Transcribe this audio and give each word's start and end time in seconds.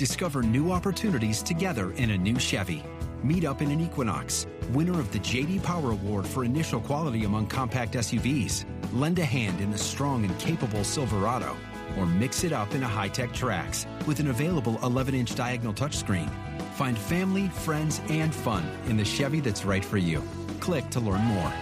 Discover 0.00 0.42
new 0.44 0.72
opportunities 0.72 1.42
together 1.42 1.90
in 1.90 2.12
a 2.12 2.16
new 2.16 2.38
Chevy. 2.38 2.82
Meet 3.22 3.44
up 3.44 3.60
in 3.60 3.70
an 3.70 3.82
Equinox, 3.82 4.46
winner 4.72 4.98
of 4.98 5.12
the 5.12 5.18
JD 5.18 5.62
Power 5.62 5.90
Award 5.90 6.26
for 6.26 6.42
initial 6.42 6.80
quality 6.80 7.24
among 7.24 7.48
compact 7.48 7.92
SUVs. 7.92 8.64
Lend 8.94 9.18
a 9.18 9.26
hand 9.26 9.60
in 9.60 9.70
the 9.70 9.76
strong 9.76 10.24
and 10.24 10.38
capable 10.38 10.84
Silverado, 10.84 11.54
or 11.98 12.06
mix 12.06 12.44
it 12.44 12.52
up 12.54 12.74
in 12.74 12.82
a 12.82 12.88
high-tech 12.88 13.32
Trax 13.32 13.84
with 14.06 14.20
an 14.20 14.28
available 14.28 14.76
11-inch 14.76 15.34
diagonal 15.34 15.74
touchscreen. 15.74 16.30
Find 16.76 16.96
family, 16.96 17.48
friends, 17.48 18.00
and 18.08 18.34
fun 18.34 18.64
in 18.86 18.96
the 18.96 19.04
Chevy 19.04 19.40
that's 19.40 19.66
right 19.66 19.84
for 19.84 19.98
you. 19.98 20.22
Click 20.60 20.88
to 20.88 21.00
learn 21.00 21.20
more. 21.20 21.52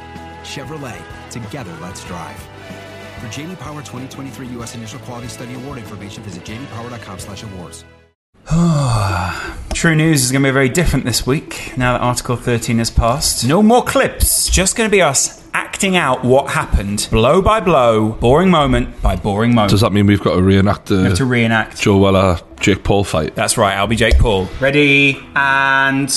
Chevrolet, 0.45 1.03
together 1.33 1.77
let's 1.83 2.05
drive. 2.05 2.39
For 3.19 3.27
JD 3.27 3.59
Power 3.59 3.81
2023 3.81 4.47
U.S. 4.59 4.77
Initial 4.77 5.01
Quality 5.01 5.27
Study 5.27 5.55
Award 5.55 5.79
information, 5.79 6.23
visit 6.23 6.45
jdpower.com/awards. 6.45 7.85
True 9.75 9.95
news 9.95 10.25
is 10.25 10.33
going 10.33 10.43
to 10.43 10.49
be 10.49 10.53
very 10.53 10.71
different 10.71 11.05
this 11.05 11.27
week 11.27 11.75
now 11.77 11.93
that 11.93 12.01
Article 12.01 12.35
13 12.35 12.79
has 12.79 12.91
passed. 12.91 13.47
No 13.47 13.63
more 13.63 13.85
clips, 13.85 14.49
just 14.49 14.75
going 14.75 14.89
to 14.89 14.91
be 14.91 15.03
us 15.03 15.47
acting 15.53 15.97
out 15.97 16.25
what 16.25 16.51
happened, 16.51 17.09
blow 17.11 17.43
by 17.43 17.61
blow, 17.61 18.13
boring 18.13 18.51
moment 18.51 19.03
by 19.03 19.17
boring 19.17 19.55
moment. 19.55 19.71
Does 19.71 19.83
that 19.83 19.93
mean 19.93 20.07
we've 20.07 20.23
got 20.23 20.35
to 20.35 20.43
reenact 20.43 20.87
the 20.87 20.97
We 20.97 21.03
have 21.05 21.19
to 21.19 21.27
reenact. 21.27 21.79
Joe 21.79 21.99
Weller 21.99 22.39
Jake 22.59 22.83
Paul 22.85 23.05
fight? 23.05 23.35
That's 23.35 23.59
right, 23.59 23.77
I'll 23.77 23.87
be 23.87 23.97
Jake 23.97 24.19
Paul. 24.19 24.49
Ready, 24.61 25.23
and. 25.37 26.11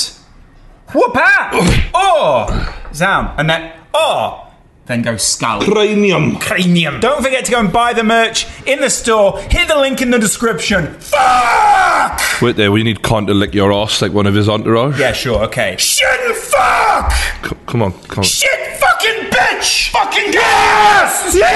Whoop 0.94 1.12
oh! 1.16 2.86
Zam, 2.94 3.34
and 3.38 3.50
then. 3.50 3.74
Oh! 3.94 4.51
Then 4.88 5.04
go 5.04 5.16
skull. 5.16 5.62
Cranium. 5.62 6.38
Cranium. 6.38 7.00
Don't 7.00 7.24
forget 7.24 7.46
to 7.46 7.52
go 7.52 7.60
and 7.60 7.72
buy 7.72 7.94
the 7.94 8.04
merch 8.04 8.48
in 8.68 8.82
the 8.82 8.90
store. 8.90 9.40
Hit 9.40 9.68
the 9.68 9.78
link 9.78 10.02
in 10.02 10.10
the 10.12 10.18
description. 10.20 10.88
Fuck! 11.00 12.20
Wait 12.42 12.56
there, 12.56 12.72
we 12.72 12.82
need 12.84 13.02
Con 13.04 13.28
to 13.28 13.34
lick 13.34 13.54
your 13.54 13.72
ass 13.72 14.02
like 14.02 14.12
one 14.12 14.26
of 14.26 14.34
his 14.34 14.50
entourage. 14.50 15.00
Yeah, 15.00 15.14
sure, 15.14 15.44
okay. 15.46 15.76
Shit, 15.78 16.36
fuck! 16.36 17.12
C- 17.46 17.56
come 17.68 17.84
on, 17.84 17.94
come 18.04 18.20
on. 18.20 18.24
Shit, 18.24 18.78
fucking 18.80 19.30
bitch! 19.30 19.90
Fucking 19.92 20.32
gas! 20.32 21.36
Yeah! 21.36 21.52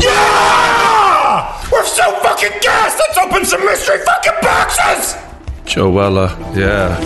Yeah! 0.00 1.68
We're 1.72 1.84
so 1.86 2.12
fucking 2.20 2.58
gassed! 2.60 2.98
Let's 2.98 3.18
open 3.18 3.44
some 3.46 3.64
mystery 3.64 3.98
fucking 4.04 4.32
boxes! 4.42 5.16
Joella, 5.64 6.36
yeah. 6.54 6.98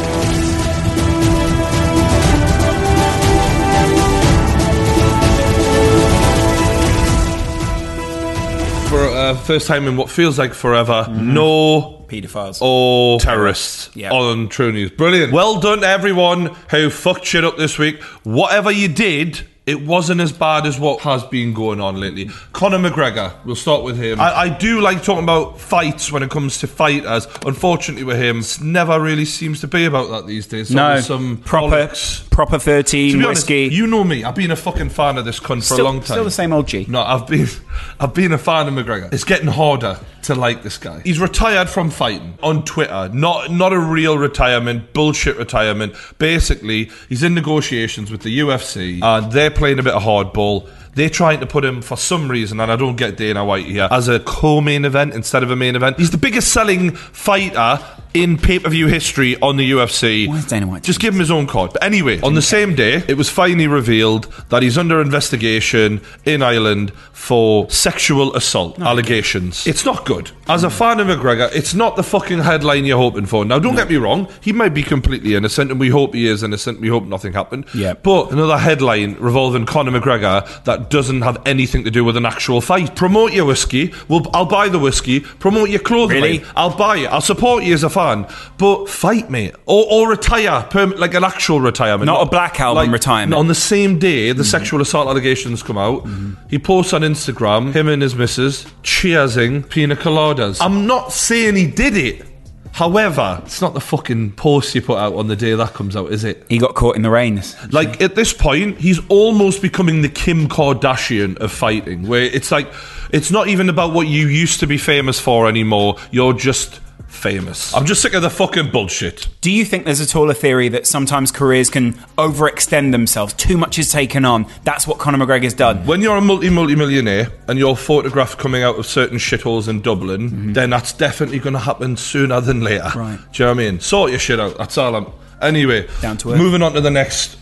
Uh, 9.25 9.35
first 9.35 9.67
time 9.67 9.87
in 9.89 9.97
what 9.97 10.11
feels 10.11 10.39
like 10.39 10.55
forever, 10.55 11.07
no 11.11 12.05
Pedophiles. 12.09 12.59
or 12.61 13.19
terrorists 13.21 13.91
Yeah. 13.95 14.13
on 14.13 14.49
True 14.49 14.73
News. 14.73 14.91
Brilliant. 14.91 15.33
Well 15.33 15.59
done, 15.61 15.81
to 15.81 15.89
everyone 15.89 16.55
who 16.71 16.91
fucked 16.91 17.25
shit 17.25 17.45
up 17.45 17.57
this 17.57 17.79
week. 17.79 18.03
Whatever 18.25 18.71
you 18.71 18.89
did, 18.89 19.41
it 19.67 19.81
wasn't 19.87 20.21
as 20.21 20.31
bad 20.31 20.67
as 20.67 20.79
what 20.79 21.01
has 21.01 21.25
been 21.25 21.55
going 21.55 21.81
on 21.81 21.99
lately. 21.99 22.29
Conor 22.53 22.79
McGregor, 22.79 23.33
we'll 23.47 23.57
start 23.57 23.83
with 23.83 23.97
him. 23.97 24.21
I, 24.21 24.35
I 24.35 24.49
do 24.51 24.83
like 24.83 25.03
talking 25.03 25.25
about 25.25 25.59
fights 25.59 26.13
when 26.13 26.23
it 26.23 26.29
comes 26.31 26.59
to 26.59 26.67
fighters. 26.67 27.27
Unfortunately, 27.47 28.05
with 28.05 28.19
him, 28.21 28.41
it 28.41 28.59
never 28.61 29.01
really 29.01 29.25
seems 29.25 29.61
to 29.63 29.67
be 29.67 29.87
about 29.87 30.11
that 30.11 30.27
these 30.27 30.47
days. 30.47 30.69
So 30.69 30.75
no, 30.75 31.01
some 31.01 31.39
proper. 31.39 31.89
Proper 32.35 32.59
13 32.59 33.13
To 33.13 33.19
be 33.19 33.25
honest, 33.25 33.43
whiskey. 33.43 33.69
you 33.73 33.87
know 33.87 34.03
me. 34.03 34.25
I've 34.25 34.35
been 34.35 34.51
a 34.51 34.57
fucking 34.57 34.89
fan 34.89 35.19
of 35.19 35.25
this 35.25 35.39
cunt 35.39 35.67
for 35.67 35.81
a 35.81 35.85
long 35.85 35.99
time. 35.99 36.05
Still 36.07 36.25
the 36.25 36.31
same 36.33 36.53
old 36.53 36.67
G. 36.67 36.85
No, 36.89 37.01
I've 37.01 37.29
been 37.29 37.47
I've 38.01 38.13
been 38.13 38.33
a 38.33 38.39
fan 38.39 38.67
of 38.67 38.75
McGregor. 38.75 39.13
It's 39.13 39.23
getting 39.25 39.47
harder 39.47 40.01
to 40.25 40.35
like 40.35 40.63
this 40.65 40.77
guy. 40.77 41.01
He's 41.05 41.21
retired 41.21 41.69
from 41.69 41.91
fighting 41.91 42.37
on 42.43 42.65
Twitter. 42.65 43.09
Not 43.13 43.53
not 43.53 43.73
a 43.73 43.79
real 43.79 44.19
retirement, 44.19 44.93
bullshit 44.93 45.37
retirement. 45.37 45.95
Basically, 46.19 46.91
he's 47.09 47.23
in 47.23 47.35
negotiations 47.35 48.11
with 48.11 48.23
the 48.23 48.37
UFC 48.41 49.01
and 49.01 49.31
they're 49.31 49.51
playing 49.53 49.79
a 49.79 49.83
bit 49.85 49.95
of 49.95 50.03
hardball. 50.03 50.69
They're 50.95 51.11
trying 51.11 51.41
to 51.41 51.47
put 51.47 51.65
him 51.65 51.83
for 51.83 51.97
some 51.97 52.31
reason, 52.31 52.61
and 52.61 52.71
I 52.71 52.77
don't 52.77 52.97
get 52.97 53.17
Dana 53.17 53.45
White 53.45 53.67
here, 53.67 53.89
as 53.91 54.09
a 54.09 54.21
co-main 54.21 54.85
event 54.85 55.15
instead 55.15 55.43
of 55.43 55.51
a 55.51 55.57
main 55.57 55.77
event. 55.77 55.99
He's 55.99 56.11
the 56.11 56.19
biggest 56.19 56.53
selling 56.53 56.95
fighter 56.95 57.81
in 58.15 58.39
pay-per-view 58.39 58.87
history 58.87 59.37
on 59.41 59.57
the 59.57 59.73
UFC. 59.73 60.29
Why 60.29 60.37
is 60.37 60.47
Dana 60.47 60.69
White 60.69 60.85
Just 60.85 61.01
give 61.01 61.13
him 61.15 61.21
his 61.21 61.33
own 61.33 61.49
card. 61.49 61.73
But 61.73 61.83
anyway, 61.83 62.21
on 62.21 62.35
the 62.35 62.43
same 62.43 62.77
day, 62.77 63.03
it 63.09 63.17
was 63.17 63.29
finally 63.29 63.67
revealed 63.67 64.33
that 64.51 64.63
he's 64.63 64.79
under 64.79 65.01
investigation 65.01 66.01
in 66.25 66.41
Ireland 66.41 66.93
for 67.13 67.69
sexual 67.71 68.35
assault 68.37 68.79
allegations. 68.81 69.67
It's 69.67 69.85
not 69.85 70.07
good. 70.07 70.31
As 70.47 70.63
a 70.63 70.71
fan 70.71 71.01
of 71.01 71.09
McGregor, 71.09 71.53
it's 71.55 71.75
not 71.75 71.97
the 71.97 72.05
fucking 72.05 72.39
headline 72.39 72.85
you're 72.85 72.99
hoping 72.99 73.27
for. 73.27 73.45
Now, 73.45 73.59
don't 73.59 73.75
get 73.75 73.89
me 73.89 73.97
wrong, 73.97 74.29
he 74.41 74.53
might 74.53 74.75
be 74.75 74.85
completely 74.85 75.35
innocent, 75.35 75.73
and 75.73 75.81
we 75.81 75.89
hope 75.89 76.15
he 76.15 76.29
is 76.29 76.45
innocent. 76.45 76.81
We 76.81 76.89
hope 76.89 77.05
nothing 77.05 77.33
happened. 77.33 77.67
Yeah. 77.75 77.95
But 77.95 78.31
another 78.31 78.59
headline 78.59 79.15
revolving 79.15 79.67
Conor 79.67 79.99
McGregor 79.99 80.65
that 80.65 80.84
doesn't 80.91 81.23
have 81.23 81.41
anything 81.47 81.85
to 81.85 81.91
do 81.91 82.05
with 82.05 82.17
an 82.17 82.27
actual 82.27 82.61
fight. 82.61 82.95
Promote 82.97 83.33
your 83.33 83.45
whiskey. 83.45 83.93
Well, 84.09 84.31
I'll 84.35 84.47
buy 84.47 84.69
the 84.69 84.79
whiskey. 84.79 85.21
Promote 85.21 85.71
your 85.71 85.81
clothing. 85.81 86.23
Really? 86.23 86.39
line. 86.39 86.49
I'll 86.57 86.77
buy 86.77 86.99
it. 86.99 87.07
I'll 87.07 87.21
support 87.21 87.65
you 87.65 87.75
as 87.75 87.83
a 87.83 87.91
fan. 87.91 88.27
But 88.59 88.89
fight, 88.89 89.31
me 89.31 89.53
Or, 89.67 89.87
or 89.91 90.09
retire. 90.09 90.67
Perm- 90.71 90.95
like 90.97 91.15
an 91.15 91.25
actual 91.25 91.61
retirement. 91.61 92.07
Not 92.07 92.27
a 92.27 92.31
Black 92.31 92.61
Album 92.61 92.93
retirement. 92.93 93.35
On 93.35 93.49
the 93.49 93.55
same 93.55 93.99
day 93.99 94.29
the 94.29 94.43
mm-hmm. 94.43 94.51
sexual 94.51 94.81
assault 94.81 95.09
allegations 95.09 95.63
come 95.63 95.79
out, 95.79 96.05
mm-hmm. 96.05 96.35
he 96.49 96.59
posts 96.59 96.93
on 96.93 97.03
Instagram, 97.03 97.73
him 97.73 97.89
and 97.89 98.03
his 98.03 98.15
missus, 98.15 98.65
cheersing 98.83 99.69
pina 99.69 99.97
coladas. 99.97 100.59
I'm 100.61 100.87
not 100.87 101.13
saying 101.13 101.57
he 101.57 101.67
did 101.67 101.97
it. 101.97 102.34
However, 102.75 103.41
it's 103.47 103.61
not 103.61 103.73
the 103.73 103.81
fucking 103.81 104.33
post 104.33 104.75
you 104.75 104.83
put 104.83 104.99
out 104.99 105.15
on 105.15 105.29
the 105.29 105.37
day 105.37 105.55
that 105.55 105.75
comes 105.75 105.95
out, 105.95 106.11
is 106.11 106.25
it? 106.25 106.45
He 106.49 106.59
got 106.59 106.75
caught 106.75 106.97
in 106.97 107.03
the 107.03 107.11
rain. 107.11 107.41
Like 107.71 108.01
at 108.01 108.17
this 108.17 108.33
point, 108.33 108.79
he's 108.79 108.99
almost 109.09 109.63
becoming 109.63 110.03
the 110.03 110.09
Kim 110.09 110.49
Kardashian 110.49 111.39
of 111.39 111.53
fighting, 111.53 112.09
where 112.09 112.25
it's 112.25 112.51
like 112.51 112.67
it's 113.13 113.31
not 113.31 113.47
even 113.47 113.69
about 113.69 113.93
what 113.93 114.09
you 114.09 114.27
used 114.27 114.59
to 114.59 114.67
be 114.67 114.77
famous 114.77 115.21
for 115.21 115.49
anymore. 115.49 115.99
You're 116.11 116.33
just 116.33 116.81
famous. 117.25 117.75
I'm 117.75 117.87
just 117.87 118.03
sick 118.03 118.13
of 118.13 118.21
the 118.21 118.29
fucking 118.29 118.71
bullshit. 118.71 119.29
Do 119.41 119.51
you 119.51 119.65
think 119.65 119.87
there's 119.87 120.03
at 120.03 120.15
all 120.15 120.31
a 120.31 120.35
theory 120.35 120.69
that 120.69 120.87
sometimes 120.87 121.33
careers 121.33 121.71
can 121.71 121.95
overextend 122.19 122.93
themselves? 122.93 123.33
Too 123.33 123.57
much 123.57 123.79
is 123.79 123.91
taken 123.91 124.27
on. 124.27 124.45
That's 124.65 124.87
what 124.87 124.99
Conor 124.99 125.25
McGregor's 125.25 125.55
done. 125.55 125.87
When 125.87 126.03
you're 126.03 126.17
a 126.17 126.21
multi 126.21 126.51
multi 126.51 126.77
millionaire 126.77 127.29
and 127.49 127.59
you're 127.59 127.77
photographed 127.77 128.39
coming 128.39 128.63
out 128.63 128.79
of 128.79 128.85
certain 128.85 129.17
shitholes 129.17 129.69
in 129.69 129.81
Dublin, 129.81 130.53
then 130.53 130.69
that's 130.69 130.93
definitely 130.93 131.39
going 131.39 131.55
to 131.55 131.61
happen 131.61 131.97
sooner 131.97 132.43
than 132.43 132.61
later. 132.61 132.85
Mm-hmm. 132.85 132.99
Right. 132.99 133.19
Do 133.33 133.43
you 133.43 133.47
know 133.49 133.55
what 133.55 133.61
I 133.67 133.71
mean? 133.71 133.81
Sort 133.81 134.11
your 134.11 134.21
shit 134.21 134.39
out. 134.39 134.59
That's 134.59 134.77
all 134.77 134.95
I'm. 134.95 135.07
Anyway, 135.41 135.89
Down 136.03 136.19
to 136.19 136.33
earth. 136.33 136.39
moving 136.39 136.61
on 136.63 136.75
to 136.75 136.81
the 136.83 136.91
next. 136.91 137.39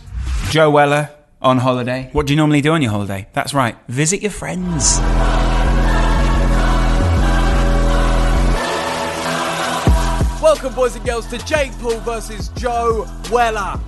Joe 0.49 0.69
Weller 0.71 1.09
on 1.41 1.57
holiday. 1.57 2.09
What 2.13 2.25
do 2.27 2.33
you 2.33 2.37
normally 2.37 2.61
do 2.61 2.71
on 2.71 2.81
your 2.81 2.91
holiday? 2.91 3.27
That's 3.33 3.53
right, 3.53 3.75
visit 3.89 4.21
your 4.21 4.31
friends. 4.31 4.97
Welcome, 10.53 10.75
boys 10.75 10.95
and 10.95 11.03
girls, 11.03 11.25
to 11.31 11.39
Jake 11.39 11.71
Paul 11.79 11.97
versus 12.01 12.49
Joe 12.49 13.07
Weller. 13.31 13.79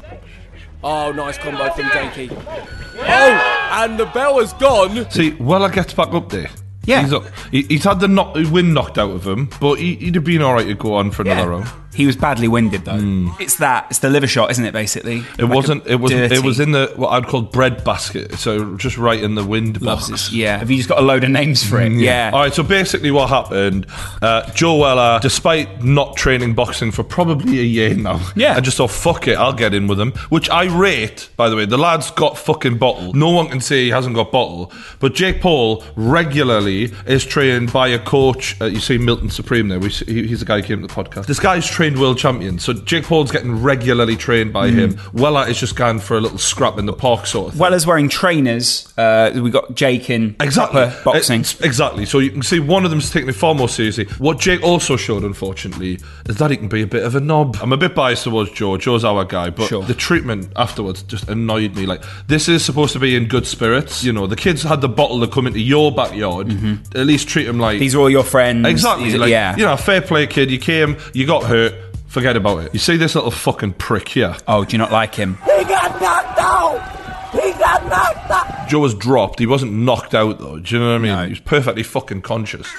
Oh, 0.84 1.12
nice 1.12 1.38
combo 1.38 1.70
from 1.70 1.88
Jakey. 1.92 2.36
Oh, 2.36 3.70
and 3.74 4.00
the 4.00 4.08
bell 4.08 4.40
has 4.40 4.52
gone. 4.54 5.08
See, 5.12 5.34
Weller 5.34 5.70
gets 5.70 5.94
back 5.94 6.08
up 6.08 6.30
there. 6.30 6.50
Yeah. 6.86 7.04
He's, 7.04 7.14
up. 7.14 7.24
He, 7.52 7.62
he's 7.62 7.84
had 7.84 8.00
the 8.00 8.08
knock, 8.08 8.34
wind 8.34 8.74
knocked 8.74 8.98
out 8.98 9.12
of 9.12 9.28
him, 9.28 9.48
but 9.62 9.76
he, 9.76 9.94
he'd 9.98 10.16
have 10.16 10.24
been 10.24 10.42
alright 10.42 10.66
to 10.66 10.74
go 10.74 10.96
on 10.96 11.12
for 11.12 11.22
another 11.22 11.52
round. 11.52 11.68
He 11.96 12.06
was 12.06 12.16
badly 12.16 12.48
winded 12.48 12.86
though. 12.86 13.34
It's 13.40 13.58
that. 13.58 13.88
It's 13.90 14.00
the 14.00 14.10
liver 14.10 14.28
shot, 14.28 14.52
isn't 14.52 14.66
it? 14.66 14.72
Basically, 14.74 15.24
It 15.40 15.46
wasn't. 15.46 15.86
It 15.88 15.96
wasn't. 15.96 16.32
It 16.32 16.44
was 16.44 16.60
in 16.60 16.72
the 16.72 16.92
what 16.96 17.10
I'd 17.10 17.26
call 17.28 17.42
bread 17.42 17.84
basket. 17.84 18.36
So 18.36 18.76
just 18.78 18.98
right 18.98 19.22
in 19.22 19.36
the 19.36 19.46
wind 19.46 19.80
box. 19.80 20.32
Yeah. 20.32 20.58
Have 20.58 20.70
you 20.70 20.78
just 20.78 20.90
got 20.90 21.00
a 21.00 21.02
load 21.02 21.24
of 21.24 21.30
names 21.30 21.64
for 21.68 21.82
it? 21.82 21.92
Yeah. 21.94 22.32
All 22.34 22.40
right. 22.42 22.54
So 22.54 22.64
basically, 22.64 23.12
what 23.12 23.30
happened? 23.30 23.88
Uh, 24.22 24.50
Joe 24.52 24.78
Weller, 24.78 25.20
despite 25.22 25.84
not 25.84 26.16
training 26.18 26.54
boxing 26.54 26.92
for 26.92 27.04
probably 27.04 27.60
a 27.60 27.64
year 27.64 27.94
now, 27.96 28.20
Yeah. 28.36 28.56
I 28.56 28.60
just 28.60 28.78
thought, 28.78 28.92
fuck 28.92 29.28
it, 29.28 29.38
I'll 29.38 29.54
get 29.54 29.74
in 29.74 29.88
with 29.88 30.00
him. 30.00 30.12
Which 30.30 30.50
I 30.50 30.66
rate, 30.66 31.30
by 31.38 31.50
the 31.50 31.56
way. 31.56 31.66
The 31.66 31.78
lad's 31.78 32.12
got 32.12 32.38
fucking 32.38 32.78
bottle. 32.78 33.14
No 33.14 33.30
one 33.32 33.48
can 33.48 33.62
say 33.62 33.84
he 33.86 33.90
hasn't 33.90 34.16
got 34.16 34.32
bottle. 34.32 34.72
But 35.00 35.14
Jake 35.14 35.42
Paul 35.42 35.84
regularly 35.96 36.92
is 37.06 37.24
trained 37.26 37.72
by 37.72 37.88
a 37.90 38.00
coach. 38.00 38.60
Uh, 38.60 38.66
you 38.66 38.80
see 38.80 38.98
Milton 38.98 39.30
Supreme 39.30 39.68
there. 39.68 39.80
We 39.80 39.90
see, 39.90 40.06
he- 40.06 40.28
he's 40.28 40.40
the 40.40 40.46
guy 40.46 40.62
who 40.62 40.64
came 40.68 40.82
to 40.82 40.88
the 40.88 40.94
podcast. 40.94 41.26
This 41.28 41.40
guy's 41.40 41.68
trained 41.68 41.85
trained 41.86 42.00
world 42.02 42.18
champion. 42.18 42.58
So 42.58 42.74
Jake 42.74 43.04
Paul's 43.04 43.32
getting 43.32 43.62
regularly 43.62 44.16
trained 44.16 44.52
by 44.52 44.70
Mm. 44.72 44.76
him. 44.76 44.98
Weller 45.14 45.48
is 45.48 45.60
just 45.60 45.76
going 45.76 46.00
for 46.00 46.18
a 46.18 46.22
little 46.22 46.40
scrap 46.40 46.80
in 46.80 46.88
the 46.88 46.94
park, 46.94 47.28
sort 47.28 47.48
of. 47.48 47.54
Thing. 47.54 47.60
Weller's 47.60 47.86
wearing 47.86 48.10
trainers. 48.10 48.88
Uh, 48.98 49.30
we 49.36 49.52
got 49.52 49.76
Jake 49.76 50.10
in 50.10 50.36
Exactly. 50.40 50.90
boxing. 51.04 51.42
It's- 51.42 51.62
exactly. 51.62 52.06
So 52.08 52.18
you 52.18 52.32
can 52.32 52.42
see 52.42 52.60
one 52.60 52.86
of 52.86 52.90
them's 52.92 53.12
taking 53.12 53.30
it 53.30 53.36
far 53.36 53.54
more 53.54 53.70
seriously. 53.70 54.08
What 54.18 54.40
Jake 54.40 54.64
also 54.64 54.96
showed, 54.98 55.24
unfortunately, 55.24 56.00
is 56.28 56.38
that 56.38 56.50
he 56.50 56.58
can 56.58 56.70
be 56.70 56.82
a 56.82 56.88
bit 56.88 57.04
of 57.04 57.14
a 57.16 57.20
knob. 57.20 57.58
I'm 57.62 57.72
a 57.72 57.78
bit 57.78 57.94
biased 57.94 58.24
towards 58.24 58.50
Joe. 58.52 58.78
Joe's 58.78 59.04
our 59.04 59.24
guy, 59.26 59.52
but 59.52 59.68
Sure. 59.68 59.84
the 59.84 59.94
treatment 59.94 60.48
afterwards 60.56 61.04
just 61.04 61.30
annoyed 61.30 61.76
me. 61.76 61.86
Like 61.86 62.02
this 62.28 62.50
is 62.50 62.66
supposed 62.66 62.94
to 62.94 63.00
be 63.00 63.16
in 63.16 63.26
good 63.26 63.46
spirits. 63.46 64.04
You 64.04 64.12
know, 64.12 64.26
the 64.26 64.36
kids 64.36 64.64
had 64.64 64.82
the 64.82 64.90
bottle 64.90 65.20
to 65.22 65.28
come 65.28 65.46
into 65.46 65.60
your 65.60 65.92
backyard. 65.92 66.52
At 66.96 67.06
least 67.06 67.28
treat 67.28 67.46
them 67.46 67.60
like 67.60 67.76
Mm-hmm. 67.76 67.80
These 67.82 67.96
are 67.96 68.00
all 68.00 68.10
your 68.10 68.24
friends. 68.24 68.66
Exactly. 68.68 69.06
These- 69.12 69.20
Like, 69.20 69.30
yeah. 69.30 69.56
You 69.56 69.66
know, 69.66 69.76
fair 69.78 70.02
play, 70.02 70.26
kid. 70.28 70.50
You 70.50 70.58
came, 70.58 70.98
you 71.14 71.26
got 71.28 71.44
hurt. 71.44 71.75
Forget 72.16 72.38
about 72.38 72.64
it. 72.64 72.74
You 72.74 72.80
see 72.80 72.96
this 72.96 73.14
little 73.14 73.30
fucking 73.30 73.74
prick 73.74 74.08
here. 74.08 74.38
Oh, 74.48 74.64
do 74.64 74.72
you 74.72 74.78
not 74.78 74.90
like 74.90 75.14
him? 75.16 75.36
He 75.44 75.66
got 75.66 76.00
knocked 76.02 76.40
out! 76.40 77.32
He 77.34 77.52
got 77.60 77.86
knocked 77.88 78.32
out! 78.32 78.70
Joe 78.70 78.80
was 78.80 78.94
dropped. 78.96 79.38
He 79.38 79.46
wasn't 79.46 79.74
knocked 79.74 80.16
out 80.16 80.40
though. 80.40 80.58
Do 80.58 80.74
you 80.76 80.80
know 80.82 80.92
what 80.92 80.96
I 80.96 80.98
mean? 81.00 81.12
No. 81.12 81.24
He 81.26 81.32
was 81.32 81.42
perfectly 81.42 81.84
fucking 81.84 82.22
conscious. 82.22 82.70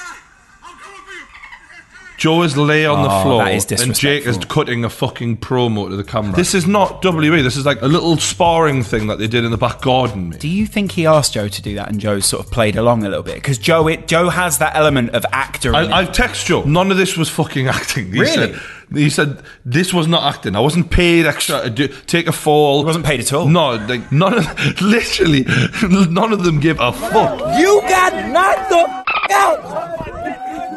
Joe 2.16 2.40
is 2.44 2.56
lay 2.56 2.86
on 2.86 3.00
Oh, 3.00 3.02
the 3.02 3.22
floor 3.22 3.42
and 3.86 3.94
Jake 3.94 4.24
is 4.26 4.38
cutting 4.46 4.86
a 4.86 4.88
fucking 4.88 5.36
promo 5.36 5.90
to 5.90 5.96
the 5.96 6.02
camera. 6.02 6.34
This 6.34 6.54
is 6.54 6.66
not 6.66 7.04
WE. 7.04 7.42
This 7.42 7.58
is 7.58 7.66
like 7.66 7.82
a 7.82 7.86
little 7.86 8.16
sparring 8.16 8.82
thing 8.82 9.08
that 9.08 9.18
they 9.18 9.26
did 9.28 9.44
in 9.44 9.50
the 9.50 9.58
back 9.58 9.82
garden. 9.82 10.30
Mate. 10.30 10.40
Do 10.40 10.48
you 10.48 10.64
think 10.66 10.92
he 10.92 11.04
asked 11.04 11.34
Joe 11.34 11.48
to 11.48 11.60
do 11.62 11.74
that 11.74 11.90
and 11.90 12.00
Joe 12.00 12.20
sort 12.20 12.42
of 12.46 12.50
played 12.50 12.76
along 12.76 13.04
a 13.04 13.10
little 13.10 13.22
bit? 13.22 13.34
Because 13.34 13.58
Joe, 13.58 13.86
it, 13.86 14.08
Joe 14.08 14.30
has 14.30 14.56
that 14.58 14.74
element 14.76 15.10
of 15.10 15.26
actor. 15.30 15.68
in. 15.68 15.74
I, 15.74 15.98
I've 15.98 16.08
texted 16.08 16.46
Joe. 16.46 16.62
None 16.64 16.90
of 16.90 16.96
this 16.96 17.18
was 17.18 17.28
fucking 17.28 17.68
acting. 17.68 18.10
He 18.10 18.20
Really? 18.20 18.54
Said, 18.54 18.60
he 18.92 19.10
said 19.10 19.42
this 19.64 19.92
was 19.92 20.06
not 20.06 20.22
acting. 20.34 20.54
I 20.56 20.60
wasn't 20.60 20.90
paid 20.90 21.26
extra 21.26 21.62
to 21.62 21.70
do, 21.70 21.88
take 22.06 22.26
a 22.26 22.32
fall. 22.32 22.80
He 22.80 22.84
wasn't 22.86 23.04
paid 23.04 23.20
at 23.20 23.32
all? 23.32 23.46
No, 23.48 23.74
like 23.74 24.10
none 24.12 24.34
of 24.38 24.80
literally 24.80 25.44
none 26.10 26.32
of 26.32 26.44
them 26.44 26.60
give 26.60 26.78
a 26.80 26.92
fuck. 26.92 27.58
You 27.58 27.80
got 27.88 28.28
knocked 28.30 28.68
the 28.70 28.76
f- 28.78 29.30
out! 29.32 30.15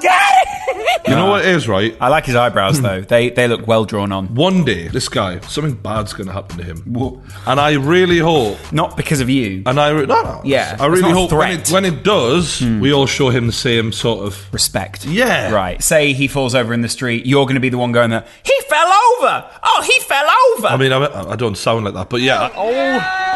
Got 0.02 0.32
it! 0.32 1.02
You 1.08 1.16
know 1.16 1.28
what 1.28 1.44
it 1.44 1.48
is, 1.50 1.68
right? 1.68 1.96
I 2.00 2.10
like 2.10 2.26
his 2.26 2.36
eyebrows 2.36 2.82
though. 2.82 3.02
Hmm. 3.02 3.08
They 3.08 3.30
they 3.30 3.48
look 3.48 3.66
well 3.66 3.86
drawn 3.86 4.12
on. 4.12 4.34
One 4.36 4.64
day, 4.64 4.88
this 4.88 5.10
guy, 5.10 5.40
something 5.42 5.74
bad's 5.74 6.14
going 6.14 6.28
to 6.28 6.34
happen 6.34 6.58
to 6.58 6.64
him, 6.64 7.24
and 7.48 7.60
I 7.60 7.74
really 7.74 8.20
hope. 8.20 8.58
Not 8.72 8.96
because 8.96 9.20
of 9.20 9.30
you. 9.30 9.64
And 9.66 9.80
I 9.80 9.90
re- 9.90 10.06
no, 10.06 10.22
no, 10.22 10.42
Yeah, 10.44 10.78
I 10.80 10.86
it's 10.86 10.92
really 10.92 11.02
not 11.02 11.12
a 11.12 11.14
hope 11.16 11.32
when 11.32 11.40
threat. 11.40 11.70
it, 11.70 11.74
when 11.74 11.86
it 11.86 12.04
does, 12.04 12.60
hmm. 12.60 12.80
we 12.80 12.94
all 12.94 13.08
show 13.08 13.30
him 13.30 13.48
the 13.48 13.54
same 13.54 13.92
sort 13.92 14.26
of. 14.26 14.54
Respect. 14.54 15.06
Yeah. 15.06 15.52
Right. 15.52 15.82
Say 15.82 16.14
he 16.14 16.28
falls 16.28 16.54
over 16.54 16.74
in 16.74 16.82
the 16.82 16.90
street. 16.90 17.26
You're 17.26 17.46
going 17.46 17.56
to 17.56 17.62
be 17.62 17.70
the 17.70 17.78
one 17.78 17.92
going 17.92 18.12
there. 18.12 18.26
He 18.44 18.54
fell 18.68 18.88
over. 18.88 19.50
Oh, 19.64 19.84
he 19.86 20.00
fell 20.02 20.28
over. 20.58 20.68
I 20.68 20.78
mean, 20.78 20.92
I, 20.92 21.32
I 21.32 21.36
don't 21.36 21.56
sound 21.58 21.86
like 21.86 21.94
that, 21.96 22.10
but 22.10 22.22
yeah, 22.22 22.52
oh. 22.56 23.29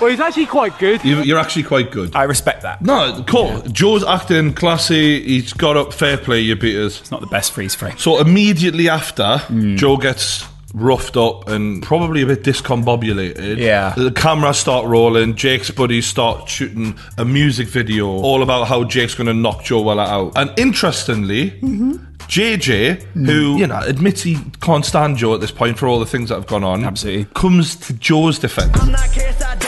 Well, 0.00 0.10
he's 0.10 0.20
actually 0.20 0.46
quite 0.46 0.78
good. 0.78 1.04
you, 1.04 1.22
you're 1.22 1.38
actually 1.38 1.64
quite 1.64 1.90
good. 1.90 2.14
I 2.14 2.22
respect 2.24 2.62
that. 2.62 2.80
no, 2.82 3.24
cool. 3.26 3.60
Joe's 3.62 4.04
acting 4.04 4.54
classy. 4.54 5.22
He's 5.24 5.52
got 5.52 5.76
up 5.76 5.92
fair 5.92 6.16
play, 6.16 6.40
you 6.40 6.54
beaters. 6.56 7.00
It's 7.00 7.10
not 7.10 7.20
the 7.20 7.26
best 7.26 7.52
freeze 7.52 7.74
frame. 7.74 7.96
So 7.98 8.20
immediately 8.20 8.88
after, 8.88 9.38
Hmm. 9.38 9.76
Joe 9.76 9.96
gets 9.96 10.44
roughed 10.74 11.16
up 11.16 11.48
and 11.48 11.82
probably 11.82 12.20
a 12.22 12.26
bit 12.26 12.42
discombobulated. 12.44 13.56
Yeah. 13.58 13.94
The 13.96 14.10
cameras 14.12 14.58
start 14.58 14.86
rolling. 14.86 15.34
Jake's 15.34 15.70
buddies 15.70 16.06
start 16.06 16.48
shooting 16.48 16.96
a 17.16 17.24
music 17.24 17.68
video 17.68 18.06
all 18.06 18.42
about 18.42 18.68
how 18.68 18.84
Jake's 18.84 19.14
going 19.14 19.26
to 19.28 19.34
knock 19.34 19.64
Joe 19.64 19.80
Weller 19.82 20.02
out. 20.02 20.32
And 20.36 20.52
interestingly, 20.58 21.50
Mm-hmm. 21.52 22.04
JJ, 22.28 23.00
who 23.14 23.56
you 23.56 23.66
know 23.66 23.80
admits 23.86 24.22
he 24.22 24.36
can't 24.60 24.84
stand 24.84 25.16
Joe 25.16 25.32
at 25.34 25.40
this 25.40 25.50
point 25.50 25.78
for 25.78 25.88
all 25.88 25.98
the 25.98 26.04
things 26.04 26.28
that 26.28 26.34
have 26.34 26.46
gone 26.46 26.62
on, 26.62 26.84
Absolutely. 26.84 27.24
comes 27.34 27.74
to 27.76 27.94
Joe's 27.94 28.38
defense. 28.38 28.76
I'm 28.78 28.92
not 28.92 29.00
KSI, 29.00 29.58
don't 29.60 29.67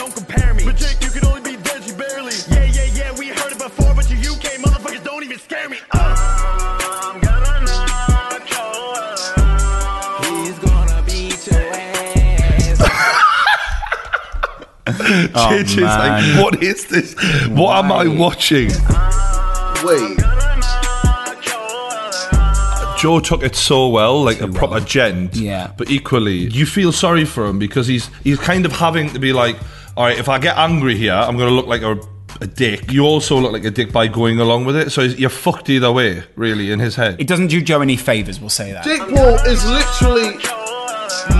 JJ's 15.11 15.77
Oh, 15.77 15.81
man. 15.81 16.35
like, 16.35 16.43
what 16.43 16.63
is 16.63 16.85
this? 16.87 17.15
What 17.49 17.83
am 17.83 17.91
I 17.91 18.07
watching? 18.07 18.69
Wait. 19.83 20.17
Knock 20.17 21.45
your 21.45 21.91
ass. 21.91 23.01
Joe 23.01 23.19
took 23.19 23.43
it 23.43 23.55
so 23.55 23.87
well, 23.89 24.23
like 24.23 24.41
a 24.41 24.47
proper 24.47 24.79
gent. 24.79 25.35
Yeah. 25.35 25.71
But 25.77 25.89
equally, 25.89 26.37
you 26.37 26.65
feel 26.65 26.91
sorry 26.91 27.25
for 27.25 27.45
him 27.45 27.59
because 27.59 27.87
he's 27.87 28.09
he's 28.23 28.39
kind 28.39 28.65
of 28.65 28.71
having 28.71 29.09
to 29.13 29.19
be 29.19 29.33
like, 29.33 29.57
all 29.97 30.05
right, 30.05 30.17
if 30.17 30.29
I 30.29 30.39
get 30.39 30.57
angry 30.57 30.95
here, 30.95 31.13
I'm 31.13 31.35
going 31.37 31.49
to 31.49 31.55
look 31.55 31.67
like 31.67 31.81
a, 31.81 31.99
a 32.41 32.47
dick. 32.47 32.91
You 32.91 33.03
also 33.05 33.37
look 33.39 33.51
like 33.51 33.65
a 33.65 33.71
dick 33.71 33.91
by 33.91 34.07
going 34.07 34.39
along 34.39 34.65
with 34.65 34.75
it. 34.77 34.91
So 34.91 35.01
you're 35.01 35.29
fucked 35.29 35.69
either 35.69 35.91
way, 35.91 36.23
really, 36.35 36.71
in 36.71 36.79
his 36.79 36.95
head. 36.95 37.19
It 37.19 37.27
doesn't 37.27 37.47
do 37.47 37.61
Joe 37.61 37.81
any 37.81 37.97
favors. 37.97 38.39
We'll 38.39 38.49
say 38.49 38.71
that. 38.71 38.83
Jake 38.85 39.01
Paul 39.01 39.35
is 39.47 39.65
literally 39.69 40.37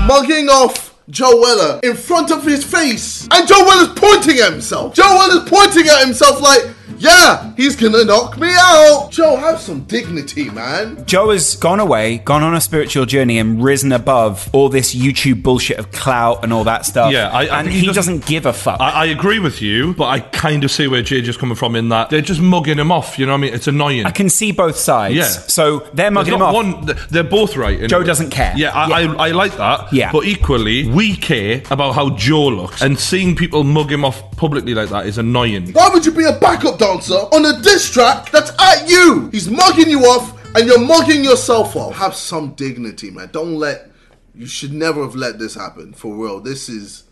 mugging 0.08 0.50
off 0.50 0.91
Joe 1.10 1.40
Weller 1.40 1.80
in 1.84 1.96
front 1.96 2.32
of 2.32 2.44
his 2.44 2.64
face. 2.64 3.28
And 3.32 3.48
Joe 3.48 3.66
pointing 3.96 4.38
at 4.40 4.52
himself. 4.52 4.94
Joe 4.94 5.18
pointing 5.48 5.88
at 5.88 6.06
himself 6.06 6.42
like, 6.42 6.64
yeah, 6.98 7.54
he's 7.56 7.76
gonna 7.76 8.04
knock 8.06 8.38
me 8.40 8.50
out. 8.56 9.10
Joe, 9.12 9.36
have 9.36 9.60
some 9.60 9.82
dignity, 9.82 10.50
man. 10.50 11.04
Joe 11.06 11.32
has 11.32 11.56
gone 11.56 11.80
away, 11.80 12.20
gone 12.20 12.44
on 12.44 12.54
a 12.56 12.62
spiritual 12.62 13.06
journey, 13.06 13.38
and 13.40 13.64
risen 13.64 13.92
above 13.92 14.50
all 14.54 14.70
this 14.70 14.94
YouTube 14.96 15.44
bullshit 15.44 15.78
of 15.80 15.92
clout 15.92 16.44
and 16.44 16.52
all 16.54 16.64
that 16.66 16.86
stuff. 16.86 17.12
Yeah, 17.12 17.30
I- 17.30 17.46
I 17.46 17.60
and 17.60 17.70
he 17.70 17.80
he 17.82 17.86
doesn't, 17.88 17.96
doesn't- 18.20 18.26
give 18.28 18.46
a 18.46 18.54
fuck. 18.54 18.80
I, 18.80 18.90
I 18.92 19.06
agree 19.06 19.40
with 19.40 19.62
you, 19.62 19.94
but 19.94 20.06
I 20.06 20.20
kind 20.20 20.64
of 20.64 20.72
see 20.72 20.88
where 20.88 21.02
JJ's 21.04 21.38
coming 21.38 21.56
from 21.56 21.76
in 21.76 21.90
that 21.90 22.10
they're 22.10 22.22
just 22.22 22.42
mugging 22.42 22.78
him 22.80 22.92
off. 22.92 23.18
You 23.20 23.26
know 23.26 23.34
what 23.34 23.38
I 23.40 23.42
mean? 23.42 23.54
It's 23.54 23.68
annoying. 23.68 24.06
I 24.06 24.12
can 24.12 24.30
see 24.30 24.52
both 24.52 24.78
sides. 24.78 25.16
Yeah. 25.16 25.24
So 25.26 25.80
they're 25.94 26.12
mugging 26.12 26.34
him 26.36 26.42
off. 26.42 26.54
one. 26.54 26.90
They're 27.10 27.24
both 27.24 27.56
right. 27.58 27.80
in 27.82 27.90
Joe 27.90 28.02
it. 28.02 28.06
doesn't 28.06 28.30
care. 28.32 28.54
Yeah, 28.56 28.70
I, 28.72 28.88
Yeah. 29.02 29.14
I, 29.14 29.28
I 29.28 29.32
like 29.32 29.58
that. 29.58 29.92
Yeah. 29.94 30.12
But 30.12 30.26
equally, 30.26 30.88
we 30.88 31.16
care 31.16 31.64
about 31.72 31.94
how 31.96 32.10
Joe 32.12 32.48
looks, 32.48 32.82
and 32.82 33.00
seeing 33.00 33.36
people 33.36 33.64
mug 33.64 33.92
him 33.92 34.04
off 34.06 34.22
publicly 34.38 34.74
like 34.74 34.90
that 34.90 35.06
is 35.06 35.18
annoying. 35.18 35.72
Why 35.74 35.90
would 35.90 36.06
you 36.06 36.12
be 36.12 36.26
a 36.26 36.34
backup 36.34 36.78
dancer 36.82 37.14
on 37.14 37.46
a 37.46 37.62
diss 37.62 37.90
track 37.92 38.32
that's 38.32 38.52
at 38.60 38.90
you? 38.90 39.30
He's 39.32 39.50
mugging 39.50 39.90
you 39.90 40.00
off 40.02 40.56
and 40.56 40.68
you're 40.68 40.80
mugging 40.80 41.24
yourself 41.24 41.76
off. 41.76 41.96
Have 41.96 42.16
some 42.16 42.54
dignity, 42.56 43.12
man. 43.12 43.30
Don't 43.32 43.56
let. 43.56 43.92
You 44.34 44.48
should 44.48 44.74
never 44.74 45.04
have 45.04 45.16
let 45.16 45.38
this 45.38 45.54
happen. 45.54 45.94
For 45.94 46.16
real. 46.16 46.40
This 46.40 46.70
is. 46.70 47.04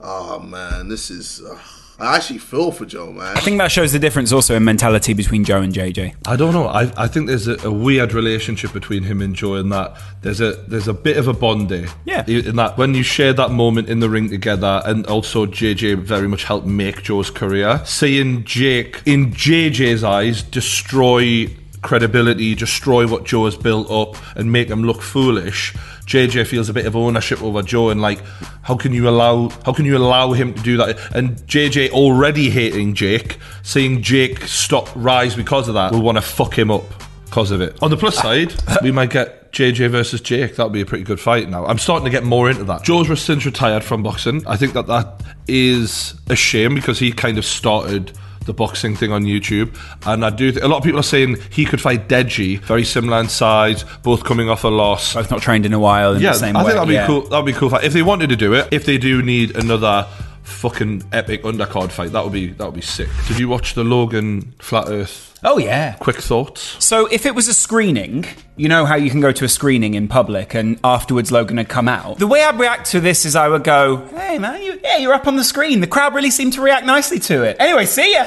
Oh, 0.00 0.40
man. 0.40 0.88
This 0.88 1.10
is. 1.10 1.40
Uh, 1.40 1.58
I 2.02 2.16
actually 2.16 2.38
feel 2.38 2.72
for 2.72 2.84
Joe, 2.84 3.12
man. 3.12 3.36
I 3.36 3.40
think 3.40 3.58
that 3.58 3.70
shows 3.70 3.92
the 3.92 3.98
difference 4.00 4.32
also 4.32 4.56
in 4.56 4.64
mentality 4.64 5.14
between 5.14 5.44
Joe 5.44 5.62
and 5.62 5.72
JJ. 5.72 6.16
I 6.26 6.34
don't 6.34 6.52
know. 6.52 6.66
I, 6.66 6.92
I 6.96 7.06
think 7.06 7.28
there's 7.28 7.46
a, 7.46 7.56
a 7.64 7.70
weird 7.70 8.12
relationship 8.12 8.72
between 8.72 9.04
him 9.04 9.22
and 9.22 9.36
Joe 9.36 9.54
in 9.54 9.68
that 9.68 9.96
there's 10.22 10.40
a 10.40 10.54
there's 10.66 10.88
a 10.88 10.94
bit 10.94 11.16
of 11.16 11.28
a 11.28 11.32
bond 11.32 11.68
there. 11.68 11.86
Yeah. 12.04 12.24
In 12.26 12.56
that 12.56 12.76
when 12.76 12.94
you 12.94 13.04
share 13.04 13.32
that 13.34 13.52
moment 13.52 13.88
in 13.88 14.00
the 14.00 14.10
ring 14.10 14.28
together, 14.28 14.82
and 14.84 15.06
also 15.06 15.46
JJ 15.46 15.98
very 15.98 16.26
much 16.26 16.42
helped 16.42 16.66
make 16.66 17.04
Joe's 17.04 17.30
career. 17.30 17.80
Seeing 17.84 18.42
Jake 18.44 19.00
in 19.06 19.30
JJ's 19.32 20.02
eyes 20.02 20.42
destroy 20.42 21.46
credibility, 21.82 22.54
destroy 22.56 23.06
what 23.06 23.24
Joe 23.24 23.44
has 23.44 23.56
built 23.56 23.90
up, 23.90 24.16
and 24.36 24.50
make 24.50 24.68
him 24.68 24.82
look 24.82 25.02
foolish. 25.02 25.74
JJ 26.12 26.46
feels 26.46 26.68
a 26.68 26.74
bit 26.74 26.84
of 26.84 26.94
ownership 26.94 27.42
over 27.42 27.62
Joe, 27.62 27.88
and 27.88 28.02
like, 28.02 28.22
how 28.60 28.76
can 28.76 28.92
you 28.92 29.08
allow 29.08 29.48
how 29.64 29.72
can 29.72 29.86
you 29.86 29.96
allow 29.96 30.32
him 30.32 30.52
to 30.52 30.62
do 30.62 30.76
that? 30.76 30.98
And 31.16 31.36
JJ 31.46 31.92
already 31.92 32.50
hating 32.50 32.92
Jake, 32.92 33.38
seeing 33.62 34.02
Jake 34.02 34.40
stop 34.40 34.90
rise 34.94 35.34
because 35.34 35.68
of 35.68 35.74
that, 35.74 35.92
will 35.92 36.02
want 36.02 36.18
to 36.18 36.22
fuck 36.22 36.58
him 36.58 36.70
up 36.70 36.84
because 37.24 37.50
of 37.50 37.62
it. 37.62 37.82
On 37.82 37.88
the 37.88 37.96
plus 37.96 38.16
side, 38.16 38.52
we 38.82 38.92
might 38.92 39.08
get 39.08 39.52
JJ 39.52 39.88
versus 39.88 40.20
Jake. 40.20 40.56
That'd 40.56 40.70
be 40.74 40.82
a 40.82 40.86
pretty 40.86 41.04
good 41.04 41.18
fight 41.18 41.48
now. 41.48 41.64
I'm 41.64 41.78
starting 41.78 42.04
to 42.04 42.10
get 42.10 42.24
more 42.24 42.50
into 42.50 42.64
that. 42.64 42.84
Joe's 42.84 43.18
since 43.18 43.46
retired 43.46 43.82
from 43.82 44.02
boxing. 44.02 44.46
I 44.46 44.58
think 44.58 44.74
that 44.74 44.88
that 44.88 45.22
is 45.48 46.12
a 46.28 46.36
shame 46.36 46.74
because 46.74 46.98
he 46.98 47.10
kind 47.10 47.38
of 47.38 47.46
started 47.46 48.12
the 48.44 48.52
boxing 48.52 48.94
thing 48.96 49.12
on 49.12 49.24
YouTube. 49.24 49.76
And 50.06 50.24
I 50.24 50.30
do, 50.30 50.50
th- 50.52 50.62
a 50.64 50.68
lot 50.68 50.78
of 50.78 50.84
people 50.84 51.00
are 51.00 51.04
saying 51.04 51.36
he 51.50 51.64
could 51.64 51.80
fight 51.80 52.08
Deji, 52.08 52.60
very 52.60 52.84
similar 52.84 53.20
in 53.20 53.28
size, 53.28 53.84
both 54.02 54.24
coming 54.24 54.48
off 54.50 54.64
a 54.64 54.68
loss. 54.68 55.14
Both 55.14 55.30
not 55.30 55.42
trained 55.42 55.66
in 55.66 55.72
a 55.72 55.78
while 55.78 56.14
in 56.14 56.22
Yeah, 56.22 56.32
the 56.32 56.38
same 56.38 56.56
I 56.56 56.60
way. 56.62 56.70
think 56.70 56.74
that'd 56.76 56.88
be 56.88 56.94
yeah. 56.94 57.06
cool. 57.06 57.22
That'd 57.22 57.46
be 57.46 57.52
cool. 57.52 57.70
Fight. 57.70 57.84
If 57.84 57.92
they 57.92 58.02
wanted 58.02 58.28
to 58.30 58.36
do 58.36 58.54
it, 58.54 58.68
if 58.72 58.84
they 58.84 58.98
do 58.98 59.22
need 59.22 59.56
another 59.56 60.06
fucking 60.52 61.04
epic 61.12 61.42
undercard 61.42 61.90
fight, 61.90 62.12
that 62.12 62.22
would 62.22 62.32
be 62.32 62.48
that 62.52 62.64
would 62.64 62.74
be 62.74 62.80
sick. 62.80 63.08
Did 63.28 63.38
you 63.38 63.48
watch 63.48 63.74
the 63.74 63.84
Logan 63.84 64.54
Flat 64.60 64.88
Earth? 64.88 65.38
Oh 65.44 65.58
yeah. 65.58 65.94
Quick 65.94 66.16
thoughts. 66.16 66.76
So 66.84 67.06
if 67.06 67.26
it 67.26 67.34
was 67.34 67.48
a 67.48 67.54
screening, 67.54 68.24
you 68.56 68.68
know 68.68 68.84
how 68.84 68.94
you 68.94 69.10
can 69.10 69.20
go 69.20 69.32
to 69.32 69.44
a 69.44 69.48
screening 69.48 69.94
in 69.94 70.06
public 70.06 70.54
and 70.54 70.78
afterwards 70.84 71.32
Logan 71.32 71.56
had 71.56 71.68
come 71.68 71.88
out. 71.88 72.18
The 72.18 72.28
way 72.28 72.44
I'd 72.44 72.58
react 72.60 72.90
to 72.92 73.00
this 73.00 73.24
is 73.24 73.34
I 73.34 73.48
would 73.48 73.64
go, 73.64 74.06
"Hey 74.14 74.38
man, 74.38 74.62
you, 74.62 74.78
yeah, 74.82 74.98
you're 74.98 75.14
up 75.14 75.26
on 75.26 75.36
the 75.36 75.44
screen." 75.44 75.80
The 75.80 75.86
crowd 75.88 76.14
really 76.14 76.30
seemed 76.30 76.52
to 76.54 76.60
react 76.60 76.86
nicely 76.86 77.18
to 77.20 77.42
it. 77.42 77.56
Anyway, 77.58 77.86
see 77.86 78.12
ya. 78.12 78.26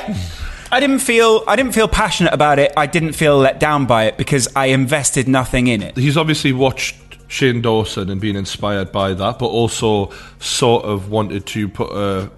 I 0.72 0.79
didn't 0.79 1.00
feel 1.00 1.44
I 1.48 1.55
didn't 1.55 1.74
feel 1.74 1.88
passionate 1.88 2.34
about 2.34 2.60
it. 2.60 2.74
I 2.75 2.88
didn't 2.88 3.13
feel 3.13 3.38
let 3.38 3.60
down 3.60 3.86
by 3.86 4.05
it 4.05 4.17
because 4.17 4.48
I 4.55 4.67
invested 4.67 5.27
nothing 5.27 5.67
in 5.67 5.82
it. 5.82 5.96
He's 5.96 6.17
obviously 6.17 6.51
watched 6.53 7.05
Shane 7.27 7.62
Dawson 7.62 8.10
and 8.10 8.22
being 8.22 8.36
inspired 8.36 8.91
by 8.91 9.13
that, 9.13 9.39
but 9.39 9.48
also 9.48 10.12
sort 10.39 10.86
of 10.86 11.10
wanted 11.10 11.46
to 11.48 11.67
put 11.67 11.91
a 11.91 12.32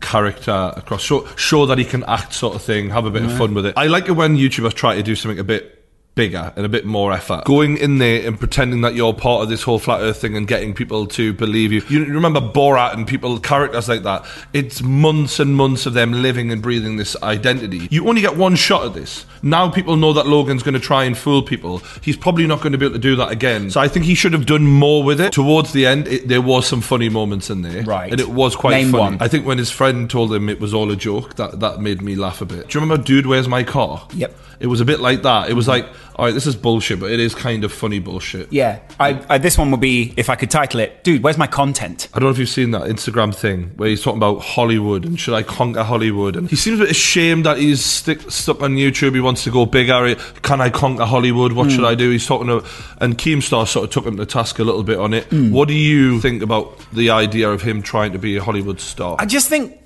character 0.00 0.72
across, 0.76 1.02
show, 1.02 1.26
show 1.36 1.66
that 1.66 1.78
he 1.78 1.84
can 1.84 2.04
act, 2.04 2.32
sort 2.32 2.54
of 2.54 2.62
thing, 2.62 2.90
have 2.90 3.04
a 3.04 3.10
bit 3.10 3.22
of 3.22 3.36
fun 3.36 3.54
with 3.54 3.66
it. 3.66 3.74
I 3.76 3.86
like 3.86 4.08
it 4.08 4.12
when 4.12 4.36
YouTubers 4.36 4.74
try 4.74 4.94
to 4.94 5.02
do 5.02 5.14
something 5.14 5.38
a 5.38 5.44
bit 5.44 5.77
bigger 6.18 6.52
and 6.56 6.66
a 6.66 6.68
bit 6.68 6.84
more 6.84 7.12
effort. 7.12 7.44
Going 7.44 7.76
in 7.76 7.98
there 7.98 8.26
and 8.26 8.36
pretending 8.36 8.80
that 8.80 8.96
you're 8.96 9.14
part 9.14 9.44
of 9.44 9.48
this 9.48 9.62
whole 9.62 9.78
flat 9.78 10.00
earth 10.00 10.20
thing 10.20 10.36
and 10.36 10.48
getting 10.48 10.74
people 10.74 11.06
to 11.06 11.32
believe 11.32 11.70
you. 11.70 11.80
You 11.88 12.04
remember 12.06 12.40
Borat 12.40 12.94
and 12.94 13.06
people, 13.06 13.38
characters 13.38 13.88
like 13.88 14.02
that. 14.02 14.26
It's 14.52 14.82
months 14.82 15.38
and 15.38 15.54
months 15.54 15.86
of 15.86 15.94
them 15.94 16.10
living 16.10 16.50
and 16.50 16.60
breathing 16.60 16.96
this 16.96 17.14
identity. 17.22 17.86
You 17.92 18.08
only 18.08 18.20
get 18.20 18.36
one 18.36 18.56
shot 18.56 18.84
at 18.84 18.94
this. 18.94 19.26
Now 19.42 19.70
people 19.70 19.94
know 19.94 20.12
that 20.14 20.26
Logan's 20.26 20.64
going 20.64 20.74
to 20.74 20.80
try 20.80 21.04
and 21.04 21.16
fool 21.16 21.40
people. 21.40 21.78
He's 22.02 22.16
probably 22.16 22.48
not 22.48 22.62
going 22.62 22.72
to 22.72 22.78
be 22.78 22.86
able 22.86 22.96
to 22.96 23.00
do 23.00 23.14
that 23.14 23.30
again. 23.30 23.70
So 23.70 23.80
I 23.80 23.86
think 23.86 24.04
he 24.04 24.16
should 24.16 24.32
have 24.32 24.44
done 24.44 24.66
more 24.66 25.04
with 25.04 25.20
it. 25.20 25.32
Towards 25.32 25.72
the 25.72 25.86
end, 25.86 26.08
it, 26.08 26.26
there 26.26 26.42
was 26.42 26.66
some 26.66 26.80
funny 26.80 27.08
moments 27.08 27.48
in 27.48 27.62
there. 27.62 27.84
Right. 27.84 28.10
And 28.10 28.20
it 28.20 28.30
was 28.30 28.56
quite 28.56 28.72
Name 28.72 28.90
funny. 28.90 29.16
one. 29.16 29.22
I 29.22 29.28
think 29.28 29.46
when 29.46 29.58
his 29.58 29.70
friend 29.70 30.10
told 30.10 30.34
him 30.34 30.48
it 30.48 30.58
was 30.58 30.74
all 30.74 30.90
a 30.90 30.96
joke, 30.96 31.36
that, 31.36 31.60
that 31.60 31.80
made 31.80 32.02
me 32.02 32.16
laugh 32.16 32.40
a 32.40 32.44
bit. 32.44 32.66
Do 32.68 32.76
you 32.76 32.82
remember 32.82 33.04
Dude, 33.04 33.26
Where's 33.26 33.46
My 33.46 33.62
Car? 33.62 34.04
Yep. 34.14 34.36
It 34.60 34.66
was 34.66 34.80
a 34.80 34.84
bit 34.84 34.98
like 34.98 35.22
that. 35.22 35.48
It 35.48 35.52
was 35.52 35.68
like, 35.68 35.86
all 36.18 36.24
right, 36.24 36.34
this 36.34 36.48
is 36.48 36.56
bullshit, 36.56 36.98
but 36.98 37.12
it 37.12 37.20
is 37.20 37.32
kind 37.32 37.62
of 37.62 37.72
funny 37.72 38.00
bullshit. 38.00 38.52
Yeah, 38.52 38.80
I, 38.98 39.24
I, 39.28 39.38
this 39.38 39.56
one 39.56 39.70
would 39.70 39.78
be 39.78 40.14
if 40.16 40.28
I 40.28 40.34
could 40.34 40.50
title 40.50 40.80
it, 40.80 41.04
dude. 41.04 41.22
Where's 41.22 41.38
my 41.38 41.46
content? 41.46 42.08
I 42.12 42.18
don't 42.18 42.26
know 42.26 42.32
if 42.32 42.38
you've 42.38 42.48
seen 42.48 42.72
that 42.72 42.82
Instagram 42.82 43.32
thing 43.32 43.70
where 43.76 43.88
he's 43.88 44.02
talking 44.02 44.18
about 44.18 44.40
Hollywood 44.40 45.04
and 45.04 45.18
should 45.18 45.34
I 45.34 45.44
conquer 45.44 45.84
Hollywood? 45.84 46.34
And 46.34 46.50
he 46.50 46.56
seems 46.56 46.80
a 46.80 46.82
bit 46.82 46.90
ashamed 46.90 47.46
that 47.46 47.58
he's 47.58 47.84
stick, 47.84 48.32
stuck 48.32 48.62
on 48.62 48.74
YouTube. 48.74 49.14
He 49.14 49.20
wants 49.20 49.44
to 49.44 49.52
go 49.52 49.64
bigger. 49.64 50.16
Can 50.42 50.60
I 50.60 50.70
conquer 50.70 51.04
Hollywood? 51.04 51.52
What 51.52 51.70
should 51.70 51.84
I 51.84 51.94
do? 51.94 52.10
He's 52.10 52.26
talking 52.26 52.48
to, 52.48 52.66
and 53.00 53.16
Keemstar 53.16 53.68
sort 53.68 53.84
of 53.84 53.90
took 53.90 54.04
him 54.04 54.16
to 54.16 54.26
task 54.26 54.58
a 54.58 54.64
little 54.64 54.82
bit 54.82 54.98
on 54.98 55.14
it. 55.14 55.24
Hmm. 55.26 55.52
What 55.52 55.68
do 55.68 55.74
you 55.74 56.20
think 56.20 56.42
about 56.42 56.78
the 56.92 57.10
idea 57.10 57.48
of 57.48 57.62
him 57.62 57.80
trying 57.80 58.10
to 58.12 58.18
be 58.18 58.36
a 58.36 58.42
Hollywood 58.42 58.80
star? 58.80 59.14
I 59.20 59.26
just 59.26 59.48
think 59.48 59.78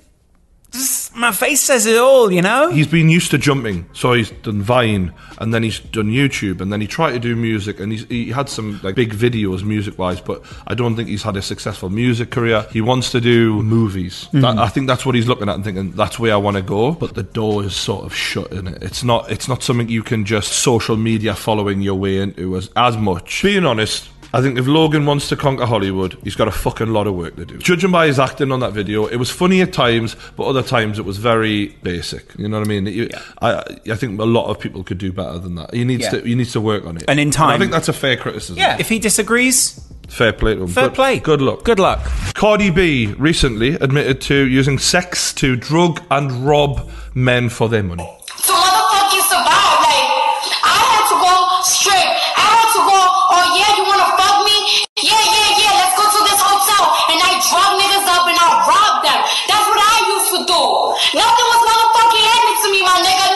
my 1.15 1.31
face 1.31 1.61
says 1.61 1.85
it 1.85 1.97
all, 1.97 2.31
you 2.31 2.41
know. 2.41 2.69
He's 2.69 2.87
been 2.87 3.09
used 3.09 3.31
to 3.31 3.37
jumping, 3.37 3.87
so 3.93 4.13
he's 4.13 4.31
done 4.31 4.61
Vine, 4.61 5.13
and 5.37 5.53
then 5.53 5.63
he's 5.63 5.79
done 5.79 6.07
YouTube, 6.07 6.61
and 6.61 6.71
then 6.71 6.81
he 6.81 6.87
tried 6.87 7.11
to 7.11 7.19
do 7.19 7.35
music, 7.35 7.79
and 7.79 7.91
he's, 7.91 8.05
he 8.05 8.29
had 8.29 8.49
some 8.49 8.79
like 8.83 8.95
big 8.95 9.13
videos 9.13 9.63
music-wise, 9.63 10.21
but 10.21 10.43
I 10.67 10.73
don't 10.73 10.95
think 10.95 11.09
he's 11.09 11.23
had 11.23 11.37
a 11.37 11.41
successful 11.41 11.89
music 11.89 12.31
career. 12.31 12.65
He 12.71 12.81
wants 12.81 13.11
to 13.11 13.21
do 13.21 13.61
movies. 13.61 14.25
Mm-hmm. 14.25 14.41
That, 14.41 14.57
I 14.57 14.67
think 14.67 14.87
that's 14.87 15.05
what 15.05 15.15
he's 15.15 15.27
looking 15.27 15.49
at 15.49 15.55
and 15.55 15.63
thinking 15.63 15.91
that's 15.91 16.19
where 16.19 16.33
I 16.33 16.37
want 16.37 16.57
to 16.57 16.63
go. 16.63 16.91
But 16.91 17.15
the 17.15 17.23
door 17.23 17.63
is 17.63 17.75
sort 17.75 18.05
of 18.05 18.15
shut 18.15 18.51
in 18.51 18.67
it. 18.67 18.81
It's 18.81 19.03
not. 19.03 19.31
It's 19.31 19.47
not 19.47 19.63
something 19.63 19.89
you 19.89 20.03
can 20.03 20.25
just 20.25 20.51
social 20.53 20.97
media 20.97 21.35
following 21.35 21.81
your 21.81 21.95
way 21.95 22.17
into 22.17 22.57
as 22.57 22.69
as 22.75 22.97
much. 22.97 23.43
Being 23.43 23.65
honest. 23.65 24.09
I 24.35 24.41
think 24.41 24.57
if 24.57 24.65
Logan 24.65 25.05
wants 25.05 25.29
to 25.29 25.35
conquer 25.35 25.65
Hollywood, 25.67 26.17
he's 26.23 26.35
got 26.35 26.47
a 26.47 26.51
fucking 26.51 26.87
lot 26.91 27.05
of 27.05 27.13
work 27.13 27.35
to 27.35 27.45
do. 27.45 27.57
Judging 27.59 27.91
by 27.91 28.07
his 28.07 28.17
acting 28.19 28.51
on 28.51 28.61
that 28.61 28.73
video, 28.73 29.05
it 29.05 29.17
was 29.17 29.29
funny 29.29 29.61
at 29.61 29.71
times, 29.73 30.15
but 30.35 30.45
other 30.45 30.63
times 30.63 30.97
it 30.97 31.05
was 31.05 31.17
very 31.17 31.67
basic. 31.83 32.33
You 32.37 32.47
know 32.47 32.57
what 32.59 32.67
I 32.67 32.69
mean? 32.69 32.87
You- 32.87 33.09
I, 33.41 33.63
I 33.91 33.95
think 33.95 34.19
a 34.19 34.23
lot 34.25 34.47
of 34.49 34.59
people 34.59 34.83
could 34.83 34.97
do 34.97 35.11
better 35.11 35.37
than 35.37 35.53
that. 35.55 35.73
He 35.73 35.83
needs 35.85 36.03
Yeah. 36.05 36.09
to 36.11 36.21
he 36.21 36.33
needs 36.33 36.51
to 36.53 36.61
work 36.61 36.83
on 36.85 36.97
it. 36.97 37.03
And 37.07 37.19
in 37.19 37.29
time. 37.29 37.51
I 37.51 37.59
think 37.59 37.71
that's 37.71 37.89
a 37.89 37.93
fair 37.93 38.17
criticism. 38.17 38.57
yeah, 38.57 38.77
if 38.79 38.89
he 38.89 38.97
disagrees, 38.97 39.79
fair 40.09 40.33
play 40.33 40.55
to 40.55 40.61
him. 40.63 40.67
fair 40.67 40.89
play. 40.89 41.19
Good 41.19 41.41
luck. 41.41 41.63
Good 41.63 41.79
luck. 41.79 41.99
Cardi 42.33 42.71
B 42.71 43.13
recently 43.19 43.75
admitted 43.75 44.19
to 44.21 44.47
using 44.47 44.79
sex 44.79 45.31
to 45.35 45.55
drug 45.55 46.01
and 46.09 46.31
rob 46.45 46.89
men 47.13 47.49
for 47.49 47.69
their 47.69 47.83
money. 47.83 48.03
to 48.03 48.51
motherfucking 48.51 49.25
survive. 49.29 49.77
Like, 49.85 50.09
I 50.65 50.73
had 50.89 51.05
to 51.13 51.17
go 51.21 51.33
straight. 51.61 52.11
I 52.33 52.45
had 52.57 52.69
to 52.73 52.81
go, 52.81 52.97
oh 52.97 53.45
yeah, 53.57 53.69
you 53.77 53.83
wanna 53.85 54.09
fuck 54.17 54.37
me? 54.43 54.57
Yeah, 55.05 55.13
yeah, 55.13 55.49
yeah, 55.61 55.71
let's 55.79 55.95
go 55.95 56.03
to 56.09 56.21
this 56.27 56.41
hotel. 56.41 56.83
And 57.13 57.19
I 57.21 57.31
drug 57.39 57.71
niggas 57.79 58.07
up 58.09 58.25
and 58.27 58.37
I 58.37 58.47
robbed 58.67 59.01
them. 59.07 59.19
That's 59.47 59.65
what 59.71 59.79
I 59.79 59.95
used 60.17 60.29
to 60.35 60.41
do. 60.49 60.61
Nothing 61.15 61.47
was 61.53 61.61
motherfucking 61.69 62.25
handed 62.27 62.57
to 62.63 62.67
me, 62.73 62.79
my 62.83 62.97
nigga, 63.05 63.27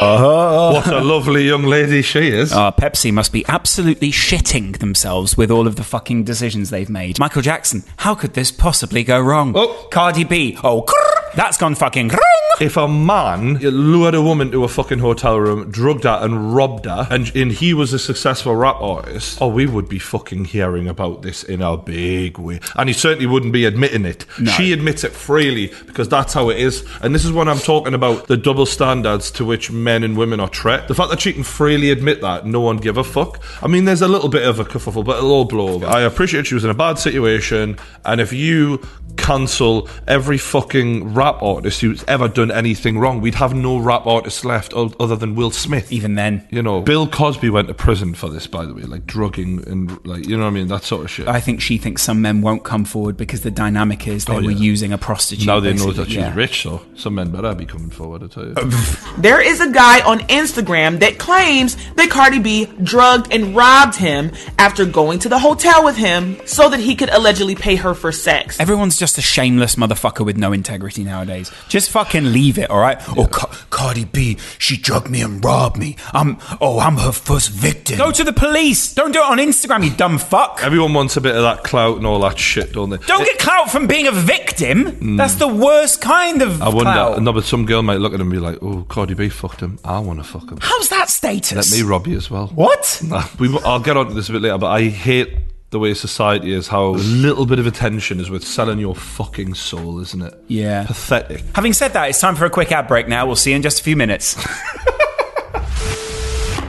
nothing. 0.00 0.92
What 0.92 1.02
a 1.02 1.04
lovely 1.04 1.46
young 1.46 1.64
lady 1.64 2.02
she 2.02 2.28
is. 2.28 2.52
Uh, 2.52 2.70
Pepsi 2.72 3.12
must 3.12 3.32
be 3.32 3.44
absolutely 3.48 4.10
shitting 4.10 4.78
themselves 4.78 5.36
with 5.36 5.50
all 5.50 5.66
of 5.66 5.76
the 5.76 5.84
fucking 5.84 6.24
decisions 6.24 6.70
they've 6.70 6.90
made. 6.90 7.18
Michael 7.18 7.42
Jackson, 7.42 7.82
how 7.98 8.14
could 8.14 8.34
this 8.34 8.50
possibly 8.50 9.04
go 9.04 9.20
wrong? 9.20 9.52
Oh. 9.56 9.88
Cardi 9.90 10.24
B, 10.24 10.58
oh, 10.62 10.82
crrr, 10.82 11.15
that's 11.36 11.58
gone 11.58 11.74
fucking 11.74 12.08
wrong. 12.08 12.20
If 12.58 12.78
a 12.78 12.88
man 12.88 13.58
lured 13.58 14.14
a 14.14 14.22
woman 14.22 14.50
to 14.52 14.64
a 14.64 14.68
fucking 14.68 15.00
hotel 15.00 15.38
room, 15.38 15.70
drugged 15.70 16.04
her 16.04 16.18
and 16.22 16.54
robbed 16.54 16.86
her, 16.86 17.06
and, 17.10 17.30
and 17.36 17.52
he 17.52 17.74
was 17.74 17.92
a 17.92 17.98
successful 17.98 18.56
rap 18.56 18.76
artist, 18.80 19.38
oh, 19.42 19.48
we 19.48 19.66
would 19.66 19.90
be 19.90 19.98
fucking 19.98 20.46
hearing 20.46 20.88
about 20.88 21.20
this 21.20 21.44
in 21.44 21.60
a 21.60 21.76
big 21.76 22.38
way. 22.38 22.60
And 22.74 22.88
he 22.88 22.94
certainly 22.94 23.26
wouldn't 23.26 23.52
be 23.52 23.66
admitting 23.66 24.06
it. 24.06 24.24
She 24.56 24.72
admits 24.72 25.04
it 25.04 25.12
freely 25.12 25.70
because 25.86 26.08
that's 26.08 26.32
how 26.32 26.48
it 26.48 26.58
is. 26.58 26.82
And 27.02 27.14
this 27.14 27.26
is 27.26 27.32
when 27.32 27.46
I'm 27.46 27.58
talking 27.58 27.92
about 27.92 28.26
the 28.26 28.38
double 28.38 28.64
standards 28.64 29.30
to 29.32 29.44
which 29.44 29.70
men 29.70 30.02
and 30.02 30.16
women 30.16 30.40
are 30.40 30.48
treated. 30.48 30.88
The 30.88 30.94
fact 30.94 31.10
that 31.10 31.20
she 31.20 31.34
can 31.34 31.42
freely 31.42 31.90
admit 31.90 32.22
that, 32.22 32.46
no 32.46 32.62
one 32.62 32.78
give 32.78 32.96
a 32.96 33.04
fuck. 33.04 33.42
I 33.62 33.66
mean, 33.66 33.84
there's 33.84 34.02
a 34.02 34.08
little 34.08 34.30
bit 34.30 34.48
of 34.48 34.60
a 34.60 34.64
kerfuffle, 34.64 35.04
but 35.04 35.18
it'll 35.18 35.30
all 35.30 35.44
blow 35.44 35.68
over. 35.74 35.86
I 35.86 36.00
appreciate 36.00 36.46
she 36.46 36.54
was 36.54 36.64
in 36.64 36.70
a 36.70 36.74
bad 36.74 36.98
situation, 36.98 37.78
and 38.06 38.20
if 38.20 38.32
you 38.32 38.80
cancel 39.16 39.88
every 40.06 40.38
fucking 40.38 41.12
rap 41.14 41.25
artist 41.40 41.80
who's 41.80 42.04
ever 42.08 42.28
done 42.28 42.50
anything 42.50 42.98
wrong, 42.98 43.20
we'd 43.20 43.34
have 43.34 43.54
no 43.54 43.78
rap 43.78 44.06
artists 44.06 44.44
left 44.44 44.72
other 44.72 45.16
than 45.16 45.34
Will 45.34 45.50
Smith. 45.50 45.92
Even 45.92 46.14
then, 46.14 46.46
You 46.50 46.62
know, 46.62 46.80
Bill 46.80 47.06
Cosby 47.06 47.50
went 47.50 47.68
to 47.68 47.74
prison 47.74 48.14
for 48.14 48.28
this, 48.28 48.46
by 48.46 48.64
the 48.64 48.74
way, 48.74 48.82
like 48.82 49.06
drugging 49.06 49.62
and 49.68 50.04
like, 50.06 50.26
you 50.26 50.36
know 50.36 50.44
what 50.44 50.48
I 50.50 50.52
mean, 50.52 50.68
that 50.68 50.84
sort 50.84 51.04
of 51.04 51.10
shit. 51.10 51.28
I 51.28 51.40
think 51.40 51.60
she 51.60 51.78
thinks 51.78 52.02
some 52.02 52.22
men 52.22 52.40
won't 52.40 52.64
come 52.64 52.84
forward 52.84 53.16
because 53.16 53.42
the 53.42 53.50
dynamic 53.50 54.06
is 54.06 54.24
they 54.24 54.34
Oh, 54.36 54.42
were 54.42 54.50
using 54.50 54.92
a 54.92 54.98
prostitute. 54.98 55.46
now 55.46 55.60
they 55.60 55.72
know 55.74 55.92
that 55.92 56.06
she's 56.08 56.16
Yeah. 56.16 56.34
rich, 56.34 56.62
so 56.62 56.82
some 56.94 57.14
men 57.16 57.30
better 57.30 57.54
be 57.54 57.66
coming 57.66 57.90
forward. 57.90 58.22
I 58.22 58.26
tell 58.28 58.44
you. 58.46 58.54
There 59.18 59.40
is 59.40 59.60
a 59.60 59.70
guy 59.70 60.00
on 60.02 60.20
Instagram 60.20 61.00
that 61.00 61.18
claims 61.18 61.76
that 61.96 62.10
Cardi 62.10 62.38
B 62.38 62.66
drugged 62.82 63.32
and 63.32 63.56
robbed 63.56 63.96
him 63.96 64.30
after 64.58 64.84
going 64.84 65.18
to 65.20 65.28
the 65.28 65.38
hotel 65.38 65.84
with 65.84 65.96
him 65.96 66.36
so 66.46 66.68
that 66.68 66.80
he 66.80 66.94
could 66.94 67.08
allegedly 67.10 67.54
pay 67.54 67.76
her 67.76 67.94
for 67.94 68.12
sex. 68.12 68.60
Everyone's 68.60 68.98
just 68.98 69.16
a 69.18 69.22
shameless 69.22 69.76
motherfucker 69.76 70.24
with 70.24 70.36
no 70.36 70.52
integrity 70.52 71.02
nowadays. 71.16 71.50
Just 71.68 71.90
fucking 71.90 72.32
leave 72.32 72.58
it, 72.58 72.68
all 72.70 72.78
right? 72.80 72.98
Oh, 73.16 73.26
Ca- 73.26 73.50
Cardi 73.70 74.04
B, 74.04 74.36
she 74.58 74.76
drugged 74.76 75.08
me 75.10 75.22
and 75.22 75.42
robbed 75.44 75.76
me. 75.78 75.96
I'm, 76.12 76.36
oh, 76.60 76.78
I'm 76.78 76.96
her 76.96 77.12
first 77.12 77.50
victim. 77.50 77.96
Go 77.98 78.10
to 78.12 78.24
the 78.24 78.32
police. 78.32 78.92
Don't 78.94 79.12
do 79.12 79.20
it 79.20 79.24
on 79.24 79.38
Instagram, 79.38 79.84
you 79.84 79.90
dumb 79.96 80.18
fuck. 80.18 80.60
Everyone 80.62 80.92
wants 80.92 81.16
a 81.16 81.20
bit 81.20 81.34
of 81.34 81.42
that 81.42 81.64
clout 81.64 81.96
and 81.96 82.06
all 82.06 82.20
that 82.20 82.38
shit, 82.38 82.72
don't 82.72 82.90
they? 82.90 82.98
Don't 82.98 83.24
get 83.24 83.38
clout 83.38 83.70
from 83.70 83.86
being 83.86 84.06
a 84.06 84.12
victim. 84.12 84.84
Mm. 84.92 85.16
That's 85.16 85.36
the 85.36 85.48
worst 85.48 86.00
kind 86.00 86.42
of 86.42 86.60
I 86.60 86.66
wonder. 86.68 86.82
clout. 86.92 87.22
No, 87.22 87.32
but 87.32 87.44
some 87.44 87.64
girl 87.66 87.82
might 87.82 87.98
look 88.00 88.12
at 88.12 88.20
him 88.20 88.30
and 88.30 88.32
be 88.32 88.38
like, 88.38 88.58
"Oh, 88.62 88.84
Cardi 88.88 89.14
B 89.14 89.28
fucked 89.28 89.60
him. 89.60 89.78
I 89.84 89.98
want 90.00 90.18
to 90.18 90.24
fuck 90.24 90.50
him. 90.50 90.58
How's 90.60 90.88
that 90.90 91.08
status? 91.08 91.70
Let 91.72 91.78
me 91.78 91.86
rob 91.88 92.06
you 92.06 92.16
as 92.16 92.30
well." 92.30 92.48
What? 92.48 93.02
Nah, 93.06 93.24
we, 93.38 93.56
I'll 93.64 93.78
get 93.80 93.96
onto 93.96 94.14
this 94.14 94.28
a 94.28 94.32
bit 94.32 94.42
later, 94.42 94.58
but 94.58 94.66
I 94.70 94.82
hate 94.88 95.38
the 95.76 95.80
way 95.80 95.92
society 95.92 96.52
is. 96.52 96.68
How 96.68 96.86
a 96.86 96.96
little 96.96 97.44
bit 97.44 97.58
of 97.58 97.66
attention 97.66 98.18
is 98.18 98.30
worth 98.30 98.44
selling 98.44 98.78
your 98.78 98.94
fucking 98.94 99.52
soul, 99.52 100.00
isn't 100.00 100.22
it? 100.22 100.34
Yeah. 100.48 100.86
Pathetic. 100.86 101.44
Having 101.54 101.74
said 101.74 101.92
that, 101.92 102.08
it's 102.08 102.18
time 102.18 102.34
for 102.34 102.46
a 102.46 102.50
quick 102.50 102.72
ad 102.72 102.88
break 102.88 103.08
now. 103.08 103.26
We'll 103.26 103.36
see 103.36 103.50
you 103.50 103.56
in 103.56 103.62
just 103.62 103.80
a 103.80 103.84
few 103.84 103.94
minutes. 103.94 104.36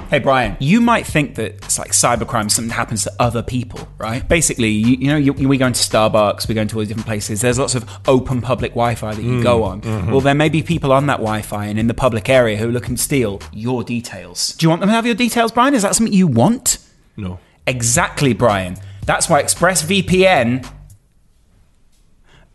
Hey 0.09 0.19
Brian, 0.19 0.55
you 0.61 0.79
might 0.79 1.05
think 1.05 1.35
that 1.35 1.65
it's 1.65 1.77
like 1.77 1.91
cybercrime, 1.91 2.49
something 2.49 2.73
happens 2.73 3.03
to 3.03 3.11
other 3.19 3.43
people, 3.43 3.89
right? 3.97 4.25
Basically, 4.25 4.69
you, 4.69 4.95
you 4.95 5.07
know, 5.07 5.17
you, 5.17 5.33
we 5.33 5.57
go 5.57 5.67
into 5.67 5.81
Starbucks, 5.81 6.47
we 6.47 6.55
go 6.55 6.61
into 6.61 6.77
all 6.77 6.79
these 6.79 6.87
different 6.87 7.07
places. 7.07 7.41
There's 7.41 7.59
lots 7.59 7.75
of 7.75 7.85
open 8.07 8.39
public 8.39 8.71
Wi-Fi 8.71 9.15
that 9.15 9.21
you 9.21 9.41
mm, 9.41 9.43
go 9.43 9.63
on. 9.63 9.81
Mm-hmm. 9.81 10.09
Well, 10.09 10.21
there 10.21 10.33
may 10.33 10.47
be 10.47 10.63
people 10.63 10.93
on 10.93 11.07
that 11.07 11.17
Wi-Fi 11.17 11.65
and 11.65 11.77
in 11.77 11.87
the 11.87 11.93
public 11.93 12.29
area 12.29 12.55
who 12.55 12.69
are 12.69 12.71
looking 12.71 12.95
to 12.95 13.01
steal 13.01 13.41
your 13.51 13.83
details. 13.83 14.53
Do 14.53 14.65
you 14.65 14.69
want 14.69 14.79
them 14.79 14.87
to 14.87 14.95
have 14.95 15.05
your 15.05 15.13
details, 15.13 15.51
Brian? 15.51 15.73
Is 15.73 15.81
that 15.81 15.93
something 15.93 16.13
you 16.13 16.27
want? 16.27 16.77
No. 17.17 17.39
Exactly, 17.67 18.31
Brian. 18.31 18.77
That's 19.07 19.29
why 19.29 19.41
ExpressVPN 19.41 20.69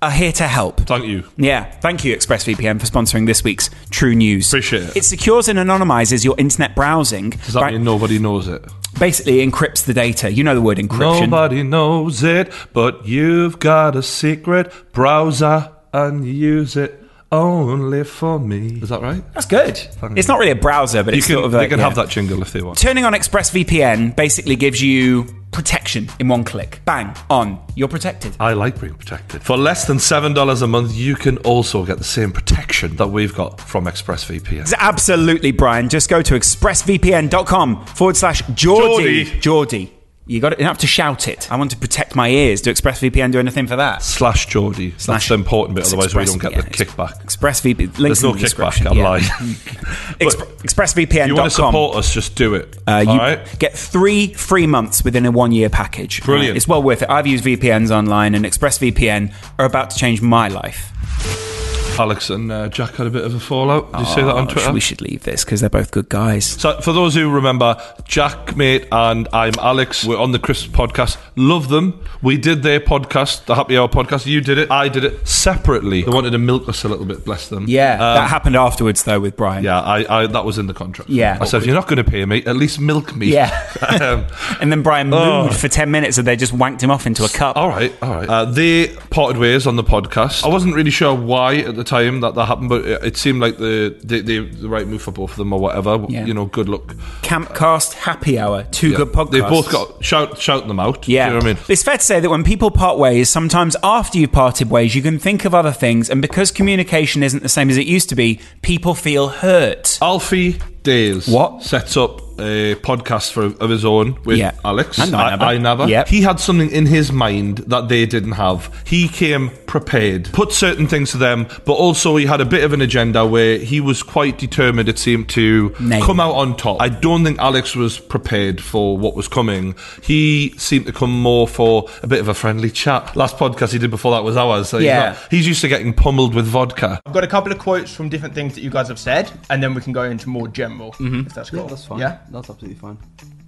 are 0.03 0.11
here 0.11 0.33
to 0.33 0.47
help. 0.47 0.81
Thank 0.81 1.07
you. 1.07 1.25
Yeah, 1.37 1.65
thank 1.81 2.05
you, 2.05 2.15
ExpressVPN, 2.15 2.79
for 2.79 2.87
sponsoring 2.87 3.27
this 3.27 3.43
week's 3.43 3.71
True 3.91 4.15
News. 4.15 4.49
Appreciate 4.53 4.83
it. 4.91 4.97
It 4.99 5.05
secures 5.05 5.49
and 5.49 5.59
anonymizes 5.59 6.25
your 6.25 6.35
internet 6.39 6.77
browsing. 6.77 7.31
Does 7.31 7.55
that 7.55 7.61
by- 7.61 7.71
mean 7.73 7.85
nobody 7.85 8.19
knows 8.19 8.47
it? 8.49 8.65
basically 8.99 9.45
encrypts 9.45 9.87
the 9.87 9.95
data. 9.95 10.31
You 10.31 10.45
know 10.45 10.55
the 10.55 10.61
word 10.61 10.77
encryption. 10.77 11.23
Nobody 11.31 11.63
knows 11.63 12.23
it, 12.23 12.53
but 12.75 13.07
you've 13.07 13.59
got 13.59 13.97
a 13.97 14.03
secret 14.03 14.71
browser 14.93 15.73
and 15.95 16.27
use 16.27 16.77
it 16.77 17.03
only 17.33 18.05
for 18.05 18.39
me. 18.39 18.79
Is 18.83 18.91
that 18.91 19.01
right? 19.01 19.25
That's 19.33 19.47
good. 19.47 19.81
It's 20.15 20.29
not 20.29 20.39
really 20.39 20.51
a 20.53 20.57
browser, 20.57 21.03
but 21.03 21.15
You 21.15 21.19
it's 21.19 21.27
can, 21.27 21.35
sort 21.37 21.47
of 21.47 21.53
they 21.53 21.67
can 21.69 21.79
yeah. 21.79 21.87
have 21.87 21.95
that 21.95 22.11
jingle 22.11 22.43
if 22.43 22.53
they 22.53 22.61
want. 22.61 22.77
Turning 22.79 23.07
on 23.07 23.15
ExpressVPN 23.15 24.15
basically 24.15 24.57
gives 24.57 24.83
you 24.83 25.27
protection 25.53 26.09
in 26.19 26.29
one 26.29 26.43
click. 26.45 26.81
Bang, 26.85 27.15
on. 27.31 27.65
You're 27.77 27.89
protected. 27.89 28.37
I 28.41 28.55
like 28.55 28.81
being 28.81 28.95
protected. 28.95 29.43
For 29.43 29.57
less 29.57 29.87
than 29.87 29.99
$7 29.99 30.63
a 30.63 30.67
month, 30.67 30.95
you 30.95 31.15
can 31.15 31.39
also 31.39 31.85
get 31.85 31.99
the 31.99 32.05
same 32.05 32.33
protection 32.33 32.97
that 32.97 33.09
we've 33.09 33.35
got 33.35 33.61
from 33.61 33.85
ExpressVPN. 33.85 34.73
Absolutely, 34.79 35.53
Brian. 35.53 35.89
Just 35.89 36.09
go 36.09 36.23
to 36.23 36.35
expressvpn.com 36.35 37.87
forward 37.87 38.17
slash 38.17 38.43
Geordie. 38.55 39.25
Geordie. 39.41 39.93
Geordie. 40.27 40.35
You 40.35 40.41
got 40.41 40.51
to, 40.51 40.57
you 40.57 40.59
don't 40.61 40.69
have 40.69 40.79
to 40.79 40.87
shout 40.87 41.29
it. 41.29 41.51
I 41.51 41.57
want 41.57 41.71
to 41.73 41.77
protect 41.77 42.15
my 42.15 42.29
ears. 42.29 42.61
Do 42.61 42.73
ExpressVPN 42.73 43.33
do 43.33 43.39
anything 43.39 43.67
for 43.67 43.77
that? 43.77 44.03
Slash 44.03 44.47
Geordie. 44.47 44.91
That's 44.91 45.29
the 45.29 45.35
important 45.35 45.77
bit. 45.77 45.87
Otherwise, 45.87 46.15
we 46.15 46.25
don't 46.25 46.39
get 46.39 46.55
the 46.55 46.63
kickback. 46.63 47.25
ExpressVPN. 47.25 47.99
Links 47.99 48.21
There's 48.21 48.23
no 48.23 48.31
in 48.31 48.37
the 48.37 48.41
description. 48.41 48.87
kickback. 48.87 48.91
I'm 48.91 48.97
yeah. 48.99 49.09
lying. 49.09 49.23
Exp- 50.21 50.63
ExpressVPN.com. 50.63 51.29
you 51.29 51.35
want 51.35 51.51
to 51.51 51.55
support 51.57 51.97
us? 51.97 52.15
Just 52.15 52.37
do 52.37 52.55
it. 52.55 52.77
Uh, 52.87 53.03
you 53.05 53.11
all 53.11 53.19
right. 53.19 53.59
get 53.59 53.73
three 53.73 54.33
free 54.35 54.67
months 54.67 55.05
within 55.05 55.27
a 55.27 55.31
one-year 55.31 55.71
package. 55.71 56.23
Brilliant. 56.23 56.57
It's 56.57 56.69
well 56.69 56.83
worth 56.83 57.03
it. 57.03 57.11
I've 57.11 57.27
used 57.27 57.45
VPNs 57.45 57.91
online, 57.91 58.35
and 58.35 58.45
ExpressVPN 58.45 59.35
are 59.59 59.65
about 59.65 59.91
to 59.91 59.97
change 59.97 60.23
my 60.23 60.49
life. 60.49 61.52
Alex 61.99 62.31
and 62.31 62.51
uh, 62.51 62.69
Jack 62.69 62.95
had 62.95 63.07
a 63.07 63.11
bit 63.11 63.25
of 63.25 63.35
a 63.35 63.41
fallout. 63.41 63.91
Did 63.93 64.01
you 64.01 64.07
say 64.07 64.23
that 64.23 64.35
on 64.35 64.49
Oh, 64.49 64.51
Twitter? 64.53 64.73
We 64.73 64.81
should 64.81 65.01
leave 65.01 65.23
this 65.25 65.45
because 65.45 65.61
they're 65.61 65.71
both 65.71 65.91
good 65.91 66.09
guys. 66.09 66.45
So, 66.47 66.81
for 66.81 66.93
those 66.93 67.15
who 67.15 67.31
remember, 67.31 67.75
JaackMaate, 68.09 68.89
and 68.93 69.29
ImAllexx. 69.31 70.05
We're 70.07 70.19
on 70.19 70.33
the 70.33 70.39
Crisp 70.39 70.71
podcast. 70.71 71.17
Love 71.37 71.69
them. 71.69 72.03
We 72.23 72.37
did 72.37 72.63
their 72.63 72.81
podcast, 72.81 73.45
the 73.47 73.55
Happy 73.55 73.77
Hour 73.77 73.89
podcast. 73.89 74.27
You 74.27 74.41
did 74.41 74.59
it. 74.59 74.71
I 74.71 74.89
did 74.89 75.05
it 75.05 75.27
separately. 75.27 76.03
They 76.03 76.11
wanted 76.11 76.31
to 76.31 76.39
milk 76.39 76.69
us 76.69 76.85
a 76.85 76.89
little 76.89 77.05
bit. 77.07 77.25
Bless 77.25 77.49
them. 77.49 77.65
Yeah, 77.69 77.95
Um, 77.95 77.99
that 78.17 78.29
happened 78.31 78.57
afterwards 78.57 79.05
though 79.05 79.21
with 79.21 79.37
Brian. 79.37 79.65
Yeah, 79.65 79.81
I, 79.81 80.23
I 80.23 80.27
that 80.27 80.45
was 80.45 80.59
in 80.59 80.67
the 80.67 80.75
contract. 80.75 81.11
Yeah. 81.11 81.39
I 81.41 81.45
said, 81.45 81.59
if 81.63 81.67
you're 81.67 81.75
not 81.75 81.89
going 81.89 82.03
to 82.03 82.11
pay 82.11 82.25
me, 82.25 82.45
at 82.45 82.57
least 82.57 82.81
milk 82.81 83.15
me. 83.17 83.27
Yeah. 83.33 83.51
um, 84.01 84.27
and 84.61 84.71
then 84.73 84.83
Brian 84.83 85.13
Oh. 85.13 85.45
moved 85.45 85.57
for 85.57 85.69
10 85.69 85.91
minutes 85.91 86.19
and 86.19 86.27
they 86.27 86.37
just 86.37 86.53
wanked 86.55 86.81
him 86.83 86.91
off 86.91 87.07
into 87.07 87.25
a 87.25 87.29
cup. 87.29 87.57
all 87.57 87.69
right, 87.69 87.93
all 88.03 88.15
right. 88.15 88.29
Uh, 88.29 88.45
they 88.45 88.89
parted 89.11 89.39
ways 89.39 89.67
on 89.67 89.77
the 89.77 89.85
podcast. 89.85 90.45
I 90.45 90.49
wasn't 90.49 90.75
really 90.75 90.91
sure 90.91 91.15
why 91.15 91.57
at 91.57 91.75
the 91.77 91.82
time 91.85 92.21
that 92.21 92.35
that 92.35 92.47
happened, 92.47 92.69
but 92.69 92.85
it, 92.85 93.05
it 93.05 93.17
seemed 93.17 93.41
like 93.41 93.59
the, 93.59 93.97
the 94.03 94.21
the 94.21 94.39
the 94.41 94.69
right 94.69 94.87
move 94.87 95.03
for 95.03 95.11
both 95.13 95.33
of 95.33 95.37
them 95.37 95.53
or 95.53 95.61
whatever. 95.61 96.05
Yeah. 96.09 96.25
You 96.25 96.35
know, 96.35 96.47
good 96.47 96.69
luck. 96.69 96.95
Campcast 97.23 97.95
Happy 97.95 98.39
Hour, 98.39 98.65
two 98.65 98.91
Yeah. 98.91 98.97
good 98.99 99.09
podcasts. 99.13 99.31
They 99.33 99.41
both 99.41 99.71
got 99.71 100.05
shout 100.05 100.39
shout 100.41 100.69
them 100.69 100.79
out. 100.81 101.09
Yeah. 101.09 101.27
you 101.29 101.33
know 101.35 101.39
I 101.41 101.45
mean. 101.45 101.59
It's 101.69 101.83
fair 101.83 101.97
to 101.99 102.03
say 102.05 102.21
that 102.21 102.31
when 102.31 102.45
people 102.45 102.71
part 102.71 102.99
ways, 102.99 103.29
sometimes 103.29 103.77
after 103.83 104.19
you've 104.19 104.33
parted 104.33 104.71
ways, 104.71 104.95
you 104.95 105.03
can 105.03 105.19
think 105.19 105.45
of 105.45 105.55
other 105.55 105.73
things, 105.73 106.09
and 106.09 106.23
because 106.23 106.51
communication 106.51 107.23
isn't 107.23 107.43
the 107.43 107.49
same 107.49 107.71
as 107.71 107.77
it 107.77 107.87
used 107.87 108.09
to 108.11 108.15
be, 108.15 108.41
people 108.63 108.95
feel 108.95 109.29
hurt. 109.29 109.99
Alfie 110.01 110.55
Deyes 110.83 111.33
What? 111.33 111.63
sets 111.63 111.97
up 111.97 112.22
a 112.39 112.75
podcast 112.77 113.33
for 113.33 113.45
of 113.63 113.71
his 113.71 113.85
own 113.85 114.19
with 114.25 114.39
Yeah. 114.39 114.53
Alex 114.65 114.99
And 114.99 115.15
I 115.15 115.35
I 115.53 115.59
Never. 115.59 115.87
Yep. 115.89 116.09
He 116.09 116.23
had 116.23 116.41
something 116.41 116.71
in 116.71 116.87
his 116.87 117.13
mind 117.13 117.59
that 117.69 117.89
they 117.89 118.07
didn't 118.07 118.33
have. 118.33 118.71
He 118.87 119.09
came 119.09 119.51
prepared, 119.67 120.31
put 120.33 120.53
certain 120.53 120.87
things 120.87 121.11
to 121.13 121.17
them, 121.19 121.47
but 121.65 121.73
also 121.75 122.17
he 122.17 122.27
had 122.27 122.41
a 122.41 122.45
bit 122.45 122.63
of 122.65 122.73
an 122.73 122.81
agenda 122.81 123.25
where 123.27 123.59
he 123.59 123.81
was 123.81 124.03
quite 124.03 124.39
determined. 124.39 124.89
It 124.89 124.99
seemed 124.99 125.29
to 125.31 125.75
Nail. 125.81 126.05
come 126.05 126.21
out 126.21 126.35
on 126.35 126.57
top. 126.57 126.81
I 126.81 126.89
don't 126.89 127.25
think 127.25 127.39
Alex 127.39 127.75
was 127.77 127.99
prepared 127.99 128.61
for 128.61 128.97
what 128.99 129.15
was 129.15 129.29
coming. 129.29 129.75
He 130.03 130.55
seemed 130.59 130.87
to 130.87 130.93
come 130.93 131.11
more 131.23 131.47
for 131.49 131.89
a 132.03 132.07
bit 132.07 132.21
of 132.21 132.29
a 132.29 132.35
friendly 132.35 132.71
chat. 132.71 133.15
Last 133.17 133.37
podcast 133.37 133.73
he 133.73 133.79
did 133.79 133.91
before 133.91 134.13
that 134.13 134.25
was 134.25 134.37
ours. 134.37 134.69
So 134.69 134.79
he's 134.79 134.87
Yeah. 134.87 135.11
not- 135.11 135.19
he's 135.31 135.47
used 135.47 135.61
to 135.63 135.69
getting 135.69 135.93
pummeled 135.95 136.35
with 136.35 136.47
vodka. 136.47 137.01
I've 137.07 137.13
got 137.13 137.25
a 137.25 137.29
couple 137.29 137.53
of 137.53 137.59
quotes 137.59 137.95
from 137.95 138.09
different 138.09 138.35
things 138.35 138.55
that 138.55 138.63
you 138.63 138.71
guys 138.71 138.89
have 138.89 138.99
said, 138.99 139.31
and 139.51 139.63
then 139.63 139.75
we 139.75 139.81
can 139.81 139.93
go 139.93 140.03
into 140.03 140.29
more 140.29 140.49
general, 140.49 140.93
Mm-hmm. 140.99 141.27
if 141.27 141.35
that's 141.35 141.51
cool. 141.51 141.61
Yeah, 141.61 141.67
that's 141.69 141.85
fine. 141.85 141.99
Yeah? 141.99 142.17
That's 142.31 142.49
absolutely 142.51 142.79
fine. 142.79 142.99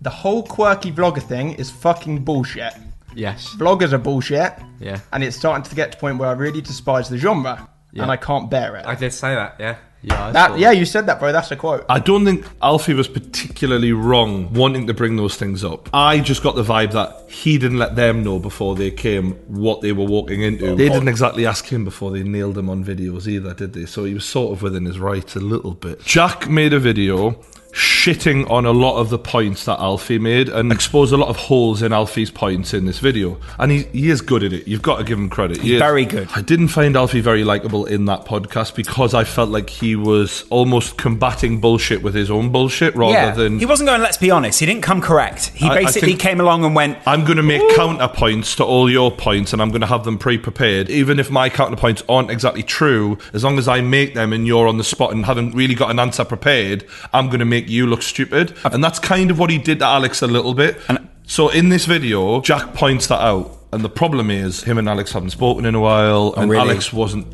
The 0.02 0.10
whole 0.10 0.42
quirky 0.42 0.92
vlogger 0.92 1.22
thing 1.22 1.52
is 1.54 1.70
fucking 1.70 2.24
bullshit. 2.24 2.74
Yes. 3.14 3.54
Vloggers 3.58 3.92
are 3.92 3.98
bullshit. 3.98 4.52
Yeah. 4.80 5.00
And 5.12 5.22
it's 5.22 5.36
starting 5.36 5.62
to 5.64 5.74
get 5.74 5.92
to 5.92 5.96
the 5.96 6.00
point 6.00 6.18
where 6.18 6.28
I 6.28 6.32
really 6.32 6.60
despise 6.60 7.08
the 7.08 7.16
genre, 7.18 7.68
Yeah. 7.92 8.02
and 8.02 8.10
I 8.10 8.16
can't 8.16 8.50
bear 8.50 8.76
it. 8.76 8.86
I 8.86 8.94
did 8.94 9.12
say 9.12 9.34
that, 9.34 9.56
yeah. 9.58 9.76
Yeah. 10.02 10.32
That, 10.32 10.58
yeah, 10.58 10.70
you 10.70 10.84
said 10.84 11.06
that, 11.06 11.18
bro. 11.18 11.32
That's 11.32 11.50
a 11.50 11.56
quote. 11.56 11.86
I 11.88 11.98
don't 11.98 12.26
think 12.26 12.44
Alfie 12.60 12.92
was 12.92 13.08
particularly 13.08 13.92
wrong 13.92 14.52
wanting 14.52 14.86
to 14.88 14.92
bring 14.92 15.16
those 15.16 15.36
things 15.36 15.64
up. 15.64 15.88
I 15.94 16.18
just 16.20 16.42
got 16.42 16.56
the 16.56 16.62
vibe 16.62 16.92
that 16.92 17.30
he 17.30 17.56
didn't 17.56 17.78
let 17.78 17.96
them 17.96 18.22
know 18.22 18.38
before 18.38 18.74
they 18.76 18.90
came 18.90 19.32
what 19.48 19.80
they 19.80 19.92
were 19.92 20.04
walking 20.04 20.42
into. 20.42 20.76
They 20.76 20.90
didn't 20.90 21.08
exactly 21.08 21.46
ask 21.46 21.64
him 21.72 21.84
before 21.86 22.10
they 22.10 22.22
nailed 22.22 22.58
him 22.58 22.68
on 22.68 22.84
videos 22.84 23.26
either, 23.26 23.54
did 23.54 23.72
they? 23.72 23.86
So 23.86 24.04
he 24.04 24.12
was 24.12 24.26
sort 24.26 24.52
of 24.52 24.60
within 24.62 24.84
his 24.84 24.98
rights 24.98 25.36
a 25.36 25.40
little 25.40 25.72
bit. 25.72 26.02
Jack 26.04 26.50
made 26.50 26.74
a 26.74 26.78
video 26.78 27.40
shitting 27.74 28.48
on 28.50 28.64
a 28.64 28.70
lot 28.70 28.98
of 28.98 29.10
the 29.10 29.18
points 29.18 29.64
that 29.64 29.78
Alfie 29.80 30.18
made 30.18 30.48
and 30.48 30.70
exposed 30.72 31.12
a 31.12 31.16
lot 31.16 31.28
of 31.28 31.36
holes 31.36 31.82
in 31.82 31.92
Alfie's 31.92 32.30
points 32.30 32.72
in 32.72 32.86
this 32.86 32.98
video. 33.00 33.38
And 33.58 33.72
he, 33.72 33.82
he 33.92 34.10
is 34.10 34.20
good 34.20 34.42
at 34.44 34.52
it. 34.52 34.68
You've 34.68 34.82
got 34.82 34.98
to 34.98 35.04
give 35.04 35.18
him 35.18 35.28
credit. 35.28 35.60
He 35.60 35.74
is. 35.74 35.80
very 35.80 36.04
good. 36.04 36.28
I 36.34 36.40
didn't 36.40 36.68
find 36.68 36.96
Alfie 36.96 37.20
very 37.20 37.44
likable 37.44 37.84
in 37.84 38.04
that 38.06 38.24
podcast 38.24 38.74
because 38.74 39.12
I 39.12 39.24
felt 39.24 39.50
like 39.50 39.68
he 39.68 39.96
was 39.96 40.44
almost 40.50 40.96
combating 40.96 41.60
bullshit 41.60 42.02
with 42.02 42.14
his 42.14 42.30
own 42.30 42.52
bullshit 42.52 42.94
rather 42.94 43.12
yeah. 43.12 43.30
than. 43.32 43.58
He 43.58 43.66
wasn't 43.66 43.88
going, 43.88 44.00
let's 44.00 44.18
be 44.18 44.30
honest. 44.30 44.60
He 44.60 44.66
didn't 44.66 44.82
come 44.82 45.00
correct. 45.00 45.46
He 45.48 45.66
I- 45.66 45.74
I 45.74 45.82
basically 45.82 46.10
think- 46.10 46.20
came 46.20 46.40
along 46.40 46.64
and 46.64 46.74
went, 46.76 46.98
I'm 47.06 47.24
going 47.24 47.38
to 47.38 47.42
make 47.42 47.62
counterpoints 47.76 48.56
to 48.56 48.64
all 48.64 48.88
your 48.90 49.10
points 49.10 49.52
and 49.52 49.60
I'm 49.60 49.70
going 49.70 49.80
to 49.80 49.86
have 49.86 50.04
them 50.04 50.18
pre 50.18 50.38
prepared. 50.38 50.88
Even 50.90 51.18
if 51.18 51.30
my 51.30 51.50
counterpoints 51.50 52.02
aren't 52.08 52.30
exactly 52.30 52.62
true, 52.62 53.18
as 53.32 53.42
long 53.42 53.58
as 53.58 53.66
I 53.66 53.80
make 53.80 54.14
them 54.14 54.32
and 54.32 54.46
you're 54.46 54.68
on 54.68 54.78
the 54.78 54.84
spot 54.84 55.12
and 55.12 55.24
haven't 55.24 55.54
really 55.54 55.74
got 55.74 55.90
an 55.90 55.98
answer 55.98 56.24
prepared, 56.24 56.84
I'm 57.12 57.26
going 57.26 57.40
to 57.40 57.44
make 57.44 57.63
you 57.68 57.87
look 57.87 58.03
stupid. 58.03 58.55
And 58.64 58.83
that's 58.83 58.98
kind 58.98 59.31
of 59.31 59.38
what 59.38 59.50
he 59.50 59.59
did 59.59 59.79
to 59.81 59.85
Alex 59.87 60.22
a 60.22 60.27
little 60.27 60.55
bit. 60.55 60.79
And- 60.88 61.09
so 61.27 61.48
in 61.48 61.70
this 61.70 61.87
video, 61.87 62.42
Jack 62.42 62.74
points 62.74 63.07
that 63.07 63.20
out. 63.22 63.50
And 63.72 63.83
the 63.83 63.88
problem 63.88 64.31
is, 64.31 64.62
him 64.62 64.77
and 64.79 64.88
Alex 64.88 65.12
haven't 65.12 65.31
spoken 65.31 65.64
in 65.64 65.74
a 65.74 65.81
while, 65.81 66.35
and 66.37 66.50
really? 66.50 66.68
Alex 66.70 66.92
wasn't. 66.92 67.27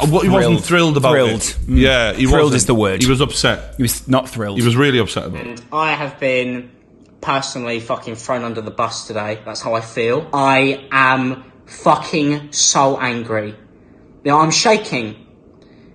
uh, 0.00 0.06
What 0.06 0.22
he 0.24 0.30
wasn't 0.30 0.64
thrilled 0.64 0.96
about 0.96 1.12
Thrilled. 1.12 1.30
it. 1.42 1.56
Mm. 1.66 1.78
Yeah, 1.78 2.12
he 2.14 2.24
Thrilled 2.26 2.44
wasn't. 2.44 2.56
is 2.56 2.66
the 2.66 2.74
word. 2.74 3.02
He 3.02 3.08
was 3.08 3.20
upset. 3.20 3.74
he 3.76 3.82
was 3.82 4.08
not 4.08 4.28
thrilled. 4.30 4.58
He 4.58 4.64
was 4.64 4.76
really 4.76 4.98
upset 4.98 5.26
about 5.26 5.46
it. 5.46 5.60
I 5.70 5.92
have 5.92 6.18
been 6.18 6.70
personally 7.20 7.80
fucking 7.80 8.16
thrown 8.16 8.44
under 8.44 8.60
the 8.62 8.70
bus 8.70 9.06
today. 9.06 9.40
That's 9.44 9.60
how 9.60 9.74
I 9.74 9.82
feel. 9.82 10.26
I 10.32 10.88
am 10.90 11.44
fucking 11.66 12.52
so 12.52 12.98
angry. 12.98 13.54
Now 14.24 14.40
I'm 14.40 14.50
shaking. 14.50 15.26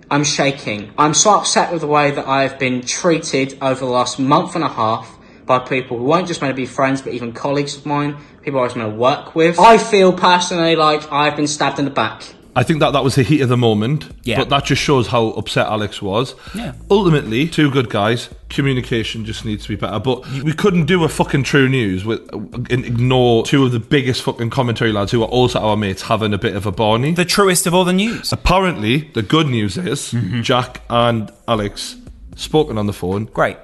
I'm 0.10 0.24
shaking. 0.24 0.94
I'm 0.98 1.13
so 1.13 1.38
upset 1.38 1.72
with 1.72 1.82
the 1.82 1.88
way 1.88 2.12
that 2.12 2.28
I've 2.28 2.60
been 2.60 2.82
treated 2.82 3.58
over 3.62 3.80
the 3.80 3.92
last 3.92 4.20
month 4.20 4.56
and 4.56 4.63
a 4.63 4.70
half 4.70 5.18
by 5.46 5.60
people 5.60 5.98
who 5.98 6.04
weren't 6.04 6.28
just 6.28 6.42
meant 6.42 6.52
to 6.52 6.56
be 6.56 6.66
friends, 6.66 7.02
but 7.02 7.13
even 7.13 7.34
colleagues 7.34 7.76
of 7.76 7.86
mine, 7.86 8.18
people 8.42 8.60
I 8.60 8.63
was 8.63 8.76
meant 8.76 8.92
to 8.92 8.96
work 8.96 9.36
with. 9.36 9.60
I 9.60 9.78
feel 9.78 10.13
personally 10.13 10.76
like 10.76 11.12
I've 11.12 11.36
been 11.36 11.48
stabbed 11.48 11.80
in 11.80 11.86
the 11.86 11.92
back. 11.92 12.24
I 12.56 12.63
think 12.63 12.80
that 12.82 12.92
that 12.94 13.04
was 13.04 13.16
the 13.16 13.24
heat 13.24 13.42
of 13.42 13.50
the 13.50 13.58
moment. 13.58 14.10
Yeah. 14.24 14.38
But 14.38 14.50
that 14.50 14.66
just 14.66 14.82
shows 14.82 15.08
how 15.08 15.28
upset 15.30 15.68
Alex 15.68 16.02
was. 16.02 16.36
Yeah. 16.54 16.74
Ultimately, 16.92 17.48
two 17.48 17.72
good 17.72 17.89
guys. 17.89 18.30
Communication 18.50 19.26
just 19.26 19.44
needs 19.44 19.63
to 19.63 19.70
be 19.70 19.76
better. 19.76 20.00
But 20.00 20.28
we 20.44 20.54
couldn't 20.54 20.86
do 20.86 21.04
a 21.04 21.10
fucking 21.10 21.44
true 21.44 21.68
news 21.68 22.06
with 22.06 22.22
and 22.34 22.86
ignore 22.86 23.44
two 23.46 23.66
of 23.66 23.72
the 23.72 23.80
biggest 23.80 24.22
fucking 24.22 24.52
commentary 24.52 24.92
lads 24.92 25.12
who 25.12 25.24
are 25.24 25.28
also 25.30 25.60
our 25.60 25.76
mates 25.76 26.04
having 26.04 26.34
a 26.34 26.38
bit 26.38 26.56
of 26.56 26.66
a 26.68 26.72
barney. 26.72 27.13
the 27.13 27.26
truest 27.26 27.66
of 27.66 27.74
all 27.74 27.86
the 27.86 27.94
news. 27.94 28.32
Apparently, 28.32 29.10
the 29.13 29.24
good 29.24 29.48
news 29.48 29.78
is 29.78 30.12
Mm-hmm. 30.13 30.42
Jack 30.44 30.82
and 30.89 31.32
Alex 31.48 31.96
spoken 32.36 32.78
on 32.78 32.86
the 32.88 32.94
phone 32.94 33.26
Great. 33.26 33.58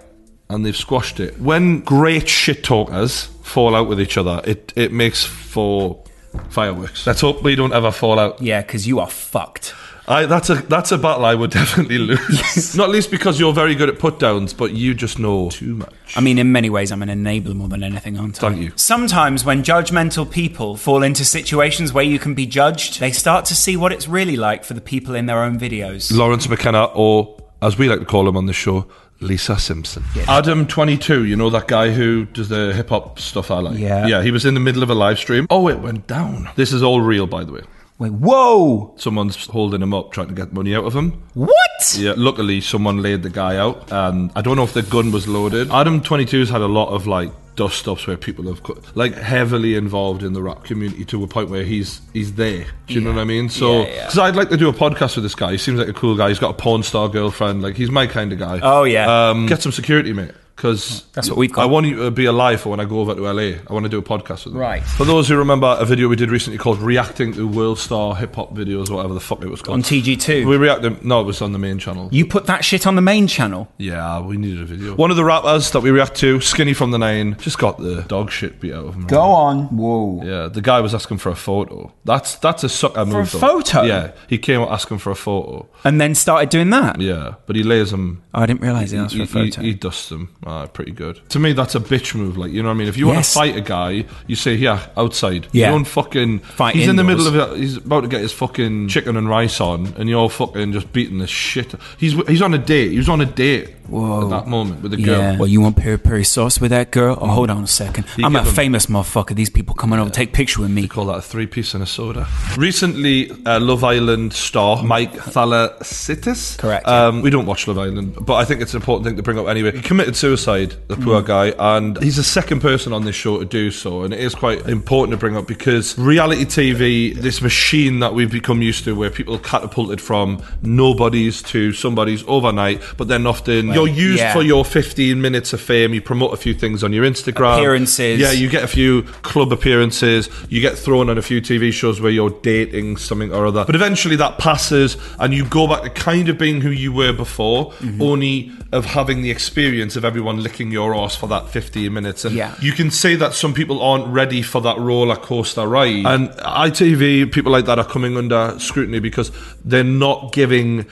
and 0.49 0.65
they've 0.65 0.75
squashed 0.75 1.19
it. 1.19 1.39
When 1.39 1.81
great 1.81 2.27
shit 2.27 2.63
talkers 2.63 3.25
fall 3.43 3.75
out 3.75 3.87
with 3.87 3.99
each 4.01 4.17
other, 4.17 4.41
it, 4.45 4.73
it 4.75 4.91
makes 4.91 5.23
for 5.23 6.03
fireworks. 6.49 7.05
Let's 7.05 7.21
hope 7.21 7.43
we 7.43 7.55
don't 7.55 7.73
ever 7.73 7.91
fall 7.91 8.19
out. 8.19 8.41
Yeah, 8.41 8.61
because 8.61 8.87
you 8.87 8.99
are 8.99 9.09
fucked. 9.09 9.73
I, 10.07 10.25
that's 10.25 10.49
a 10.49 10.55
that's 10.55 10.91
a 10.91 10.97
battle 10.97 11.23
I 11.23 11.35
would 11.35 11.51
definitely 11.61 11.99
lose. 11.99 12.75
Not 12.75 12.89
least 12.89 13.11
because 13.11 13.39
you're 13.39 13.53
very 13.53 13.75
good 13.75 13.89
at 13.89 13.99
put 13.99 14.17
downs, 14.17 14.53
but 14.53 14.71
you 14.71 14.95
just 14.95 15.19
know 15.19 15.51
too 15.51 15.75
much. 15.75 16.17
I 16.17 16.21
mean, 16.21 16.39
in 16.39 16.51
many 16.51 16.69
ways, 16.71 16.91
I'm 16.91 17.03
an 17.03 17.09
enabler 17.09 17.53
more 17.53 17.67
than 17.67 17.83
anything, 17.83 18.17
aren't 18.17 18.43
I? 18.43 18.49
Thank 18.49 18.61
you. 18.61 18.71
Sometimes 18.75 19.45
when 19.45 19.63
judgmental 19.63 20.29
people 20.29 20.77
fall 20.77 21.03
into 21.03 21.23
situations 21.23 21.93
where 21.93 22.03
you 22.03 22.17
can 22.17 22.33
be 22.33 22.47
judged, 22.47 22.99
they 22.99 23.11
start 23.11 23.45
to 23.45 23.55
see 23.55 23.77
what 23.77 23.91
it's 23.91 24.07
really 24.07 24.35
like 24.35 24.63
for 24.63 24.73
the 24.73 24.81
people 24.81 25.13
in 25.13 25.27
their 25.27 25.43
own 25.43 25.59
videos. 25.59 26.11
Laurence 26.11 26.49
McKenna, 26.49 26.85
or 26.85 27.37
as 27.61 27.77
we 27.77 27.87
like 27.87 27.99
to 27.99 28.05
call 28.05 28.27
him 28.27 28.35
on 28.35 28.47
the 28.47 28.53
show, 28.53 28.87
Lisa 29.21 29.59
Simpson. 29.59 30.03
Adam 30.27 30.65
twenty 30.67 30.97
two, 30.97 31.25
you 31.25 31.35
know 31.35 31.49
that 31.49 31.67
guy 31.67 31.91
who 31.91 32.25
does 32.25 32.49
the 32.49 32.73
hip 32.73 32.89
hop 32.89 33.19
stuff 33.19 33.51
I 33.51 33.59
like. 33.59 33.77
Yeah. 33.77 34.07
Yeah, 34.07 34.21
he 34.21 34.31
was 34.31 34.45
in 34.45 34.53
the 34.53 34.59
middle 34.59 34.83
of 34.83 34.89
a 34.89 34.95
live 34.95 35.17
stream. 35.19 35.45
Oh, 35.49 35.67
it 35.67 35.79
went 35.79 36.07
down. 36.07 36.49
This 36.55 36.71
is 36.71 36.81
all 36.81 37.01
real, 37.01 37.27
by 37.27 37.43
the 37.43 37.51
way. 37.51 37.61
Wait, 37.97 38.13
whoa! 38.13 38.93
Someone's 38.95 39.45
holding 39.47 39.81
him 39.81 39.93
up, 39.93 40.13
trying 40.13 40.29
to 40.29 40.33
get 40.33 40.53
money 40.53 40.73
out 40.73 40.85
of 40.85 40.95
him. 40.95 41.21
What? 41.33 41.49
Yeah, 41.97 42.13
luckily 42.15 42.61
someone 42.61 43.01
laid 43.01 43.23
the 43.23 43.29
guy 43.29 43.57
out, 43.57 43.91
and 43.91 44.31
I 44.37 44.41
don't 44.41 44.55
know 44.55 44.63
if 44.63 44.73
the 44.73 44.83
gun 44.83 45.11
was 45.11 45.27
loaded. 45.27 45.69
Adam 45.69 45.99
22's 45.99 46.49
had 46.49 46.61
a 46.61 46.67
lot 46.67 46.93
of 46.93 47.07
like 47.07 47.29
dust 47.59 47.87
ups 47.89 48.07
where 48.07 48.15
people 48.15 48.45
have 48.47 48.63
co- 48.63 48.79
like 48.95 49.13
heavily 49.15 49.75
involved 49.75 50.23
in 50.23 50.31
the 50.31 50.41
rap 50.41 50.63
community 50.63 51.03
to 51.03 51.21
a 51.23 51.27
point 51.27 51.49
where 51.49 51.63
he's 51.63 51.99
he's 52.13 52.33
there. 52.35 52.65
Do 52.87 52.93
you 52.93 53.01
know 53.01 53.11
what 53.11 53.19
I 53.19 53.25
mean? 53.25 53.49
So, 53.49 53.81
Yeah, 53.81 53.87
yeah. 53.87 53.95
because 54.05 54.17
I'd 54.19 54.35
like 54.37 54.49
to 54.49 54.57
do 54.57 54.69
a 54.69 54.73
podcast 54.73 55.15
with 55.15 55.23
this 55.23 55.35
guy. 55.35 55.51
He 55.51 55.57
seems 55.57 55.77
like 55.77 55.89
a 55.89 55.93
cool 55.93 56.15
guy. 56.15 56.29
He's 56.29 56.39
got 56.39 56.51
a 56.51 56.53
porn 56.53 56.83
star 56.83 57.09
girlfriend. 57.09 57.61
Like 57.61 57.75
he's 57.75 57.91
my 57.91 58.07
kind 58.07 58.31
of 58.31 58.39
guy. 58.39 58.59
Oh, 58.63 58.83
yeah. 58.85 59.29
Um, 59.29 59.45
get 59.45 59.61
some 59.61 59.73
security, 59.73 60.13
mate. 60.13 60.31
Because 60.59 61.03
That's 61.13 61.29
what 61.29 61.37
we've 61.37 61.51
got. 61.53 61.61
I 61.63 61.65
want 61.67 61.85
you 61.87 61.95
to 62.03 62.11
be 62.11 62.25
alive 62.25 62.59
for 62.59 62.69
when 62.69 62.81
I 62.81 62.85
go 62.85 62.99
over 62.99 63.15
to 63.15 63.21
LA. 63.21 63.59
I 63.65 63.71
want 63.73 63.85
to 63.85 63.89
do 63.89 63.97
a 63.97 64.01
podcast 64.01 64.43
with 64.43 64.53
them. 64.53 64.57
Right. 64.57 64.83
For 64.83 65.05
those 65.05 65.29
who 65.29 65.37
remember 65.37 65.77
a 65.79 65.85
video 65.85 66.09
we 66.09 66.17
did 66.17 66.29
recently 66.29 66.57
called 66.57 66.79
"Reacting 66.79 67.31
to 67.33 67.47
World 67.47 67.79
Star 67.79 68.13
Hip 68.17 68.35
Hop 68.35 68.53
Videos," 68.53 68.89
whatever 68.89 69.13
the 69.13 69.21
fuck 69.21 69.41
it 69.41 69.47
was 69.47 69.61
called 69.61 69.75
On 69.77 69.83
TG2. 69.83 70.45
We 70.45 70.57
reacted. 70.57 71.05
No, 71.05 71.21
it 71.21 71.23
was 71.23 71.41
on 71.41 71.53
the 71.53 71.59
main 71.59 71.79
channel. 71.79 72.09
You 72.11 72.25
put 72.25 72.45
that 72.47 72.65
shit 72.65 72.85
on 72.85 72.95
the 72.95 73.01
main 73.01 73.27
channel. 73.27 73.71
Yeah, 73.77 74.19
we 74.21 74.35
needed 74.35 74.61
a 74.61 74.65
video. 74.65 74.95
One 74.95 75.11
of 75.11 75.15
the 75.17 75.23
rappers 75.23 75.71
that 75.71 75.79
we 75.79 75.91
react 75.91 76.15
to, 76.15 76.41
Skinny 76.41 76.73
from 76.73 76.91
the 76.91 76.97
Nine, 76.97 77.37
just 77.39 77.57
got 77.57 77.77
the 77.77 78.01
dog 78.03 78.29
shit 78.29 78.59
beat 78.59 78.73
out 78.73 78.85
of 78.85 78.95
him. 78.95 79.07
Go 79.07 79.21
on. 79.21 79.63
Whoa. 79.77 80.21
Yeah, 80.25 80.47
the 80.49 80.61
guy 80.61 80.81
was 80.81 80.93
asking 80.93 81.19
for 81.19 81.29
a 81.29 81.35
photo. 81.35 81.93
That's 82.03 82.35
that's 82.35 82.65
a 82.65 82.69
sucker 82.69 83.05
move. 83.05 83.29
For 83.29 83.37
a 83.37 83.39
though. 83.39 83.47
photo? 83.61 83.83
Yeah, 83.83 84.11
he 84.27 84.37
came 84.37 84.59
up 84.61 84.71
asking 84.71 84.97
for 84.97 85.11
a 85.11 85.15
photo. 85.15 85.67
And 85.85 86.01
then 86.01 86.15
started 86.15 86.49
doing 86.49 86.69
that. 86.71 86.99
Yeah, 86.99 87.35
but 87.45 87.55
he 87.55 87.63
lays 87.63 87.93
him. 87.93 88.23
Oh, 88.33 88.41
I 88.41 88.45
didn't 88.45 88.61
realise 88.61 88.91
he 88.91 88.97
asked 88.97 89.15
for 89.15 89.21
a 89.21 89.25
He, 89.25 89.31
photo. 89.51 89.61
he 89.61 89.73
dusts 89.73 90.09
them. 90.09 90.35
Ah, 90.51 90.65
pretty 90.65 90.91
good. 90.91 91.19
To 91.29 91.37
me, 91.39 91.53
that's 91.53 91.75
a 91.75 91.79
bitch 91.79 92.15
move. 92.15 92.35
Like 92.37 92.51
you 92.51 92.63
know 92.63 92.69
what 92.69 92.73
I 92.75 92.77
mean? 92.79 92.87
If 92.87 92.97
you 92.97 93.05
want 93.05 93.19
Yes. 93.19 93.33
to 93.33 93.39
fight 93.39 93.55
a 93.55 93.61
guy, 93.61 94.05
you 94.25 94.35
say, 94.35 94.55
"Yeah, 94.55 94.79
outside." 94.97 95.45
Yeah. 95.51 95.67
You 95.67 95.73
don't 95.73 95.85
fucking 95.85 96.39
Fight 96.39 96.75
He's 96.75 96.87
in 96.87 96.95
the 96.95 97.03
indoors. 97.03 97.25
middle 97.25 97.41
of 97.41 97.51
it. 97.53 97.59
He's 97.59 97.77
about 97.77 98.01
to 98.01 98.07
get 98.07 98.21
his 98.21 98.31
fucking 98.31 98.87
chicken 98.87 99.15
and 99.15 99.29
rice 99.29 99.61
on, 99.61 99.93
and 99.97 100.09
you're 100.09 100.29
fucking 100.29 100.73
just 100.73 100.91
beating 100.91 101.19
the 101.19 101.27
shit. 101.27 101.73
He's 101.99 102.13
he's 102.27 102.41
on 102.41 102.53
a 102.53 102.57
date. 102.57 102.91
He 102.91 102.97
was 102.97 103.09
on 103.09 103.21
a 103.21 103.25
date 103.25 103.75
Whoa. 103.87 104.23
at 104.23 104.29
that 104.31 104.47
moment 104.47 104.81
with 104.81 104.93
a 104.93 104.97
girl. 104.97 105.19
Yeah. 105.19 105.37
Well, 105.37 105.47
you 105.47 105.61
want 105.61 105.75
peri 105.77 105.97
peri 105.99 106.23
sauce 106.23 106.59
with 106.59 106.71
that 106.71 106.89
girl? 106.91 107.17
Oh, 107.21 107.27
hold 107.27 107.49
on 107.51 107.63
a 107.63 107.67
second. 107.67 108.05
You 108.17 108.25
I'm 108.25 108.35
a 108.35 108.39
give 108.39 108.47
'em- 108.49 108.53
famous 108.55 108.85
motherfucker. 108.87 109.35
These 109.35 109.49
people 109.51 109.75
coming 109.75 109.99
over 109.99 110.09
take 110.09 110.33
picture 110.33 110.61
with 110.61 110.71
me. 110.71 110.87
Call 110.87 111.05
that 111.05 111.17
a 111.17 111.21
three 111.21 111.45
piece 111.47 111.73
and 111.75 111.83
a 111.83 111.85
soda. 111.85 112.27
Recently, 112.57 113.29
uh, 113.45 113.59
Love 113.59 113.83
Island 113.83 114.33
star 114.33 114.81
Mike 114.83 115.13
Thalassitis. 115.13 116.57
Correct, 116.57 116.85
yeah. 116.87 117.07
Um, 117.07 117.21
we 117.21 117.29
don't 117.29 117.45
watch 117.45 117.67
Love 117.67 117.77
Island, 117.77 118.15
but 118.21 118.35
I 118.35 118.45
think 118.45 118.61
it's 118.61 118.73
an 118.73 118.77
important 118.81 119.05
thing 119.07 119.17
to 119.17 119.23
bring 119.23 119.37
up 119.39 119.47
anyway. 119.47 119.71
He 119.75 119.81
committed 119.81 120.15
suicide, 120.15 120.38
the 120.45 120.97
poor 120.97 121.21
guy, 121.21 121.53
and 121.57 122.01
he's 122.01 122.17
the 122.17 122.23
second 122.23 122.61
person 122.61 122.93
on 122.93 123.05
this 123.05 123.15
show 123.15 123.39
to 123.39 123.45
do 123.45 123.71
so. 123.71 124.03
And 124.03 124.13
it 124.13 124.19
is 124.19 124.35
quite 124.35 124.67
important 124.67 125.11
to 125.11 125.17
bring 125.17 125.35
up 125.35 125.47
because 125.47 125.97
reality 125.97 126.45
TV, 126.45 127.15
this 127.15 127.41
machine 127.41 127.99
that 127.99 128.13
we've 128.13 128.31
become 128.31 128.61
used 128.61 128.83
to, 128.85 128.95
where 128.95 129.09
people 129.09 129.37
catapulted 129.39 130.01
from 130.01 130.41
nobodies 130.61 131.41
to 131.43 131.73
somebody's 131.73 132.23
overnight, 132.27 132.81
but 132.97 133.07
then 133.07 133.25
often 133.25 133.67
you're 133.69 133.87
used 133.87 134.19
yeah. 134.19 134.33
for 134.33 134.41
your 134.41 134.63
15 134.65 135.21
minutes 135.21 135.53
of 135.53 135.61
fame. 135.61 135.93
You 135.93 136.01
promote 136.01 136.33
a 136.33 136.37
few 136.37 136.53
things 136.53 136.83
on 136.83 136.93
your 136.93 137.05
Instagram, 137.05 137.57
Appearances. 137.57 138.19
Yeah, 138.19 138.31
you 138.31 138.49
get 138.49 138.63
a 138.63 138.67
few 138.67 139.03
club 139.03 139.51
appearances, 139.51 140.29
you 140.49 140.61
get 140.61 140.77
thrown 140.77 141.09
on 141.09 141.17
a 141.17 141.21
few 141.21 141.41
TV 141.41 141.71
shows 141.71 141.99
where 142.01 142.11
you're 142.11 142.29
dating 142.41 142.97
something 142.97 143.33
or 143.33 143.47
other. 143.47 143.65
But 143.65 143.75
eventually 143.75 144.15
that 144.17 144.37
passes 144.37 144.97
and 145.19 145.33
you 145.33 145.45
go 145.45 145.67
back 145.67 145.83
to 145.83 145.89
kind 145.89 146.29
of 146.29 146.37
being 146.37 146.61
who 146.61 146.69
you 146.69 146.91
were 146.91 147.13
before, 147.13 147.71
Mm-hmm. 147.79 148.01
only 148.01 148.51
of 148.71 148.85
having 148.85 149.21
the 149.21 149.31
experience 149.31 149.95
of 149.95 150.05
everyone 150.05 150.18
licking 150.23 150.71
your 150.71 150.95
ass 150.95 151.15
for 151.15 151.27
that 151.27 151.49
15 151.49 151.91
minutes. 151.93 152.25
And 152.25 152.35
Yeah. 152.35 152.53
you 152.61 152.71
can 152.73 152.91
say 152.91 153.15
that 153.15 153.33
some 153.33 153.53
people 153.53 153.81
aren't 153.81 154.07
ready 154.07 154.41
for 154.41 154.61
that 154.61 154.77
roller 154.77 155.15
coaster 155.15 155.67
ride. 155.67 156.05
And 156.05 156.29
ITV, 156.39 157.25
people 157.31 157.51
like 157.51 157.65
that 157.65 157.79
are 157.79 157.85
coming 157.85 158.17
under 158.17 158.55
scrutiny 158.59 158.99
because 158.99 159.31
they're 159.63 159.83
not 159.83 160.31
giving 160.31 160.85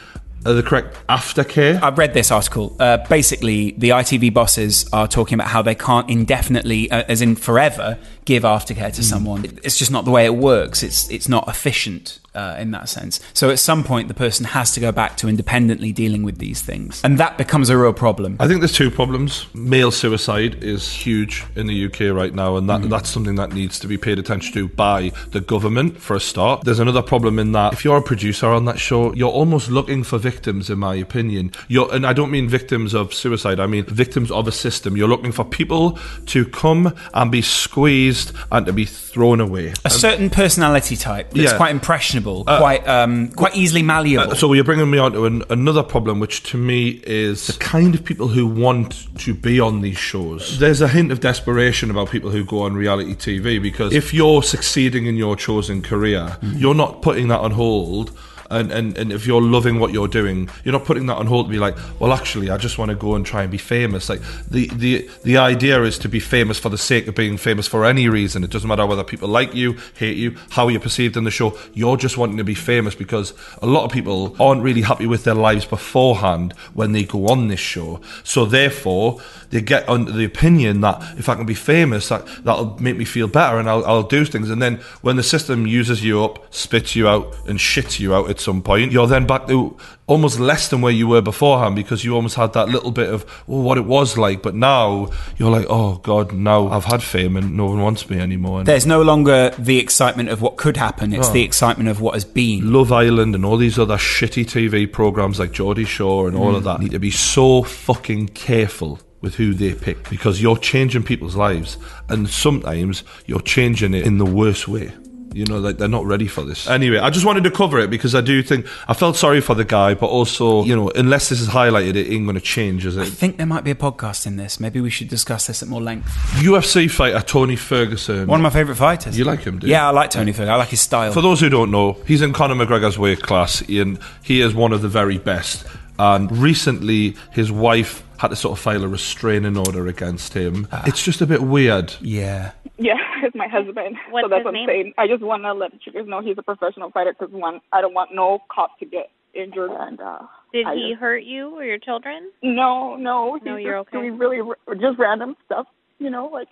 uh, 0.45 0.53
the 0.53 0.63
correct 0.63 0.95
aftercare. 1.09 1.81
I've 1.81 1.97
read 1.97 2.13
this 2.13 2.31
article. 2.31 2.75
Uh, 2.79 2.97
basically, 3.09 3.71
the 3.77 3.89
ITV 3.89 4.33
bosses 4.33 4.87
are 4.93 5.07
talking 5.07 5.33
about 5.33 5.47
how 5.49 5.61
they 5.61 5.75
can't 5.75 6.09
indefinitely, 6.09 6.89
uh, 6.91 7.03
as 7.09 7.21
in 7.21 7.35
forever, 7.35 7.97
give 8.25 8.43
aftercare 8.43 8.93
to 8.93 9.03
someone. 9.03 9.45
It's 9.63 9.77
just 9.77 9.91
not 9.91 10.05
the 10.05 10.11
way 10.11 10.25
it 10.25 10.35
works. 10.35 10.83
It's 10.83 11.09
it's 11.09 11.27
not 11.27 11.47
efficient 11.49 12.19
uh, 12.37 12.55
in 12.59 12.71
that 12.71 12.87
sense. 12.87 13.19
So 13.33 13.49
at 13.49 13.59
some 13.59 13.83
point, 13.83 14.07
the 14.07 14.13
person 14.13 14.45
has 14.45 14.71
to 14.73 14.79
go 14.79 14.91
back 14.91 15.17
to 15.17 15.27
independently 15.27 15.91
dealing 15.91 16.23
with 16.23 16.37
these 16.37 16.61
things, 16.61 17.01
and 17.03 17.17
that 17.17 17.37
becomes 17.37 17.69
a 17.69 17.77
real 17.77 17.93
problem. 17.93 18.37
I 18.39 18.47
think 18.47 18.61
there's 18.61 18.73
two 18.73 18.91
problems. 18.91 19.47
Male 19.53 19.91
suicide 19.91 20.63
is 20.63 20.89
huge 20.91 21.43
in 21.55 21.67
the 21.67 21.85
UK 21.85 22.15
right 22.15 22.33
now, 22.33 22.55
and 22.57 22.69
that, 22.69 22.89
that's 22.89 23.09
something 23.09 23.35
that 23.35 23.51
needs 23.53 23.79
to 23.79 23.87
be 23.87 23.97
paid 23.97 24.19
attention 24.19 24.53
to 24.53 24.67
by 24.67 25.11
the 25.31 25.41
government 25.41 25.99
for 25.99 26.15
a 26.15 26.19
start. 26.19 26.63
There's 26.63 26.79
another 26.79 27.01
problem 27.01 27.39
in 27.39 27.53
that 27.53 27.73
if 27.73 27.83
you're 27.83 27.97
a 27.97 28.01
producer 28.01 28.47
on 28.47 28.65
that 28.65 28.79
show, 28.79 29.13
you're 29.13 29.31
almost 29.31 29.69
looking 29.69 30.03
for 30.03 30.17
victims, 30.19 30.69
in 30.69 30.79
my 30.79 30.95
opinion. 30.95 31.51
You're, 31.67 31.93
and 31.93 32.05
I 32.05 32.13
don't 32.13 32.31
mean 32.31 32.47
victims 32.47 32.93
of 32.93 33.13
suicide, 33.13 33.59
I 33.59 33.65
mean 33.67 33.85
victims 33.85 34.29
of 34.31 34.47
a 34.47 34.51
system. 34.51 34.95
You're 34.95 35.07
looking 35.07 35.31
for 35.31 35.43
people 35.45 35.97
to 36.27 36.45
come 36.45 36.93
and 37.13 37.31
be 37.31 37.41
squeezed 37.41 38.31
and 38.51 38.65
to 38.65 38.73
be 38.73 38.85
thrown 38.85 39.39
away. 39.41 39.73
A 39.85 39.89
certain 39.89 40.29
personality 40.29 40.95
type 40.95 41.31
that's 41.31 41.51
Yeah. 41.51 41.57
quite 41.57 41.71
impressionable, 41.71 42.26
quite 42.35 42.87
um, 42.87 43.29
quite 43.29 43.55
easily 43.55 43.83
malleable. 43.83 44.31
Uh, 44.31 44.35
so 44.35 44.53
you're 44.53 44.63
bringing 44.63 44.89
me 44.89 44.97
on 44.97 45.13
to 45.13 45.25
an, 45.25 45.43
another 45.49 45.83
problem, 45.83 46.19
which 46.19 46.43
to 46.51 46.57
me 46.57 47.01
is 47.05 47.47
the 47.47 47.53
kind 47.59 47.95
of 47.95 48.03
people 48.03 48.27
who 48.27 48.45
want 48.47 49.07
to 49.19 49.33
be 49.33 49.59
on 49.59 49.81
these 49.81 49.97
shows. 49.97 50.59
There's 50.59 50.81
a 50.81 50.87
hint 50.87 51.11
of 51.11 51.19
desperation 51.19 51.91
about 51.91 52.09
people 52.09 52.29
who 52.29 52.43
go 52.45 52.61
on 52.61 52.75
reality 52.75 53.15
TV 53.15 53.61
because 53.61 53.93
if 53.93 54.13
you're 54.13 54.43
succeeding 54.43 55.05
in 55.05 55.15
your 55.15 55.35
chosen 55.35 55.81
career, 55.81 56.37
you're 56.41 56.75
not 56.75 57.01
putting 57.01 57.27
that 57.29 57.39
on 57.39 57.51
hold. 57.51 58.17
And, 58.49 58.71
and, 58.71 58.97
and 58.97 59.11
if 59.11 59.27
you're 59.27 59.41
loving 59.41 59.79
what 59.79 59.91
you're 59.91 60.07
doing, 60.07 60.49
you're 60.63 60.73
not 60.73 60.85
putting 60.85 61.05
that 61.07 61.15
on 61.15 61.27
hold 61.27 61.47
to 61.47 61.51
be 61.51 61.59
like, 61.59 61.75
well, 61.99 62.13
actually, 62.13 62.49
I 62.49 62.57
just 62.57 62.77
want 62.77 62.89
to 62.89 62.95
go 62.95 63.15
and 63.15 63.25
try 63.25 63.43
and 63.43 63.51
be 63.51 63.57
famous. 63.57 64.09
Like 64.09 64.21
the, 64.49 64.67
the 64.73 65.09
the 65.23 65.37
idea 65.37 65.83
is 65.83 65.99
to 65.99 66.09
be 66.09 66.19
famous 66.19 66.57
for 66.59 66.69
the 66.69 66.77
sake 66.77 67.07
of 67.07 67.15
being 67.15 67.37
famous 67.37 67.67
for 67.67 67.85
any 67.85 68.07
reason. 68.09 68.43
It 68.43 68.49
doesn't 68.49 68.67
matter 68.67 68.85
whether 68.85 69.03
people 69.03 69.27
like 69.27 69.53
you, 69.53 69.77
hate 69.95 70.17
you, 70.17 70.37
how 70.51 70.67
you're 70.67 70.81
perceived 70.81 71.17
in 71.17 71.23
the 71.23 71.31
show. 71.31 71.57
You're 71.73 71.97
just 71.97 72.17
wanting 72.17 72.37
to 72.37 72.43
be 72.43 72.55
famous 72.55 72.95
because 72.95 73.33
a 73.61 73.67
lot 73.67 73.85
of 73.85 73.91
people 73.91 74.35
aren't 74.39 74.63
really 74.63 74.81
happy 74.81 75.07
with 75.07 75.23
their 75.23 75.35
lives 75.35 75.65
beforehand 75.65 76.53
when 76.73 76.91
they 76.91 77.03
go 77.03 77.27
on 77.27 77.47
this 77.47 77.59
show. 77.59 78.01
So 78.23 78.45
therefore, 78.45 79.19
they 79.49 79.61
get 79.61 79.87
under 79.87 80.11
the 80.11 80.25
opinion 80.25 80.81
that 80.81 81.01
if 81.17 81.29
I 81.29 81.35
can 81.35 81.45
be 81.45 81.53
famous, 81.53 82.09
that 82.09 82.25
that'll 82.43 82.79
make 82.81 82.97
me 82.97 83.05
feel 83.05 83.27
better 83.27 83.57
and 83.57 83.69
I'll, 83.69 83.85
I'll 83.85 84.03
do 84.03 84.25
things. 84.25 84.49
And 84.49 84.61
then 84.61 84.77
when 85.01 85.15
the 85.15 85.23
system 85.23 85.67
uses 85.67 86.03
you 86.03 86.23
up, 86.23 86.53
spits 86.53 86.95
you 86.95 87.07
out, 87.07 87.35
and 87.47 87.59
shits 87.59 87.99
you 87.99 88.13
out 88.13 88.29
at 88.37 88.41
some 88.41 88.61
point, 88.61 88.91
you're 88.91 89.07
then 89.07 89.25
back 89.25 89.47
to 89.47 89.75
almost 90.05 90.39
less 90.39 90.69
than 90.69 90.81
where 90.81 90.93
you 90.93 91.07
were 91.07 91.21
beforehand 91.21 91.75
because 91.75 92.05
you 92.05 92.15
almost 92.15 92.35
had 92.35 92.53
that 92.53 92.69
little 92.69 92.91
bit 92.91 93.09
of 93.09 93.25
oh, 93.49 93.61
what 93.61 93.77
it 93.77 93.85
was 93.85 94.17
like. 94.17 94.43
But 94.43 94.53
now 94.53 95.09
you're 95.37 95.49
like, 95.49 95.65
oh 95.69 95.97
god, 95.97 96.31
now 96.33 96.69
I've 96.69 96.85
had 96.85 97.01
fame 97.01 97.35
and 97.35 97.57
no 97.57 97.65
one 97.65 97.81
wants 97.81 98.09
me 98.09 98.19
anymore. 98.19 98.63
There's 98.63 98.85
no 98.85 99.01
longer 99.01 99.49
the 99.57 99.79
excitement 99.79 100.29
of 100.29 100.41
what 100.41 100.57
could 100.57 100.77
happen. 100.77 101.13
It's 101.13 101.29
Oh. 101.29 101.33
the 101.33 101.43
excitement 101.43 101.89
of 101.89 101.99
what 101.99 102.13
has 102.13 102.25
been. 102.25 102.71
Love 102.71 102.91
Island 102.91 103.33
and 103.33 103.43
all 103.43 103.57
these 103.57 103.79
other 103.79 103.97
shitty 103.97 104.45
TV 104.45 104.91
programs 104.91 105.39
like 105.39 105.51
Geordie 105.51 105.85
Shore 105.85 106.27
and 106.27 106.37
all 106.37 106.55
of 106.55 106.61
mm. 106.61 106.65
that 106.65 106.79
need 106.79 106.91
to 106.91 106.99
be 106.99 107.11
so 107.11 107.63
fucking 107.63 108.29
careful 108.29 108.99
with 109.21 109.35
who 109.35 109.53
they 109.53 109.73
pick 109.73 110.07
because 110.09 110.41
you're 110.41 110.57
changing 110.57 111.01
people's 111.03 111.35
lives 111.35 111.77
and 112.07 112.29
sometimes 112.29 113.03
you're 113.25 113.41
changing 113.41 113.95
it 113.95 114.05
in 114.05 114.19
the 114.19 114.25
worst 114.25 114.67
way. 114.67 114.91
You 115.33 115.45
know, 115.45 115.59
like 115.59 115.77
they're 115.77 115.87
not 115.87 116.05
ready 116.05 116.27
for 116.27 116.41
this. 116.43 116.67
Anyway, 116.67 116.97
I 116.97 117.09
just 117.09 117.25
wanted 117.25 117.43
to 117.43 117.51
cover 117.51 117.79
it 117.79 117.89
because 117.89 118.15
I 118.15 118.21
do 118.21 118.41
think 118.41 118.65
I 118.87 118.93
felt 118.93 119.15
sorry 119.15 119.41
for 119.41 119.53
the 119.55 119.65
guy, 119.65 119.93
but 119.93 120.07
also, 120.07 120.63
you 120.63 120.75
know, 120.75 120.89
unless 120.89 121.29
this 121.29 121.39
is 121.41 121.49
highlighted, 121.49 121.95
it 121.95 122.11
ain't 122.11 122.25
going 122.25 122.35
to 122.35 122.41
change, 122.41 122.85
is 122.85 122.97
I 122.97 123.03
it? 123.03 123.09
think 123.09 123.37
there 123.37 123.45
might 123.45 123.63
be 123.63 123.71
a 123.71 123.75
podcast 123.75 124.25
in 124.25 124.37
this. 124.37 124.59
Maybe 124.59 124.81
we 124.81 124.89
should 124.89 125.09
discuss 125.09 125.47
this 125.47 125.61
at 125.61 125.69
more 125.69 125.81
length. 125.81 126.07
UFC 126.41 126.89
fighter 126.89 127.19
Tony 127.21 127.55
Ferguson. 127.55 128.25
One 128.27 128.39
of 128.39 128.43
my 128.43 128.49
favourite 128.49 128.77
fighters. 128.77 129.17
You 129.17 129.25
like 129.25 129.41
him, 129.41 129.59
do 129.59 129.67
you? 129.67 129.73
Yeah, 129.73 129.87
I 129.87 129.91
like 129.91 130.09
Tony 130.09 130.31
Ferguson. 130.31 130.49
I 130.49 130.55
like 130.55 130.69
his 130.69 130.81
style. 130.81 131.11
For 131.11 131.21
those 131.21 131.39
who 131.39 131.49
don't 131.49 131.71
know, 131.71 131.93
he's 132.07 132.21
in 132.21 132.33
Conor 132.33 132.55
McGregor's 132.55 132.97
weight 132.97 133.21
class, 133.21 133.61
and 133.69 133.99
he 134.23 134.41
is 134.41 134.55
one 134.55 134.71
of 134.73 134.81
the 134.81 134.89
very 134.89 135.17
best. 135.17 135.67
And 135.99 136.31
recently, 136.35 137.15
his 137.31 137.51
wife 137.51 138.03
had 138.17 138.29
to 138.29 138.35
sort 138.35 138.57
of 138.57 138.63
file 138.63 138.83
a 138.83 138.87
restraining 138.87 139.57
order 139.57 139.87
against 139.87 140.33
him. 140.33 140.67
it's 140.85 141.03
just 141.03 141.21
a 141.21 141.27
bit 141.27 141.41
weird. 141.43 141.93
Yeah. 142.01 142.51
Yeah, 142.77 142.95
it's 143.23 143.35
my 143.35 143.47
husband. 143.47 143.97
What's 144.11 144.25
so 144.25 144.29
that's 144.29 144.39
his 144.39 144.45
what 144.45 144.49
I'm 144.49 144.53
name? 144.53 144.67
saying. 144.67 144.93
I 144.97 145.07
just 145.07 145.23
want 145.23 145.43
to 145.43 145.53
let 145.53 145.71
you 145.85 145.91
guys 145.91 146.07
know 146.07 146.21
he's 146.21 146.37
a 146.37 146.43
professional 146.43 146.91
fighter 146.91 147.13
because 147.17 147.33
one, 147.33 147.59
I 147.71 147.81
don't 147.81 147.93
want 147.93 148.13
no 148.13 148.39
cop 148.51 148.77
to 148.79 148.85
get 148.85 149.09
injured 149.33 149.71
and. 149.71 149.99
uh 149.99 150.19
Did 150.53 150.65
I 150.67 150.75
he 150.75 150.89
just- 150.91 150.99
hurt 151.01 151.23
you 151.23 151.55
or 151.57 151.63
your 151.63 151.77
children? 151.79 152.31
No, 152.43 152.95
no. 152.95 153.39
No, 153.43 153.55
he's 153.55 153.65
you're 153.65 153.79
just 153.79 153.89
okay. 153.89 153.97
doing 154.07 154.17
really 154.17 154.39
r- 154.41 154.75
just 154.75 154.97
random 154.99 155.35
stuff. 155.45 155.67
You 155.99 156.09
know, 156.11 156.27
like 156.27 156.47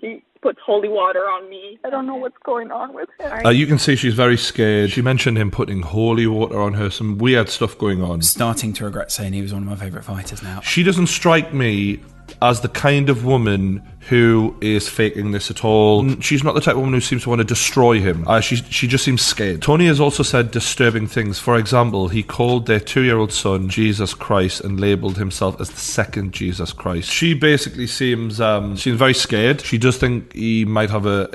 he 0.00 0.22
puts 0.40 0.58
holy 0.64 0.88
water 0.88 1.20
on 1.20 1.48
me. 1.48 1.78
I 1.84 1.90
don't 1.90 2.06
know 2.06 2.16
what's 2.16 2.38
going 2.44 2.70
on 2.70 2.94
with 2.94 3.08
him. 3.18 3.46
Uh, 3.46 3.50
you 3.50 3.66
can 3.66 3.78
see 3.78 3.96
she's 3.96 4.14
very 4.14 4.36
scared. 4.36 4.90
She 4.90 5.02
mentioned 5.02 5.38
him 5.38 5.50
putting 5.50 5.82
holy 5.82 6.26
water 6.26 6.60
on 6.60 6.74
her, 6.74 6.90
some 6.90 7.18
weird 7.18 7.48
stuff 7.48 7.76
going 7.78 8.02
on. 8.02 8.22
Starting 8.22 8.72
to 8.74 8.84
regret 8.84 9.10
saying 9.12 9.32
he 9.32 9.42
was 9.42 9.52
one 9.52 9.62
of 9.62 9.68
my 9.68 9.76
favourite 9.76 10.04
fighters 10.04 10.42
now. 10.42 10.60
She 10.60 10.82
doesn't 10.82 11.08
strike 11.08 11.52
me 11.52 12.00
as 12.40 12.60
the 12.60 12.68
kind 12.68 13.10
of 13.10 13.24
woman 13.24 13.82
who 14.08 14.56
is 14.60 14.88
faking 14.88 15.32
this 15.32 15.50
at 15.50 15.64
all. 15.64 16.02
Mm, 16.02 16.22
She's 16.22 16.42
not 16.42 16.54
the 16.54 16.60
type 16.60 16.74
of 16.74 16.80
woman 16.80 16.94
who 16.94 17.00
seems 17.00 17.24
to 17.24 17.28
want 17.28 17.40
to 17.40 17.44
destroy 17.44 18.00
him. 18.00 18.26
Uh, 18.26 18.40
she 18.40 18.56
she 18.56 18.86
just 18.86 19.04
seems 19.04 19.22
scared. 19.22 19.60
Tony 19.60 19.86
has 19.86 20.00
also 20.00 20.22
said 20.22 20.50
disturbing 20.50 21.06
things. 21.06 21.38
For 21.38 21.58
example, 21.58 22.08
he 22.08 22.22
called 22.22 22.66
their 22.66 22.80
two-year-old 22.80 23.32
son 23.32 23.68
Jesus 23.68 24.14
Christ 24.14 24.62
and 24.62 24.80
labelled 24.80 25.18
himself 25.18 25.60
as 25.60 25.70
the 25.70 25.80
second 25.80 26.32
Jesus 26.32 26.72
Christ. 26.72 27.10
She 27.10 27.34
basically 27.34 27.86
seems 27.86 28.40
um, 28.40 28.76
seems 28.76 28.98
very 28.98 29.14
scared. 29.14 29.60
She 29.60 29.78
does 29.78 29.98
think 29.98 30.32
he 30.32 30.64
might 30.64 30.90
have 30.90 31.06
a 31.06 31.28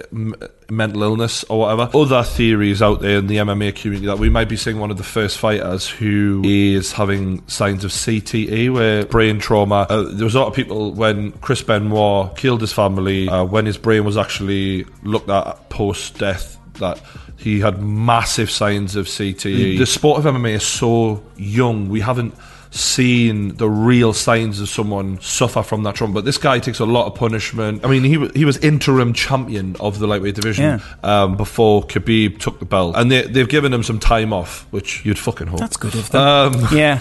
mental 0.69 1.03
illness 1.03 1.43
or 1.45 1.59
whatever. 1.59 1.89
Other 1.93 2.23
theories 2.23 2.81
out 2.81 3.01
there 3.01 3.17
in 3.17 3.27
the 3.27 3.37
MMA 3.37 3.75
community 3.75 4.07
that 4.07 4.19
we 4.19 4.29
might 4.29 4.49
be 4.49 4.57
seeing 4.57 4.79
one 4.79 4.91
of 4.91 4.97
the 4.97 5.03
first 5.03 5.37
fighters 5.37 5.87
who 5.87 6.41
is 6.45 6.91
having 6.91 7.47
signs 7.47 7.83
of 7.83 7.91
CTE, 7.91 8.73
where 8.73 9.05
brain 9.05 9.39
trauma. 9.39 9.85
Uh, 9.89 10.03
there 10.03 10.25
was 10.25 10.35
a 10.35 10.39
lot 10.39 10.47
of 10.47 10.53
people 10.53 10.93
when 10.93 11.31
Chris 11.33 11.61
Benoit 11.61 12.35
killed 12.37 12.61
his 12.61 12.73
family, 12.73 13.27
uh, 13.29 13.43
when 13.43 13.65
his 13.65 13.77
brain 13.77 14.05
was 14.05 14.17
actually 14.17 14.85
looked 15.03 15.29
at 15.29 15.69
post 15.69 16.17
death, 16.17 16.57
that 16.75 17.01
he 17.37 17.59
had 17.59 17.81
massive 17.81 18.49
signs 18.49 18.95
of 18.95 19.05
CTE. 19.05 19.77
The 19.77 19.85
sport 19.85 20.19
of 20.19 20.33
MMA 20.33 20.53
is 20.53 20.65
so 20.65 21.23
young. 21.35 21.89
We 21.89 21.99
haven't 21.99 22.35
seen 22.73 23.55
the 23.57 23.69
real 23.69 24.13
signs 24.13 24.59
of 24.59 24.67
someone 24.67 25.21
suffer 25.21 25.61
from 25.61 25.83
that 25.83 25.95
trauma. 25.95 26.13
But 26.13 26.25
this 26.25 26.37
guy 26.37 26.59
takes 26.59 26.79
a 26.79 26.85
lot 26.85 27.05
of 27.05 27.15
punishment. 27.15 27.85
I 27.85 27.87
mean, 27.87 28.03
he 28.03 28.27
he 28.37 28.45
was 28.45 28.57
interim 28.57 29.13
champion 29.13 29.75
of 29.79 29.99
the 29.99 30.07
lightweight 30.07 30.35
division 30.35 30.81
um, 31.03 31.37
before 31.37 31.83
Khabib 31.83 32.39
took 32.39 32.59
the 32.59 32.65
belt, 32.65 32.95
and 32.97 33.11
they 33.11 33.23
they've 33.23 33.47
given 33.49 33.73
him 33.73 33.83
some 33.83 33.99
time 33.99 34.33
off, 34.33 34.65
which 34.71 35.05
you'd 35.05 35.19
fucking 35.19 35.47
hope. 35.47 35.59
That's 35.59 35.77
good 35.77 35.95
of 35.95 36.09
them. 36.09 36.21
Um, 36.21 36.67
yeah. 36.77 36.99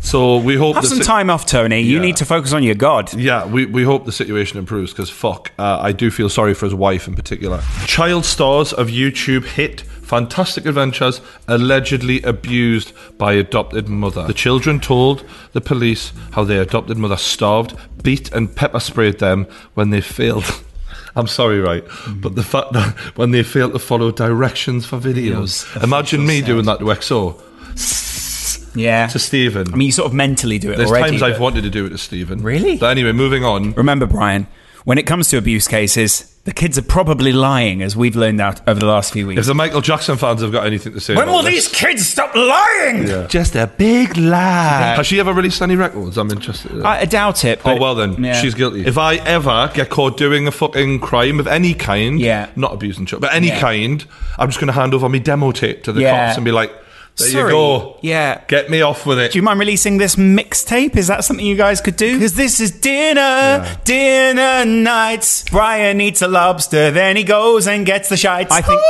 So 0.00 0.38
we 0.38 0.56
hope 0.56 0.74
Have 0.74 0.84
some 0.84 0.98
si- 0.98 1.04
time 1.04 1.30
off, 1.30 1.46
Tony. 1.46 1.80
You 1.80 2.00
need 2.00 2.16
to 2.16 2.24
focus 2.24 2.52
on 2.52 2.64
your 2.64 2.74
God. 2.74 3.14
Yeah, 3.14 3.46
we, 3.46 3.66
we 3.66 3.84
hope 3.84 4.04
the 4.04 4.10
situation 4.10 4.58
improves 4.58 4.90
because 4.90 5.08
fuck, 5.08 5.52
uh, 5.60 5.78
I 5.80 5.92
do 5.92 6.10
feel 6.10 6.28
sorry 6.28 6.54
for 6.54 6.66
his 6.66 6.74
wife 6.74 7.06
in 7.06 7.14
particular. 7.14 7.62
Child 7.86 8.24
stars 8.24 8.72
of 8.72 8.88
YouTube 8.88 9.44
hit 9.44 9.84
Fantastic 10.12 10.66
Adventures 10.66 11.22
allegedly 11.48 12.20
abused 12.20 12.92
by 13.16 13.32
adopted 13.32 13.88
mother. 13.88 14.26
The 14.26 14.34
children 14.34 14.78
told 14.78 15.24
the 15.52 15.62
police 15.62 16.12
how 16.32 16.44
their 16.44 16.60
adopted 16.60 16.98
mother 16.98 17.16
starved, 17.16 17.74
beat, 18.02 18.30
and 18.30 18.54
pepper 18.54 18.78
sprayed 18.78 19.20
them 19.20 19.46
when 19.72 19.88
they 19.88 20.02
failed. 20.02 20.44
I'm 21.16 21.26
sorry, 21.26 21.60
right? 21.60 21.82
But 22.16 22.34
the 22.34 22.42
fact 22.42 22.74
that 22.74 22.94
when 23.16 23.30
they 23.30 23.42
failed 23.42 23.72
to 23.72 23.78
follow 23.78 24.10
directions 24.12 24.84
for 24.84 24.98
videos. 24.98 25.64
Videos, 25.64 25.82
Imagine 25.82 26.26
me 26.26 26.42
doing 26.42 26.66
that 26.66 26.80
to 26.80 26.84
XO. 26.84 28.76
Yeah. 28.76 29.06
To 29.06 29.18
Stephen. 29.18 29.72
I 29.72 29.76
mean, 29.76 29.86
you 29.86 29.92
sort 29.92 30.08
of 30.08 30.12
mentally 30.12 30.58
do 30.58 30.72
it 30.72 30.76
There's 30.76 30.90
already. 30.90 31.12
times 31.12 31.22
I've 31.22 31.40
wanted 31.40 31.62
to 31.62 31.70
do 31.70 31.86
it 31.86 31.88
to 31.88 31.96
Stephen. 31.98 32.42
Really? 32.42 32.76
But 32.76 32.90
anyway, 32.90 33.12
moving 33.12 33.46
on. 33.46 33.72
Remember, 33.72 34.06
Brian, 34.06 34.46
when 34.84 34.98
it 34.98 35.06
comes 35.06 35.30
to 35.30 35.38
abuse 35.38 35.66
cases, 35.66 36.31
the 36.44 36.52
kids 36.52 36.76
are 36.76 36.82
probably 36.82 37.32
lying, 37.32 37.82
as 37.82 37.96
we've 37.96 38.16
learned 38.16 38.40
out 38.40 38.60
over 38.68 38.80
the 38.80 38.86
last 38.86 39.12
few 39.12 39.28
weeks. 39.28 39.38
If 39.38 39.46
the 39.46 39.54
Michael 39.54 39.80
Jackson 39.80 40.16
fans 40.16 40.42
have 40.42 40.50
got 40.50 40.66
anything 40.66 40.92
to 40.92 40.98
say, 41.00 41.14
when 41.14 41.24
about 41.28 41.32
will 41.36 41.42
this- 41.44 41.68
these 41.68 41.80
kids 41.80 42.04
stop 42.08 42.34
lying? 42.34 43.06
Yeah. 43.06 43.26
Just 43.28 43.54
a 43.54 43.68
big 43.68 44.16
lie. 44.16 44.94
Has 44.96 45.06
she 45.06 45.20
ever 45.20 45.32
released 45.32 45.62
any 45.62 45.76
records? 45.76 46.18
I'm 46.18 46.30
interested. 46.32 46.82
I, 46.82 47.00
I 47.00 47.04
doubt 47.04 47.44
it. 47.44 47.60
oh 47.60 47.62
but- 47.64 47.80
well, 47.80 47.94
then 47.94 48.22
yeah. 48.24 48.34
she's 48.34 48.54
guilty. 48.54 48.84
If 48.84 48.98
I 48.98 49.16
ever 49.16 49.70
get 49.72 49.88
caught 49.88 50.16
doing 50.16 50.48
a 50.48 50.50
fucking 50.50 50.98
crime 50.98 51.38
of 51.38 51.46
any 51.46 51.74
kind, 51.74 52.18
yeah, 52.20 52.50
not 52.56 52.72
abusing 52.74 53.06
children, 53.06 53.28
but 53.30 53.36
any 53.36 53.48
Yeah. 53.48 53.60
kind, 53.60 54.04
I'm 54.36 54.48
just 54.48 54.58
going 54.58 54.66
to 54.66 54.72
hand 54.72 54.94
over 54.94 55.08
my 55.08 55.18
demo 55.18 55.52
tape 55.52 55.84
to 55.84 55.92
the 55.92 56.00
Yeah. 56.02 56.26
cops 56.26 56.36
and 56.38 56.44
be 56.44 56.50
like, 56.50 56.72
"There 57.16 57.28
Sorry. 57.28 57.44
you 57.44 57.50
go. 57.50 57.98
Yeah. 58.02 58.42
Get 58.48 58.70
me 58.70 58.82
off 58.82 59.06
with 59.06 59.18
it." 59.18 59.32
Do 59.32 59.38
you 59.38 59.42
mind 59.42 59.60
releasing 59.60 59.98
this 59.98 60.16
mixtape? 60.16 60.96
Is 60.96 61.06
that 61.08 61.24
something 61.24 61.44
you 61.44 61.56
guys 61.56 61.80
could 61.80 61.96
do? 61.96 62.14
Because 62.14 62.34
this 62.34 62.60
is 62.60 62.70
dinner, 62.70 63.78
dinner 63.84 64.64
nights. 64.64 65.44
Brian 65.50 66.00
eats 66.00 66.22
a 66.22 66.28
lobster, 66.28 66.90
then 66.90 67.16
he 67.16 67.24
goes 67.24 67.66
and 67.66 67.84
gets 67.86 68.08
the 68.08 68.16
shites. 68.16 68.52
I 68.52 68.62
think. 68.62 68.80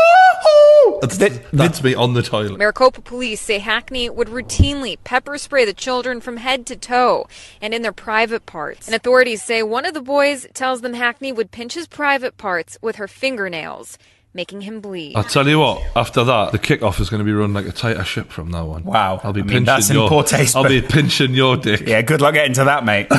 That's, 1.00 1.20
it. 1.20 1.44
that's 1.52 1.82
me 1.82 1.94
on 1.94 2.14
the 2.14 2.22
toilet. 2.22 2.58
Maricopa 2.58 3.00
police 3.00 3.40
say 3.40 3.58
Hackney 3.58 4.08
would 4.08 4.28
routinely 4.28 4.96
pepper 5.02 5.36
spray 5.36 5.64
the 5.64 5.72
children 5.72 6.20
from 6.20 6.36
head 6.36 6.64
to 6.66 6.76
toe 6.76 7.26
and 7.60 7.74
in 7.74 7.82
their 7.82 7.92
private 7.92 8.46
parts. 8.46 8.86
And 8.86 8.94
authorities 8.94 9.42
say 9.42 9.64
one 9.64 9.84
of 9.84 9.94
the 9.94 10.00
boys 10.00 10.46
tells 10.54 10.80
them 10.80 10.94
Hackney 10.94 11.32
would 11.32 11.50
pinch 11.50 11.74
his 11.74 11.88
private 11.88 12.36
parts 12.36 12.78
with 12.80 12.96
her 12.96 13.08
fingernails, 13.08 13.98
making 14.34 14.62
him 14.62 14.80
bleed. 14.80 15.14
I'll 15.16 15.24
tell 15.24 15.46
you 15.46 15.58
what. 15.58 15.82
After 15.94 16.24
that, 16.24 16.52
the 16.52 16.58
kickoff 16.58 17.00
is 17.00 17.10
going 17.10 17.18
to 17.18 17.24
be 17.24 17.32
run 17.32 17.52
like 17.52 17.66
a 17.66 17.72
tighter 17.72 18.04
ship 18.04 18.30
from 18.30 18.50
now 18.50 18.70
on. 18.70 18.84
Wow. 18.84 19.20
I'll 19.22 19.32
be 19.32 19.40
I 19.40 19.44
mean, 19.44 19.48
pinching 19.50 19.64
that's 19.66 19.90
in 19.90 19.96
your. 19.96 20.08
poor 20.08 20.22
taste, 20.24 20.56
I'll 20.56 20.62
but- 20.62 20.68
be 20.70 20.80
pinching 20.82 21.34
your 21.34 21.56
dick. 21.56 21.82
Yeah, 21.86 22.02
good 22.02 22.20
luck 22.20 22.34
getting 22.34 22.54
to 22.54 22.64
that, 22.64 22.84
mate. 22.84 23.08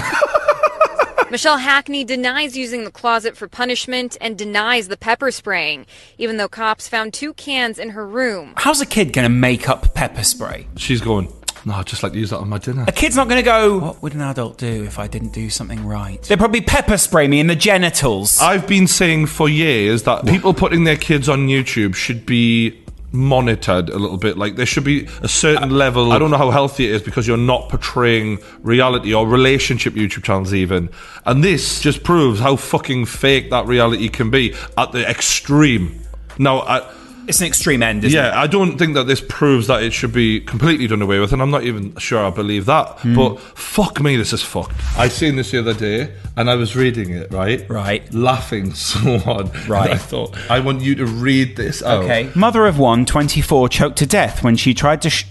Michelle 1.32 1.58
Hackney 1.58 2.04
denies 2.04 2.56
using 2.56 2.84
the 2.84 2.92
closet 2.92 3.36
for 3.36 3.48
punishment 3.48 4.16
and 4.22 4.38
denies 4.38 4.88
the 4.88 4.98
pepper 4.98 5.32
spraying, 5.32 5.88
even 6.20 6.38
though 6.38 6.48
cops 6.48 6.88
found 6.88 7.12
two 7.12 7.34
cans 7.34 7.80
in 7.80 7.90
her 7.90 8.06
room. 8.08 8.54
How's 8.56 8.82
a 8.82 8.86
kid 8.86 9.14
going 9.14 9.24
to 9.26 9.30
make 9.34 9.68
up 9.68 9.96
pepper 9.96 10.24
spray? 10.24 10.68
She's 10.78 11.02
going. 11.02 11.34
No, 11.66 11.74
I'd 11.76 11.86
just 11.86 12.04
like 12.04 12.12
to 12.14 12.20
use 12.20 12.32
that 12.32 12.40
on 12.40 12.50
my 12.50 12.58
dinner. 12.58 12.86
A 12.88 12.92
kid's 12.92 13.16
not 13.16 13.30
going 13.30 13.40
to 13.40 13.46
go, 13.46 13.80
What 13.80 14.04
would 14.04 14.14
an 14.14 14.22
adult 14.22 14.58
do 14.58 14.84
if 14.84 15.00
I 15.00 15.08
didn't 15.08 15.30
do 15.34 15.50
something 15.50 15.86
right? 15.86 16.22
They'd 16.24 16.38
probably 16.38 16.62
pepper 16.62 16.98
spray 16.98 17.28
me 17.28 17.40
in 17.40 17.48
the 17.48 17.56
genitals. 17.56 18.42
I've 18.42 18.68
been 18.68 18.88
saying 18.88 19.28
for 19.28 19.48
years 19.48 20.04
that 20.04 20.26
people 20.26 20.54
putting 20.54 20.84
their 20.84 20.98
kids 20.98 21.30
on 21.30 21.48
YouTube 21.48 21.96
should 21.96 22.26
be 22.26 22.84
monitored 23.14 23.90
a 23.90 23.98
little 23.98 24.18
bit. 24.18 24.38
Like 24.38 24.56
there 24.56 24.66
should 24.66 24.84
be 24.84 25.08
a 25.22 25.28
certain 25.28 25.72
uh, 25.72 25.76
level. 25.76 26.12
I 26.12 26.20
don't 26.20 26.32
know 26.32 26.38
how 26.38 26.52
healthy 26.52 26.86
it 26.86 26.92
is 26.96 27.02
because 27.02 27.28
you're 27.28 27.38
not 27.38 27.70
portraying 27.70 28.40
reality 28.62 29.14
or 29.14 29.28
relationship 29.28 29.94
YouTube 29.94 30.24
channels 30.24 30.54
even. 30.54 30.90
And 31.26 31.44
this 31.44 31.80
just 31.80 32.04
proves 32.04 32.40
how 32.40 32.56
fucking 32.56 33.06
fake 33.06 33.52
that 33.52 33.68
reality 33.68 34.10
can 34.10 34.32
be 34.32 34.56
at 34.78 34.92
the 34.92 35.08
extreme. 35.08 36.02
Now, 36.40 36.62
I, 36.62 36.92
it's 37.28 37.42
an 37.42 37.48
extreme 37.48 37.82
end, 37.84 38.04
isn't 38.04 38.18
it? 38.20 38.22
yeah, 38.22 38.40
I 38.40 38.48
don't 38.48 38.78
think 38.78 38.96
that 38.96 39.08
this 39.08 39.22
proves 39.22 39.68
that 39.68 39.84
it 39.84 39.92
should 39.92 40.14
be 40.14 40.40
completely 40.42 40.88
done 40.88 41.02
away 41.02 41.20
with, 41.20 41.34
and 41.34 41.42
I'm 41.42 41.52
not 41.52 41.64
even 41.64 41.96
sure 41.98 42.24
I 42.26 42.30
believe 42.30 42.66
that. 42.66 43.00
Hmm. 43.00 43.16
But 43.16 43.40
fuck 43.40 44.02
me, 44.02 44.16
this 44.16 44.34
is 44.34 44.44
fucked. 44.44 44.74
I 44.98 45.08
seen 45.08 45.36
this 45.36 45.52
the 45.52 45.60
other 45.60 45.74
day, 45.74 46.14
and 46.36 46.50
I 46.50 46.56
was 46.56 46.76
reading 46.76 47.12
it, 47.12 47.32
right? 47.32 47.68
Right. 47.70 48.12
Laughing 48.14 48.74
so 48.76 49.18
hard. 49.20 49.56
Right. 49.68 49.92
I 49.92 49.98
thought, 49.98 50.38
I 50.50 50.60
want 50.60 50.82
you 50.82 50.96
to 50.96 51.06
read 51.06 51.56
this 51.56 51.82
out. 51.84 52.04
Okay. 52.04 52.30
Mother 52.36 52.66
of 52.66 52.78
one, 52.80 53.06
24, 53.06 53.70
choked 53.70 53.98
to 53.98 54.06
death 54.06 54.44
when 54.44 54.56
she 54.56 54.74
tried 54.74 55.02
to 55.04 55.10
sh- 55.10 55.26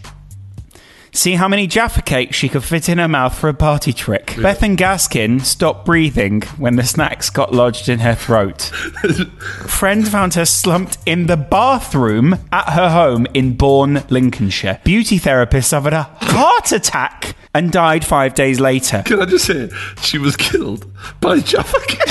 see 1.13 1.35
how 1.35 1.47
many 1.47 1.67
Jaffa 1.67 2.03
cakes 2.03 2.37
she 2.37 2.49
could 2.49 2.65
fit 2.65 2.89
in 2.89 2.99
her 2.99 3.09
mouth 3.09 3.39
for 3.39 3.49
a 3.49 3.55
party 3.55 3.93
trick. 3.93 4.27
Bethan 4.29 4.77
Gaskin 4.77 5.43
stopped 5.43 5.85
breathing 5.85 6.43
when 6.57 6.77
the 6.77 6.85
snacks 6.85 7.31
got 7.31 7.53
lodged 7.53 7.89
in 7.89 8.01
her 8.01 8.15
throat. 8.15 8.63
Friend 9.67 10.09
found 10.09 10.35
her 10.35 10.45
slumped 10.45 10.99
in 11.07 11.27
the 11.27 11.37
bathroom 11.37 12.37
at 12.51 12.71
her 12.71 12.91
home 12.91 13.27
in 13.35 13.55
Bourne, 13.55 14.03
Lincolnshire. 14.09 14.81
Beauty 14.85 15.19
therapist 15.19 15.71
suffered 15.71 15.93
a 15.93 16.05
heart 16.21 16.73
attack 16.73 17.37
and 17.55 17.71
died 17.71 18.05
five 18.05 18.35
days 18.35 18.59
later. 18.59 19.03
Can 19.05 19.21
I 19.21 19.27
just 19.27 19.45
say, 19.45 19.71
she 20.01 20.19
was 20.19 20.37
killed 20.37 20.87
by 21.21 21.41
Jaffa 21.41 21.79
Cake. 21.87 22.01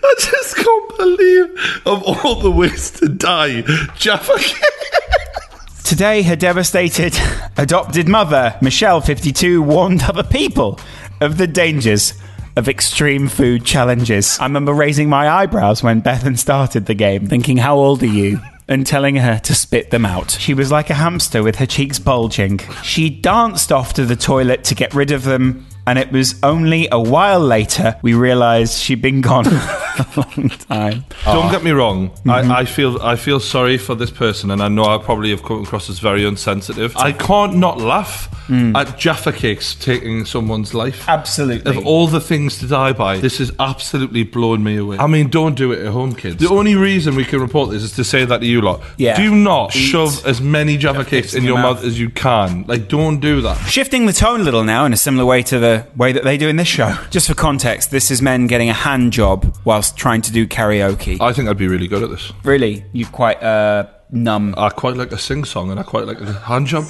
I 0.04 0.14
just 0.18 0.56
can't 0.56 0.96
believe 0.96 1.82
of 1.86 2.02
all 2.02 2.40
the 2.40 2.50
ways 2.50 2.90
to 2.92 3.08
die, 3.08 3.62
Jaffa 3.96 4.34
Today, 5.84 6.22
her 6.22 6.36
devastated 6.36 7.18
adopted 7.56 8.08
mother, 8.08 8.56
Michelle, 8.62 9.00
52, 9.00 9.60
warned 9.60 10.04
other 10.04 10.22
people 10.22 10.78
of 11.20 11.36
the 11.36 11.48
dangers 11.48 12.14
of 12.56 12.68
extreme 12.68 13.28
food 13.28 13.64
challenges. 13.64 14.38
I 14.38 14.44
remember 14.44 14.72
raising 14.72 15.08
my 15.08 15.28
eyebrows 15.28 15.82
when 15.82 16.00
Bethan 16.00 16.38
started 16.38 16.86
the 16.86 16.94
game, 16.94 17.26
thinking, 17.26 17.56
How 17.56 17.76
old 17.76 18.02
are 18.02 18.06
you? 18.06 18.40
And 18.68 18.86
telling 18.86 19.16
her 19.16 19.40
to 19.40 19.54
spit 19.54 19.90
them 19.90 20.06
out. 20.06 20.30
She 20.30 20.54
was 20.54 20.70
like 20.70 20.90
a 20.90 20.94
hamster 20.94 21.42
with 21.42 21.56
her 21.56 21.66
cheeks 21.66 21.98
bulging. 21.98 22.58
She 22.84 23.10
danced 23.10 23.72
off 23.72 23.92
to 23.94 24.04
the 24.04 24.14
toilet 24.14 24.62
to 24.64 24.76
get 24.76 24.94
rid 24.94 25.10
of 25.10 25.24
them, 25.24 25.66
and 25.86 25.98
it 25.98 26.12
was 26.12 26.38
only 26.42 26.88
a 26.92 27.00
while 27.00 27.40
later 27.40 27.98
we 28.02 28.14
realised 28.14 28.78
she'd 28.78 29.02
been 29.02 29.20
gone 29.20 29.46
a 29.46 30.06
long 30.16 30.48
time. 30.48 31.04
Don't 31.24 31.46
ah. 31.46 31.50
get 31.50 31.62
me 31.62 31.70
wrong. 31.70 32.10
I, 32.26 32.42
mm-hmm. 32.42 32.52
I 32.52 32.64
feel 32.64 33.00
I 33.02 33.16
feel 33.16 33.40
sorry 33.40 33.78
for 33.78 33.94
this 33.94 34.10
person, 34.10 34.50
and 34.50 34.62
I 34.62 34.68
know 34.68 34.84
I 34.84 34.98
probably 34.98 35.30
have 35.30 35.42
come 35.42 35.62
across 35.62 35.88
as 35.90 35.98
very 35.98 36.24
insensitive. 36.24 36.96
I 36.96 37.12
can't 37.12 37.54
not 37.56 37.78
laugh 37.78 38.28
mm. 38.48 38.76
at 38.76 38.98
Jaffa 38.98 39.32
cakes 39.32 39.74
taking 39.74 40.24
someone's 40.24 40.74
life. 40.74 41.08
Absolutely. 41.08 41.76
Of 41.76 41.86
all 41.86 42.06
the 42.06 42.20
things 42.20 42.58
to 42.58 42.66
die 42.66 42.92
by, 42.92 43.18
this 43.18 43.40
is 43.40 43.52
absolutely 43.58 44.24
blown 44.24 44.62
me 44.62 44.76
away. 44.76 44.98
I 44.98 45.06
mean, 45.06 45.28
don't 45.28 45.54
do 45.54 45.72
it 45.72 45.80
at 45.84 45.92
home, 45.92 46.14
kids. 46.14 46.36
The 46.36 46.48
only 46.48 46.74
reason 46.74 47.14
we 47.14 47.24
can 47.24 47.40
report 47.40 47.70
this 47.70 47.82
is 47.82 47.92
to 47.92 48.04
say 48.04 48.24
that 48.24 48.38
to 48.40 48.46
you 48.46 48.60
lot. 48.60 48.82
Yeah. 48.96 49.16
Do 49.16 49.34
not 49.34 49.74
Eat 49.74 49.80
shove 49.80 50.26
as 50.26 50.40
many 50.40 50.76
Jaffa 50.76 51.04
cakes 51.04 51.34
in 51.34 51.44
your 51.44 51.58
mouth 51.58 51.84
as 51.84 51.98
you 51.98 52.10
can. 52.10 52.64
Like, 52.66 52.88
don't 52.88 53.20
do 53.20 53.40
that. 53.42 53.56
Shifting 53.68 54.06
the 54.06 54.12
tone 54.12 54.40
a 54.40 54.44
little 54.44 54.64
now 54.64 54.84
in 54.84 54.92
a 54.92 54.96
similar 54.96 55.24
way 55.24 55.42
to 55.44 55.58
the 55.58 55.69
way 55.96 56.12
that 56.12 56.24
they 56.24 56.36
do 56.36 56.48
in 56.48 56.56
this 56.56 56.68
show. 56.68 56.96
Just 57.10 57.26
for 57.28 57.34
context, 57.34 57.90
this 57.90 58.10
is 58.10 58.20
men 58.22 58.46
getting 58.46 58.68
a 58.70 58.74
hand 58.74 59.12
job 59.12 59.56
whilst 59.64 59.96
trying 59.96 60.22
to 60.22 60.32
do 60.32 60.46
karaoke. 60.46 61.20
I 61.20 61.32
think 61.32 61.48
I'd 61.48 61.58
be 61.58 61.68
really 61.68 61.88
good 61.88 62.02
at 62.02 62.10
this. 62.10 62.32
Really? 62.44 62.84
you're 62.92 63.08
quite 63.10 63.42
uh, 63.42 63.86
numb. 64.10 64.54
I 64.56 64.68
quite 64.70 64.96
like 64.96 65.12
a 65.12 65.18
sing 65.18 65.44
song, 65.44 65.70
and 65.70 65.78
I 65.80 65.82
quite 65.82 66.06
like 66.06 66.20
a 66.20 66.32
hand 66.32 66.66
job. 66.66 66.84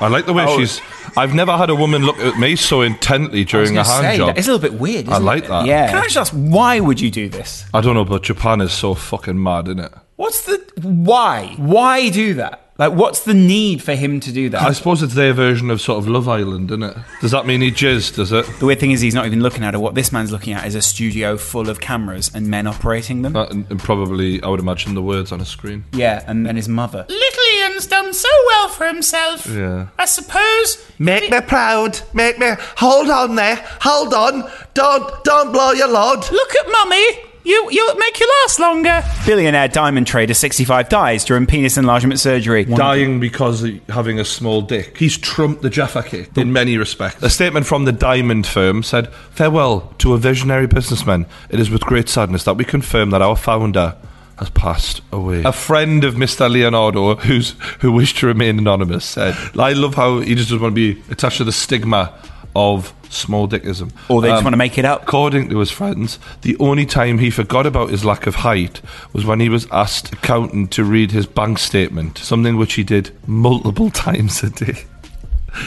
I 0.00 0.08
like 0.08 0.26
the 0.26 0.32
way 0.32 0.44
Oh. 0.48 0.58
she's. 0.58 0.80
I've 1.16 1.34
never 1.34 1.56
had 1.56 1.70
a 1.70 1.74
woman 1.76 2.02
look 2.04 2.18
at 2.18 2.36
me 2.38 2.56
so 2.56 2.82
intently 2.82 3.44
during 3.44 3.76
I 3.78 3.82
a 3.82 3.84
was 3.84 3.88
gonna 3.88 4.02
hand 4.02 4.12
say, 4.14 4.16
job. 4.18 4.26
that- 4.28 4.38
It's 4.38 4.48
a 4.48 4.52
little 4.52 4.68
bit 4.70 4.80
weird. 4.80 5.08
I 5.08 5.12
isn't 5.12 5.24
like 5.24 5.44
it? 5.44 5.48
that. 5.48 5.66
Yeah. 5.66 5.86
Can 5.88 5.98
I 5.98 6.04
just 6.04 6.16
ask, 6.16 6.32
why 6.32 6.80
would 6.80 7.00
you 7.00 7.10
do 7.12 7.28
this? 7.28 7.64
I 7.72 7.80
don't 7.80 7.94
know, 7.94 8.04
but 8.04 8.24
Japan 8.24 8.60
is 8.60 8.72
so 8.72 8.94
fucking 8.94 9.40
mad, 9.40 9.68
isn't 9.68 9.78
it? 9.78 9.92
What's 10.16 10.42
the 10.46 10.58
why? 10.82 11.54
Why 11.56 12.08
do 12.10 12.34
that? 12.34 12.63
Like, 12.76 12.92
what's 12.92 13.20
the 13.20 13.34
need 13.34 13.84
for 13.84 13.94
him 13.94 14.18
to 14.18 14.32
do 14.32 14.48
that? 14.48 14.60
I 14.60 14.72
suppose 14.72 15.00
it's 15.00 15.14
their 15.14 15.32
version 15.32 15.70
of 15.70 15.80
sort 15.80 15.98
of 15.98 16.08
Love 16.08 16.28
Island, 16.28 16.72
isn't 16.72 16.82
it? 16.82 16.96
Does 17.20 17.30
that 17.30 17.46
mean 17.46 17.60
he 17.60 17.70
jizzed? 17.70 18.16
Does 18.16 18.32
it? 18.32 18.44
The 18.58 18.66
weird 18.66 18.80
thing 18.80 18.90
is, 18.90 19.00
he's 19.00 19.14
not 19.14 19.26
even 19.26 19.40
looking 19.40 19.62
at 19.62 19.74
it. 19.74 19.78
What 19.78 19.94
this 19.94 20.10
man's 20.10 20.32
looking 20.32 20.54
at 20.54 20.66
is 20.66 20.74
a 20.74 20.82
studio 20.82 21.36
full 21.36 21.70
of 21.70 21.80
cameras 21.80 22.32
and 22.34 22.48
men 22.48 22.66
operating 22.66 23.22
them. 23.22 23.34
That, 23.34 23.52
and, 23.52 23.64
and 23.70 23.78
probably, 23.78 24.42
I 24.42 24.48
would 24.48 24.58
imagine 24.58 24.94
the 24.94 25.02
words 25.02 25.30
on 25.30 25.40
a 25.40 25.44
screen. 25.44 25.84
yeah, 25.92 26.24
and 26.26 26.44
then 26.44 26.56
his 26.56 26.68
mother. 26.68 27.06
Little 27.08 27.44
Ian's 27.60 27.86
done 27.86 28.12
so 28.12 28.28
well 28.48 28.68
for 28.68 28.86
himself. 28.88 29.46
Yeah. 29.46 29.86
I 29.96 30.06
suppose. 30.06 30.84
Make 30.98 31.30
me 31.30 31.40
proud. 31.42 32.00
Make 32.12 32.40
me. 32.40 32.54
Hold 32.78 33.08
on 33.08 33.36
there. 33.36 33.56
Hold 33.82 34.14
on. 34.14 34.50
Don't 34.74 35.22
don't 35.22 35.52
blow 35.52 35.70
your 35.72 35.88
load. 35.88 36.28
Look 36.32 36.54
at 36.56 36.70
mummy. 36.70 37.23
You 37.46 37.68
you 37.70 37.94
make 37.98 38.18
you 38.18 38.28
last 38.42 38.58
longer. 38.58 39.02
Billionaire 39.26 39.68
diamond 39.68 40.06
trader 40.06 40.32
65 40.32 40.88
dies 40.88 41.24
during 41.26 41.44
penis 41.46 41.76
enlargement 41.76 42.18
surgery. 42.18 42.64
Dying 42.64 43.20
because 43.20 43.62
of 43.62 43.86
having 43.90 44.18
a 44.18 44.24
small 44.24 44.62
dick. 44.62 44.96
He's 44.96 45.18
trumped 45.18 45.60
the 45.60 45.68
Jaffa 45.68 46.02
cake 46.04 46.36
in 46.38 46.54
many 46.54 46.78
respects. 46.78 47.22
A 47.22 47.28
statement 47.28 47.66
from 47.66 47.84
the 47.84 47.92
diamond 47.92 48.46
firm 48.46 48.82
said, 48.82 49.12
Farewell 49.30 49.92
to 49.98 50.14
a 50.14 50.18
visionary 50.18 50.66
businessman. 50.66 51.26
It 51.50 51.60
is 51.60 51.68
with 51.68 51.82
great 51.82 52.08
sadness 52.08 52.44
that 52.44 52.54
we 52.56 52.64
confirm 52.64 53.10
that 53.10 53.20
our 53.20 53.36
founder 53.36 53.94
has 54.38 54.48
passed 54.50 55.02
away. 55.12 55.42
A 55.44 55.52
friend 55.52 56.02
of 56.02 56.14
Mr. 56.14 56.48
Laniado, 56.50 57.20
who's 57.20 57.50
who 57.80 57.92
wished 57.92 58.16
to 58.18 58.26
remain 58.26 58.58
anonymous, 58.58 59.04
said, 59.04 59.34
I 59.58 59.74
love 59.74 59.94
how 59.94 60.20
he 60.20 60.34
just 60.34 60.48
doesn't 60.48 60.62
want 60.62 60.74
to 60.74 60.94
be 60.94 61.02
attached 61.10 61.38
to 61.38 61.44
the 61.44 61.52
stigma 61.52 62.12
of 62.54 62.94
small 63.10 63.46
dickism. 63.46 63.92
Or 64.08 64.20
they 64.20 64.28
just 64.28 64.38
um, 64.38 64.44
want 64.44 64.52
to 64.54 64.58
make 64.58 64.78
it 64.78 64.84
up. 64.84 65.02
According 65.02 65.48
to 65.50 65.58
his 65.58 65.70
friends, 65.70 66.18
the 66.42 66.56
only 66.58 66.86
time 66.86 67.18
he 67.18 67.30
forgot 67.30 67.66
about 67.66 67.90
his 67.90 68.04
lack 68.04 68.26
of 68.26 68.36
height 68.36 68.80
was 69.12 69.24
when 69.24 69.40
he 69.40 69.48
was 69.48 69.66
asked 69.70 70.12
accountant 70.12 70.70
to 70.72 70.84
read 70.84 71.10
his 71.10 71.26
bank 71.26 71.58
statement, 71.58 72.18
something 72.18 72.56
which 72.56 72.74
he 72.74 72.84
did 72.84 73.10
multiple 73.26 73.90
times 73.90 74.42
a 74.42 74.50
day. 74.50 74.84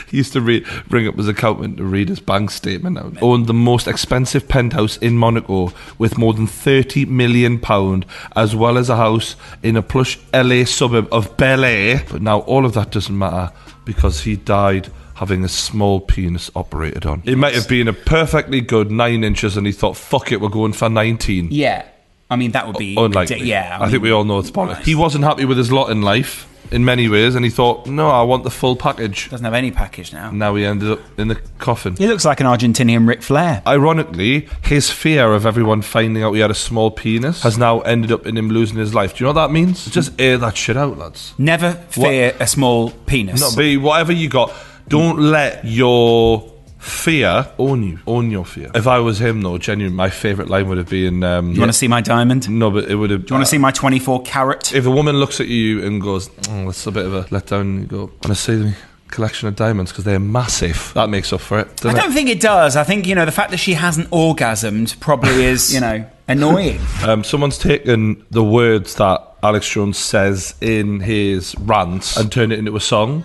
He 0.10 0.17
used 0.17 0.34
to 0.34 0.41
read, 0.41 0.65
bring 0.88 1.08
up 1.08 1.15
his 1.15 1.28
accountant 1.28 1.78
to 1.78 1.84
read 1.84 2.10
his 2.10 2.19
bank 2.19 2.52
statement 2.52 2.97
out. 2.97 3.21
Owned 3.21 3.47
the 3.47 3.54
most 3.54 3.88
expensive 3.88 4.47
penthouse 4.47 4.97
in 4.97 5.17
Monaco 5.17 5.73
with 5.97 6.17
more 6.17 6.34
than 6.34 6.47
30 6.47 7.06
million 7.06 7.60
pound, 7.60 8.06
as 8.36 8.56
well 8.56 8.78
as 8.78 8.89
a 8.89 8.97
house 8.97 9.36
in 9.63 9.76
a 9.76 9.82
plush 9.82 10.19
LA 10.34 10.65
suburb 10.65 11.08
of 11.12 11.36
Bel 11.38 11.63
Air. 11.63 12.04
But 12.10 12.21
now 12.21 12.39
all 12.41 12.65
of 12.65 12.73
that 12.73 12.91
doesn't 12.91 13.17
matter 13.17 13.52
because 13.86 14.21
he 14.21 14.36
died 14.36 14.89
having 15.15 15.43
a 15.43 15.50
small 15.50 16.00
penis 16.00 16.52
operated 16.56 17.06
on. 17.06 17.23
It 17.26 17.38
might 17.38 17.56
have 17.56 17.67
been 17.67 17.88
a 17.88 17.93
perfectly 17.93 18.62
good 18.62 18.91
nine 18.91 19.23
inches, 19.23 19.58
and 19.58 19.65
he 19.65 19.73
thought, 19.73 19.97
"Fuck 19.97 20.32
it, 20.32 20.39
we're 20.39 20.50
going 20.50 20.73
for 20.73 20.89
19." 20.89 21.47
Yeah. 21.52 21.86
I 22.29 22.35
mean, 22.35 22.51
that 22.51 22.67
would 22.67 22.77
be. 22.77 22.95
Unlikely. 22.97 23.43
Yeah. 23.43 23.77
I, 23.79 23.89
think 23.89 24.03
we 24.03 24.11
all 24.11 24.23
know 24.23 24.39
it's 24.39 24.51
bollocks. 24.51 24.83
He 24.83 24.95
wasn't 24.95 25.23
happy 25.23 25.45
with 25.45 25.57
his 25.57 25.71
lot 25.71 25.89
in 25.89 26.01
life 26.01 26.47
in 26.71 26.83
many 26.83 27.07
ways, 27.07 27.35
and 27.35 27.45
he 27.45 27.51
thought, 27.51 27.87
"No, 27.87 28.09
I 28.09 28.23
want 28.23 28.43
the 28.43 28.51
full 28.51 28.75
package." 28.75 29.29
Doesn't 29.29 29.45
have 29.45 29.53
any 29.53 29.71
package 29.71 30.11
now. 30.13 30.31
Now 30.31 30.55
he 30.55 30.65
ended 30.65 30.91
up 30.91 30.99
in 31.17 31.29
the 31.29 31.35
coffin. 31.57 31.95
He 31.95 32.07
looks 32.07 32.25
like 32.25 32.39
an 32.39 32.45
Argentinian 32.45 33.07
Ric 33.07 33.21
Flair. 33.21 33.61
Ironically, 33.65 34.49
his 34.61 34.89
fear 34.89 35.33
of 35.33 35.45
everyone 35.45 35.81
finding 35.81 36.23
out 36.23 36.33
he 36.33 36.41
had 36.41 36.51
a 36.51 36.55
small 36.55 36.91
penis 36.91 37.43
has 37.43 37.57
now 37.57 37.79
ended 37.81 38.11
up 38.11 38.25
in 38.25 38.37
him 38.37 38.49
losing 38.49 38.77
his 38.77 38.93
life. 38.93 39.15
Do 39.15 39.23
you 39.23 39.25
know 39.25 39.39
what 39.39 39.47
that 39.47 39.53
means? 39.53 39.85
Just 39.85 40.19
air 40.19 40.37
that 40.37 40.57
shit 40.57 40.77
out, 40.77 40.97
lads. 40.97 41.33
Never 41.37 41.73
fear 41.89 42.35
a 42.39 42.47
small 42.47 42.91
penis. 42.91 43.39
No, 43.39 43.55
be 43.55 43.77
whatever 43.77 44.11
you 44.11 44.29
got. 44.29 44.53
Don't 44.87 45.19
let 45.19 45.65
your 45.65 46.51
fear 46.88 47.47
own 47.60 47.84
you. 47.84 48.00
Own 48.08 48.32
your 48.32 48.45
fear. 48.45 48.71
If 48.73 48.88
I 48.88 49.00
was 49.00 49.19
him, 49.19 49.41
though, 49.41 49.58
genuinely, 49.58 49.95
my 49.95 50.10
favourite 50.10 50.50
line 50.50 50.67
would 50.69 50.78
have 50.78 50.89
been. 50.89 51.23
Um, 51.23 51.52
you 51.52 51.60
want 51.60 51.71
to 51.71 51.78
see 51.78 51.88
my 51.88 52.02
diamond? 52.02 52.50
No, 52.50 52.71
but 52.71 52.86
it 52.89 52.95
would 52.95 53.10
have. 53.12 53.26
Do 53.26 53.32
you 53.32 53.36
want 53.36 53.45
to 53.45 53.50
see 53.50 53.58
my 53.58 53.71
24 53.71 54.23
carat? 54.23 54.73
If 54.73 54.86
a 54.86 54.91
woman 54.91 55.17
looks 55.17 55.39
at 55.39 55.47
you 55.47 55.86
and 55.86 56.02
goes, 56.02 56.30
"Oh, 56.50 56.65
that's 56.65 56.86
a 56.88 56.91
bit 56.91 57.06
of 57.06 57.13
a 57.13 57.23
letdown," 57.26 57.82
you 57.82 57.86
go, 57.86 58.00
"Want 58.06 58.23
to 58.28 58.36
see 58.36 58.56
the 58.56 58.76
collection 59.10 59.47
of 59.47 59.56
diamonds 59.56 59.91
because 59.91 60.04
they're 60.06 60.19
massive." 60.19 60.91
That 60.95 61.10
makes 61.10 61.32
up 61.34 61.41
for 61.41 61.60
it. 61.60 61.67
I 61.67 61.73
doesn't 61.76 61.95
don't 61.95 62.12
think 62.13 62.30
it 62.30 62.39
does. 62.41 62.76
I 62.76 62.84
think, 62.84 63.08
you 63.08 63.15
know, 63.15 63.26
the 63.26 63.32
fact 63.32 63.52
that 63.52 63.58
she 63.58 63.73
hasn't 63.73 64.10
orgasmed 64.10 65.00
probably 65.00 65.43
is, 65.45 65.73
you 65.73 65.82
know, 65.82 66.06
annoying. 66.28 66.80
Um, 67.04 67.23
someone's 67.23 67.58
taken 67.58 68.26
the 68.32 68.43
words 68.43 68.95
that 68.95 69.23
Alex 69.43 69.69
Jones 69.69 69.97
says 69.97 70.56
in 70.62 71.00
his 71.00 71.56
rants 71.60 72.17
and 72.17 72.32
turned 72.32 72.52
it 72.52 72.60
into 72.60 72.76
a 72.76 72.82
song. 72.82 73.23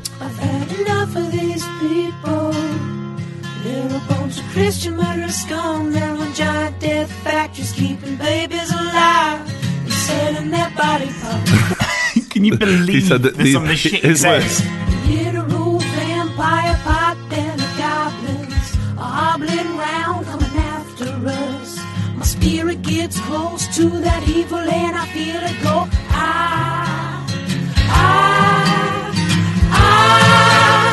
Christian 4.73 4.97
murderers 4.97 5.35
scum. 5.37 5.93
They're 5.93 6.11
on 6.11 6.33
giant 6.33 6.81
death 6.81 7.13
factories 7.23 7.73
keeping 7.73 8.17
babies 8.17 8.73
alive 8.73 9.47
and 9.85 9.93
selling 9.93 10.51
their 10.51 10.71
body 10.71 11.11
parts. 11.21 12.29
Can 12.31 12.43
you 12.47 12.57
believe 12.57 12.89
He 12.89 13.01
said 13.03 13.23
that 13.25 13.37
these- 13.37 13.53
some 13.53 13.65
of 13.65 13.69
the 13.69 13.77
shit 13.77 14.01
he 14.01 14.09
his 14.09 14.23
says? 14.23 14.63
words. 14.63 15.05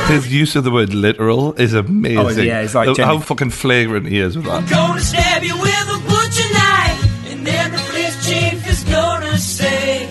His 0.09 0.31
use 0.33 0.55
of 0.55 0.63
the 0.63 0.71
word 0.71 0.93
literal 0.93 1.53
is 1.53 1.73
amazing. 1.73 2.17
Oh, 2.17 2.29
yeah, 2.29 2.61
it's 2.61 2.73
like 2.75 2.87
The- 2.87 2.93
Jenny- 2.95 3.07
how 3.07 3.19
fucking 3.19 3.51
flagrant 3.51 4.07
he 4.07 4.19
is 4.19 4.35
with 4.35 4.45
that. 4.45 4.67
Gonna 4.69 4.99
stab 4.99 5.43
you 5.43 5.55
with 5.57 5.89
a 5.89 5.99
butcher 6.07 6.53
knife, 6.53 7.31
and 7.31 7.45
then 7.45 7.71
the 7.71 7.77
police 7.77 8.17
chief 8.27 8.67
is 8.67 8.83
gonna 8.85 9.37
say, 9.37 10.09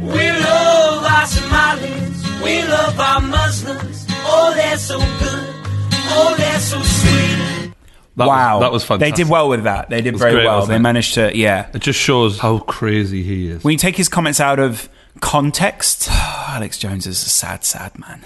We 0.00 0.30
love 0.30 1.04
our 1.04 1.26
Somalis, 1.26 2.42
we 2.42 2.62
love 2.62 2.98
our 2.98 3.20
Muslims. 3.20 4.06
Oh, 4.26 4.52
they're 4.56 4.78
so 4.78 4.98
good, 4.98 5.44
oh, 6.16 6.34
they're 6.38 6.60
so 6.60 6.80
sweet. 6.82 7.72
That 8.16 8.26
wow. 8.28 8.58
was, 8.60 8.84
that 8.86 8.94
was 8.94 9.00
They 9.00 9.10
did 9.10 9.28
well 9.28 9.48
with 9.48 9.64
that. 9.64 9.90
They 9.90 10.00
did 10.00 10.16
very 10.16 10.32
great, 10.34 10.44
well. 10.44 10.60
wasn't 10.60 10.70
They 10.70 10.76
it? 10.76 10.78
managed 10.78 11.14
to, 11.14 11.36
yeah. 11.36 11.66
It 11.74 11.80
just 11.82 11.98
shows 11.98 12.38
how 12.38 12.58
crazy 12.60 13.22
he 13.24 13.48
is. 13.48 13.64
When 13.64 13.72
you 13.72 13.78
take 13.78 13.96
his 13.96 14.08
comments 14.08 14.40
out 14.40 14.60
of 14.60 14.88
context, 15.20 16.08
Alex 16.10 16.78
Jones 16.78 17.06
is 17.06 17.20
a 17.22 17.28
sad, 17.28 17.64
sad 17.64 17.98
man. 17.98 18.22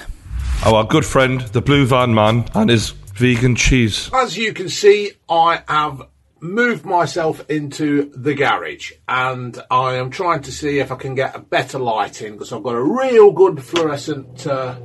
Our 0.65 0.85
good 0.85 1.07
friend, 1.07 1.41
the 1.41 1.63
Blue 1.63 1.87
Van 1.87 2.13
Man, 2.13 2.45
and 2.55 2.69
his 2.69 2.91
vegan 2.91 3.55
cheese. 3.55 4.11
As 4.13 4.37
you 4.37 4.53
can 4.53 4.69
see, 4.69 5.13
I 5.29 5.63
have 5.69 6.03
moved 6.41 6.85
myself 6.85 7.49
into 7.49 8.11
the 8.15 8.35
garage 8.35 8.93
and 9.09 9.61
I 9.71 9.95
am 9.95 10.11
trying 10.11 10.43
to 10.43 10.53
see 10.53 10.79
if 10.79 10.93
I 10.93 10.97
can 10.97 11.15
get 11.15 11.35
a 11.35 11.41
better 11.41 11.79
lighting 11.79 12.33
because 12.33 12.53
I've 12.53 12.63
got 12.63 12.75
a 12.75 12.83
real 12.83 13.33
good 13.33 13.63
fluorescent 13.63 14.47
uh, 14.47 14.79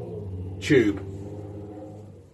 tube. 0.59 1.12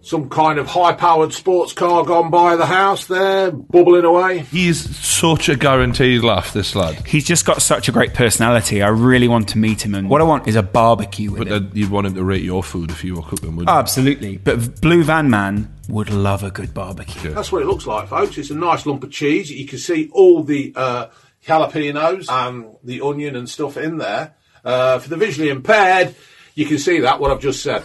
Some 0.02 0.30
kind 0.30 0.58
of 0.58 0.66
high 0.66 0.94
powered 0.94 1.34
sports 1.34 1.74
car 1.74 2.04
gone 2.06 2.30
by 2.30 2.56
the 2.56 2.64
house 2.64 3.04
there, 3.04 3.50
bubbling 3.50 4.04
away. 4.06 4.38
He's 4.38 4.96
such 4.98 5.50
a 5.50 5.56
guaranteed 5.56 6.22
laugh, 6.22 6.54
this 6.54 6.74
lad. 6.74 7.06
He's 7.06 7.26
just 7.26 7.44
got 7.44 7.60
such 7.60 7.86
a 7.86 7.92
great 7.92 8.14
personality. 8.14 8.80
I 8.80 8.88
really 8.88 9.28
want 9.28 9.50
to 9.50 9.58
meet 9.58 9.84
him. 9.84 9.94
And 9.94 10.08
what 10.08 10.22
I 10.22 10.24
want 10.24 10.48
is 10.48 10.56
a 10.56 10.62
barbecue 10.62 11.30
with 11.30 11.40
But 11.40 11.48
him. 11.48 11.64
then 11.64 11.72
you'd 11.74 11.90
want 11.90 12.06
him 12.06 12.14
to 12.14 12.24
rate 12.24 12.42
your 12.42 12.62
food 12.62 12.90
if 12.90 13.04
you 13.04 13.14
were 13.16 13.22
cooking, 13.22 13.50
wouldn't 13.56 13.68
Oh, 13.68 13.74
you? 13.74 13.78
absolutely. 13.78 14.38
But 14.38 14.80
Blue 14.80 15.04
Van 15.04 15.28
Man 15.28 15.70
would 15.90 16.08
love 16.08 16.42
a 16.44 16.50
good 16.50 16.72
barbecue. 16.72 17.34
That's 17.34 17.52
what 17.52 17.60
it 17.60 17.66
looks 17.66 17.86
like, 17.86 18.08
folks. 18.08 18.38
It's 18.38 18.48
a 18.48 18.54
nice 18.54 18.86
lump 18.86 19.04
of 19.04 19.10
cheese. 19.10 19.50
You 19.50 19.66
can 19.66 19.78
see 19.78 20.08
all 20.14 20.42
the 20.42 20.72
uh, 20.76 21.06
jalapenos 21.46 22.30
and 22.30 22.74
the 22.82 23.02
onion 23.02 23.36
and 23.36 23.48
stuff 23.50 23.76
in 23.76 23.98
there. 23.98 24.34
Uh, 24.64 24.98
for 24.98 25.10
the 25.10 25.16
visually 25.16 25.50
impaired, 25.50 26.14
you 26.54 26.64
can 26.64 26.78
see 26.78 27.00
that, 27.00 27.20
what 27.20 27.30
I've 27.30 27.40
just 27.40 27.62
said. 27.62 27.82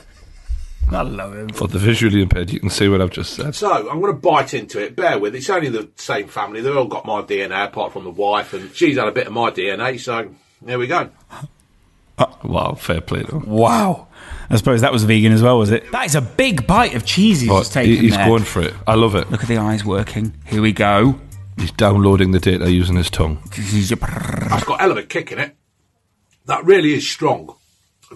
I 0.91 1.01
love 1.01 1.35
him. 1.35 1.49
For 1.49 1.67
the 1.67 1.79
visually 1.79 2.21
impaired, 2.21 2.51
you 2.51 2.59
can 2.59 2.69
see 2.69 2.87
what 2.87 3.01
I've 3.01 3.09
just 3.11 3.33
said. 3.33 3.55
So 3.55 3.71
I'm 3.89 3.99
going 4.01 4.13
to 4.13 4.19
bite 4.19 4.53
into 4.53 4.79
it. 4.83 4.95
Bear 4.95 5.17
with. 5.19 5.33
It. 5.35 5.39
It's 5.39 5.49
only 5.49 5.69
the 5.69 5.89
same 5.95 6.27
family. 6.27 6.61
They've 6.61 6.75
all 6.77 6.85
got 6.85 7.05
my 7.05 7.21
DNA 7.21 7.65
apart 7.65 7.91
from 7.93 8.03
the 8.03 8.11
wife, 8.11 8.53
and 8.53 8.73
she's 8.75 8.97
had 8.97 9.07
a 9.07 9.11
bit 9.11 9.27
of 9.27 9.33
my 9.33 9.49
DNA. 9.51 9.99
So 9.99 10.33
there 10.61 10.77
we 10.79 10.87
go. 10.87 11.09
Uh, 12.17 12.27
wow, 12.43 12.73
fair 12.75 13.01
play 13.01 13.23
though. 13.23 13.43
Wow. 13.45 14.07
I 14.49 14.55
suppose 14.57 14.81
that 14.81 14.93
was 14.93 15.03
vegan 15.03 15.33
as 15.33 15.41
well, 15.41 15.57
was 15.57 15.71
it? 15.71 15.91
That 15.91 16.05
is 16.05 16.15
a 16.15 16.21
big 16.21 16.65
bite 16.67 16.93
of 16.93 17.03
cheese 17.05 17.41
he's 17.41 17.49
Right, 17.49 17.59
just 17.59 17.73
taken 17.73 17.95
he's 18.03 18.15
there. 18.15 18.27
going 18.27 18.43
for 18.43 18.61
it. 18.61 18.73
I 18.87 18.93
love 18.93 19.15
it. 19.15 19.29
Look 19.31 19.41
at 19.41 19.49
the 19.49 19.57
eyes 19.57 19.83
working. 19.83 20.33
Here 20.45 20.61
we 20.61 20.71
go. 20.71 21.19
He's 21.57 21.71
downloading 21.71 22.31
the 22.31 22.39
data 22.39 22.71
using 22.71 22.95
his 22.95 23.09
tongue. 23.09 23.39
That's 23.55 23.93
got 24.63 24.79
a 24.79 24.81
hell 24.81 24.91
of 24.91 24.97
a 24.97 25.03
kick 25.03 25.31
in 25.31 25.39
it. 25.39 25.55
That 26.45 26.63
really 26.63 26.93
is 26.93 27.09
strong, 27.09 27.55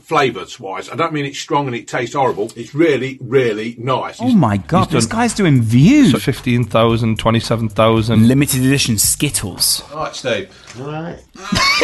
flavours 0.01 0.59
wise. 0.59 0.89
I 0.89 0.95
don't 0.95 1.13
mean 1.13 1.25
it's 1.25 1.39
strong 1.39 1.67
and 1.67 1.75
it 1.75 1.87
tastes 1.87 2.15
horrible. 2.15 2.51
It's 2.55 2.73
really, 2.73 3.17
really 3.21 3.75
nice. 3.77 4.21
Oh 4.21 4.29
my 4.29 4.57
god, 4.57 4.89
this 4.89 5.05
guy's 5.05 5.33
doing 5.33 5.61
views. 5.61 6.11
So 6.11 6.19
15,000, 6.19 7.17
27,000. 7.17 8.27
Limited 8.27 8.61
edition 8.65 8.97
Skittles. 8.97 9.83
All 9.91 10.03
right, 10.03 10.15
Steve. 10.15 10.49
All 10.79 10.87
right. 10.87 11.19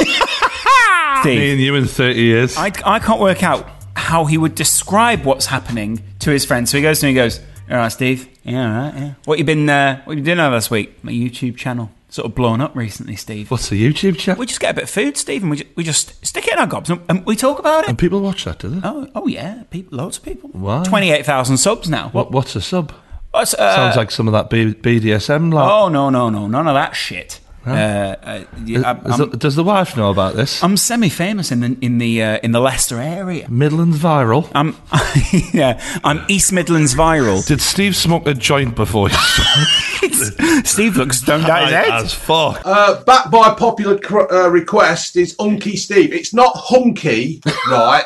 Me 1.26 1.32
Steve, 1.32 1.52
and 1.54 1.62
you 1.62 1.76
in 1.76 1.86
30 1.86 2.20
years. 2.22 2.58
I, 2.58 2.72
I 2.86 3.00
can't 3.00 3.20
work 3.20 3.42
out 3.42 3.68
how 3.96 4.26
he 4.26 4.38
would 4.38 4.54
describe 4.54 5.24
what's 5.24 5.48
happening 5.48 6.04
to 6.20 6.30
his 6.30 6.46
friends. 6.46 6.70
So 6.70 6.78
he 6.78 6.84
goes 6.84 7.00
to 7.00 7.06
me, 7.06 7.12
he 7.12 7.16
goes, 7.16 7.40
"All 7.70 7.78
right, 7.78 7.90
Steve. 7.90 8.30
Yeah, 8.44 8.68
all 8.68 8.92
right. 8.92 8.94
Yeah. 8.96 9.14
What 9.26 9.40
you 9.40 9.46
been? 9.46 9.68
Uh, 9.68 10.02
what 10.04 10.14
you 10.18 10.24
been 10.24 10.36
doing 10.36 10.40
over 10.46 10.58
this 10.58 10.70
week? 10.70 11.04
My 11.04 11.12
YouTube 11.12 11.58
channel 11.58 11.90
sort 12.16 12.26
of 12.28 12.34
blown 12.34 12.62
up 12.62 12.74
recently, 12.76 13.18
Steve. 13.18 13.52
What's 13.52 13.68
the 13.68 13.82
YouTube 13.82 14.18
chat? 14.18 14.38
We 14.38 14.46
just 14.46 14.62
get 14.62 14.72
a 14.72 14.74
bit 14.74 14.86
of 14.86 14.90
food, 14.90 15.18
Steve, 15.18 15.42
and 15.44 15.52
we 15.52 15.58
just, 15.58 15.76
we 15.76 15.84
just 15.84 16.26
stick 16.26 16.48
it 16.48 16.54
in 16.54 16.60
our 16.60 16.66
gobs 16.66 16.90
and, 16.90 17.02
and 17.10 17.26
we 17.26 17.36
talk 17.36 17.60
about 17.60 17.84
it. 17.84 17.90
And 17.90 18.00
people 18.00 18.22
watch 18.22 18.46
that, 18.46 18.60
do 18.60 18.70
they? 18.70 18.80
Oh, 18.88 19.10
oh 19.14 19.28
yeah, 19.28 19.64
people, 19.70 19.98
loads 19.98 20.18
of 20.18 20.24
people. 20.24 20.50
Twenty-eight 20.86 21.26
thousand 21.26 21.58
subs 21.58 21.90
now. 21.90 22.10
What, 22.10 22.32
what's 22.32 22.56
a 22.56 22.62
sub? 22.62 22.94
What's, 23.32 23.54
uh, 23.54 23.76
Sounds 23.76 23.98
like 23.98 24.12
some 24.12 24.30
of 24.30 24.32
that 24.32 24.50
B- 24.50 24.74
BDSM. 24.74 25.54
Like. 25.54 25.70
Oh 25.70 25.90
no, 25.90 26.10
no, 26.10 26.30
no, 26.30 26.48
none 26.48 26.68
of 26.68 26.74
that 26.74 26.96
shit. 26.96 27.42
Uh, 27.66 27.72
uh, 27.72 28.44
yeah, 28.64 28.82
I'm- 28.82 29.02
I'm- 29.06 29.30
the- 29.32 29.38
does 29.38 29.56
the 29.56 29.64
wife 29.64 29.98
know 29.98 30.10
about 30.12 30.36
this? 30.36 30.64
I'm 30.64 30.78
semi-famous 30.78 31.52
in 31.52 31.60
the 31.62 31.78
in 31.82 31.98
the 31.98 32.22
uh, 32.24 32.38
in 32.44 32.52
the 32.52 32.60
Leicester 32.60 33.00
area. 33.02 33.48
Midlands 33.50 33.98
viral. 33.98 34.50
I'm 34.54 34.76
yeah. 35.54 35.82
I'm 36.04 36.24
East 36.28 36.52
Midlands 36.54 36.94
viral. 36.94 37.46
Did 37.46 37.62
Steve 37.62 37.96
smoke 37.96 38.28
a 38.28 38.34
joint 38.34 38.76
before? 38.76 39.10
he 39.10 40.14
Steve 40.64 40.98
looks 40.98 41.18
stoned 41.22 41.46
out 41.46 41.64
his 41.64 41.72
head. 41.72 41.90
As 41.92 42.14
fuck. 42.14 42.62
Uh, 42.66 43.04
back 43.04 43.32
by 43.32 43.54
popular 43.56 43.98
cr- 43.98 44.32
uh, 44.32 44.48
request 44.50 45.16
is 45.16 45.36
Unky 45.38 45.78
Steve. 45.78 46.14
It's 46.14 46.34
not 46.34 46.52
Hunky, 46.56 47.42
right? 47.70 48.04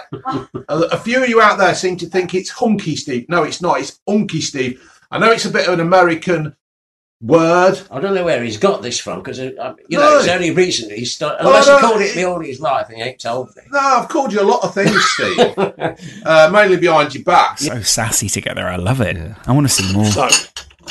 a, 0.70 0.74
a 0.94 0.98
few 0.98 1.22
of 1.24 1.30
you 1.30 1.42
out 1.42 1.58
there 1.58 1.76
seem 1.76 1.98
to 1.98 2.06
think 2.08 2.34
it's 2.34 2.50
Hunky 2.50 2.96
Steve. 2.96 3.28
No, 3.30 3.44
it's 3.44 3.62
not. 3.62 3.80
It's 3.80 4.00
Unky 4.08 4.42
Steve. 4.42 4.82
I 5.12 5.18
know 5.18 5.32
it's 5.32 5.46
a 5.46 5.50
bit 5.50 5.68
of 5.68 5.74
an 5.74 5.80
American 5.80 6.56
word. 7.22 7.80
I 7.92 8.00
don't 8.00 8.16
know 8.16 8.24
where 8.24 8.44
he's 8.44 8.58
got 8.58 8.82
this 8.82 9.00
from 9.00 9.20
because 9.20 9.40
you 9.40 9.54
know 9.56 9.76
No. 9.90 10.20
it's 10.20 10.28
only 10.28 10.52
recently 10.52 10.98
he 10.98 11.06
started. 11.06 11.44
Well, 11.44 11.54
Unless 11.54 11.68
no, 11.68 11.76
he 11.78 11.82
called 11.82 12.02
it 12.02 12.16
me 12.16 12.24
all 12.24 12.40
his 12.40 12.60
life, 12.62 12.88
and 12.90 12.98
he 12.98 13.04
ain't 13.04 13.20
told 13.20 13.50
me. 13.56 13.64
No, 13.72 13.80
I've 13.80 14.08
called 14.10 14.32
you 14.34 14.42
a 14.42 14.44
lot 14.44 14.64
of 14.64 14.74
things, 14.74 15.04
Steve. 15.06 15.54
uh, 16.26 16.50
mainly 16.52 16.78
behind 16.78 17.14
your 17.14 17.24
back. 17.24 17.60
So 17.60 17.82
sassy 17.82 18.30
together. 18.30 18.68
I 18.68 18.78
love 18.78 19.02
it. 19.02 19.18
I 19.46 19.52
want 19.52 19.68
to 19.68 19.74
see 19.74 19.92
more. 19.94 20.06
So, 20.06 20.28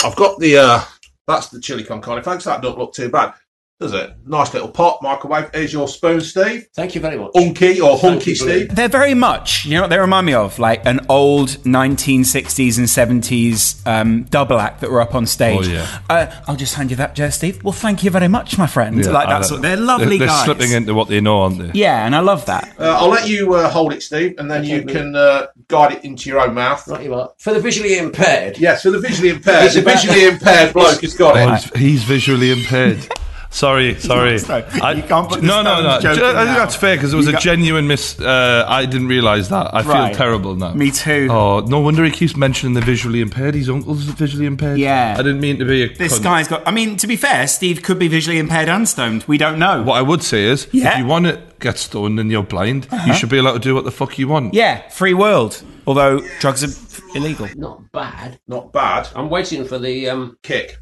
I've 0.05 0.17
got 0.17 0.39
the. 0.39 0.59
Uh, 0.59 0.81
that's 1.27 1.49
the 1.49 1.61
chili 1.61 1.85
con 1.85 2.01
carne. 2.01 2.23
Thanks. 2.23 2.45
That 2.45 2.63
don't 2.63 2.79
look 2.79 2.95
too 2.95 3.09
bad, 3.11 3.35
does 3.81 3.93
it? 3.93 4.13
Nice 4.27 4.53
little 4.53 4.69
pot 4.69 4.99
microwave. 5.03 5.51
Here's 5.55 5.73
your 5.73 5.87
spoon, 5.87 6.21
Steve. 6.21 6.67
Thank 6.75 6.95
you 6.97 7.01
very 7.01 7.17
much. 7.17 7.33
Unky 7.35 7.81
or 7.81 7.97
Thank 7.97 8.15
Hunky 8.15 8.33
you, 8.33 8.37
Blue. 8.39 8.59
Steve. 8.67 8.75
They're 8.75 8.89
very 8.89 9.15
much, 9.15 9.65
you 9.67 9.75
know 9.77 9.83
what 9.83 9.91
they 9.91 9.99
remind 9.99 10.27
me 10.27 10.35
of? 10.35 10.59
Like 10.59 10.85
an 10.85 11.01
old 11.09 11.49
1960s 11.49 12.77
and 12.79 12.87
70s 13.23 13.87
um, 13.87 14.25
double 14.25 14.59
act 14.59 14.81
that 14.81 14.91
were 14.91 15.01
up 15.01 15.15
on 15.15 15.27
stage. 15.27 15.69
Oh, 15.69 15.71
yeah. 15.71 16.01
Uh, 16.11 16.43
I'll 16.49 16.57
just 16.57 16.75
hand 16.75 16.91
you 16.91 16.97
that, 16.97 17.15
Joe 17.15 17.31
Steve. 17.31 17.63
Well, 17.63 17.73
thank 17.73 18.03
you 18.03 18.11
very 18.11 18.29
much, 18.29 18.59
my 18.59 18.67
friend. 18.67 18.99
Yeah, 19.05 19.11
like 19.13 19.29
I 19.29 19.35
that's 19.39 19.51
know. 19.51 19.57
what 19.57 19.63
they're 19.63 19.77
lovely 19.77 20.19
They're, 20.19 20.27
guys. 20.29 20.45
slipping 20.45 20.73
into 20.73 20.95
what 20.95 21.09
they 21.09 21.21
know, 21.21 21.43
aren't 21.43 21.59
they? 21.59 21.71
Yeah, 21.79 22.05
and 22.05 22.17
I 22.17 22.21
love 22.21 22.47
that. 22.47 22.75
Uh, 22.81 22.97
I'll 22.99 23.09
let 23.09 23.29
you 23.29 23.55
uh, 23.55 23.69
hold 23.71 23.93
it, 23.93 24.03
Steve, 24.03 24.35
and 24.39 24.51
then 24.51 24.65
you 24.65 24.83
can 24.85 25.15
uh, 25.15 25.47
guide 25.69 25.93
it 25.93 26.05
into 26.05 26.29
your 26.29 26.41
own 26.41 26.55
mouth. 26.55 26.87
Right, 26.89 27.05
you 27.05 27.15
are. 27.15 27.33
For 27.39 27.53
the 27.55 27.61
visually 27.61 27.97
impaired. 27.99 28.59
Yes, 28.59 28.83
for 28.83 28.91
the 28.91 28.99
visually 28.99 29.31
impaired. 29.31 29.73
The 29.73 29.83
visually 29.83 30.25
impaired 30.25 30.73
bloke 30.73 31.01
has 31.03 31.15
got 31.15 31.37
Oh, 31.37 31.55
it. 31.55 31.63
he's, 31.63 31.81
he's 31.81 32.03
visually 32.05 32.51
impaired. 32.51 33.07
Sorry, 33.51 33.95
sorry. 33.99 34.39
No, 34.47 34.63
I, 34.83 34.93
you 34.97 35.03
can't 35.03 35.29
put 35.29 35.43
no, 35.43 35.63
no, 35.63 35.83
no. 35.83 35.99
stones 36.01 36.19
I 36.19 36.45
think 36.45 36.57
that's 36.59 36.77
fair 36.77 36.97
because 36.97 37.15
it 37.15 37.17
was 37.17 37.25
You 37.27 37.31
a 37.31 37.33
got- 37.33 37.43
genuine 37.43 37.87
miss. 37.89 38.21
Uh, 38.21 38.65
I 38.69 38.85
didn't 38.85 39.09
realise 39.09 39.49
that. 39.49 39.75
I 39.75 39.83
feel 39.83 40.15
terrible 40.15 40.55
now. 40.55 40.75
Me 40.75 40.91
too. 40.91 41.29
Oh, 41.31 41.61
no 41.61 41.81
wonder 41.81 42.05
he 42.05 42.11
keeps 42.11 42.37
mentioning 42.37 42.75
the 42.75 42.83
visually 42.83 43.21
impaired. 43.23 43.55
His 43.55 43.71
uncle's 43.71 44.03
visually 44.05 44.45
impaired. 44.47 44.79
Yeah. 44.79 45.15
I 45.19 45.23
didn't 45.23 45.41
mean 45.41 45.59
to 45.61 45.65
be 45.65 45.83
a. 45.85 45.89
This 45.95 46.19
cunt. 46.19 46.23
guy's 46.25 46.49
got. 46.49 46.69
I 46.69 46.71
mean, 46.71 46.97
to 46.99 47.07
be 47.07 47.17
fair, 47.17 47.47
Steve 47.47 47.83
could 47.83 47.99
be 47.99 48.07
visually 48.09 48.39
impaired 48.39 48.69
and 48.69 48.87
stoned. 48.89 49.25
We 49.27 49.39
don't 49.39 49.59
know. 49.59 49.83
What 49.83 49.95
I 49.97 50.03
would 50.03 50.23
say 50.23 50.45
is, 50.45 50.69
Yeah. 50.73 50.93
if 50.93 50.99
you 50.99 51.07
want 51.07 51.25
to 51.25 51.43
get 51.61 51.79
stoned 51.79 52.21
and 52.21 52.31
you're 52.31 52.43
blind, 52.43 52.87
Uh-huh. 52.91 53.07
you 53.07 53.15
should 53.15 53.31
be 53.31 53.39
allowed 53.39 53.55
to 53.55 53.59
do 53.61 53.75
what 53.75 53.85
the 53.85 53.91
fuck 53.91 54.19
you 54.19 54.29
want. 54.29 54.53
Yeah, 54.55 54.87
free 54.91 55.15
world. 55.15 55.63
Although 55.87 56.21
drugs 56.39 56.63
are 56.63 56.67
f- 56.69 57.01
illegal. 57.17 57.49
Not 57.57 57.91
bad. 57.93 58.39
Not 58.47 58.73
bad. 58.75 59.09
I'm 59.17 59.31
waiting 59.31 59.65
for 59.65 59.79
the 59.79 60.11
um. 60.11 60.37
Kick. 60.43 60.79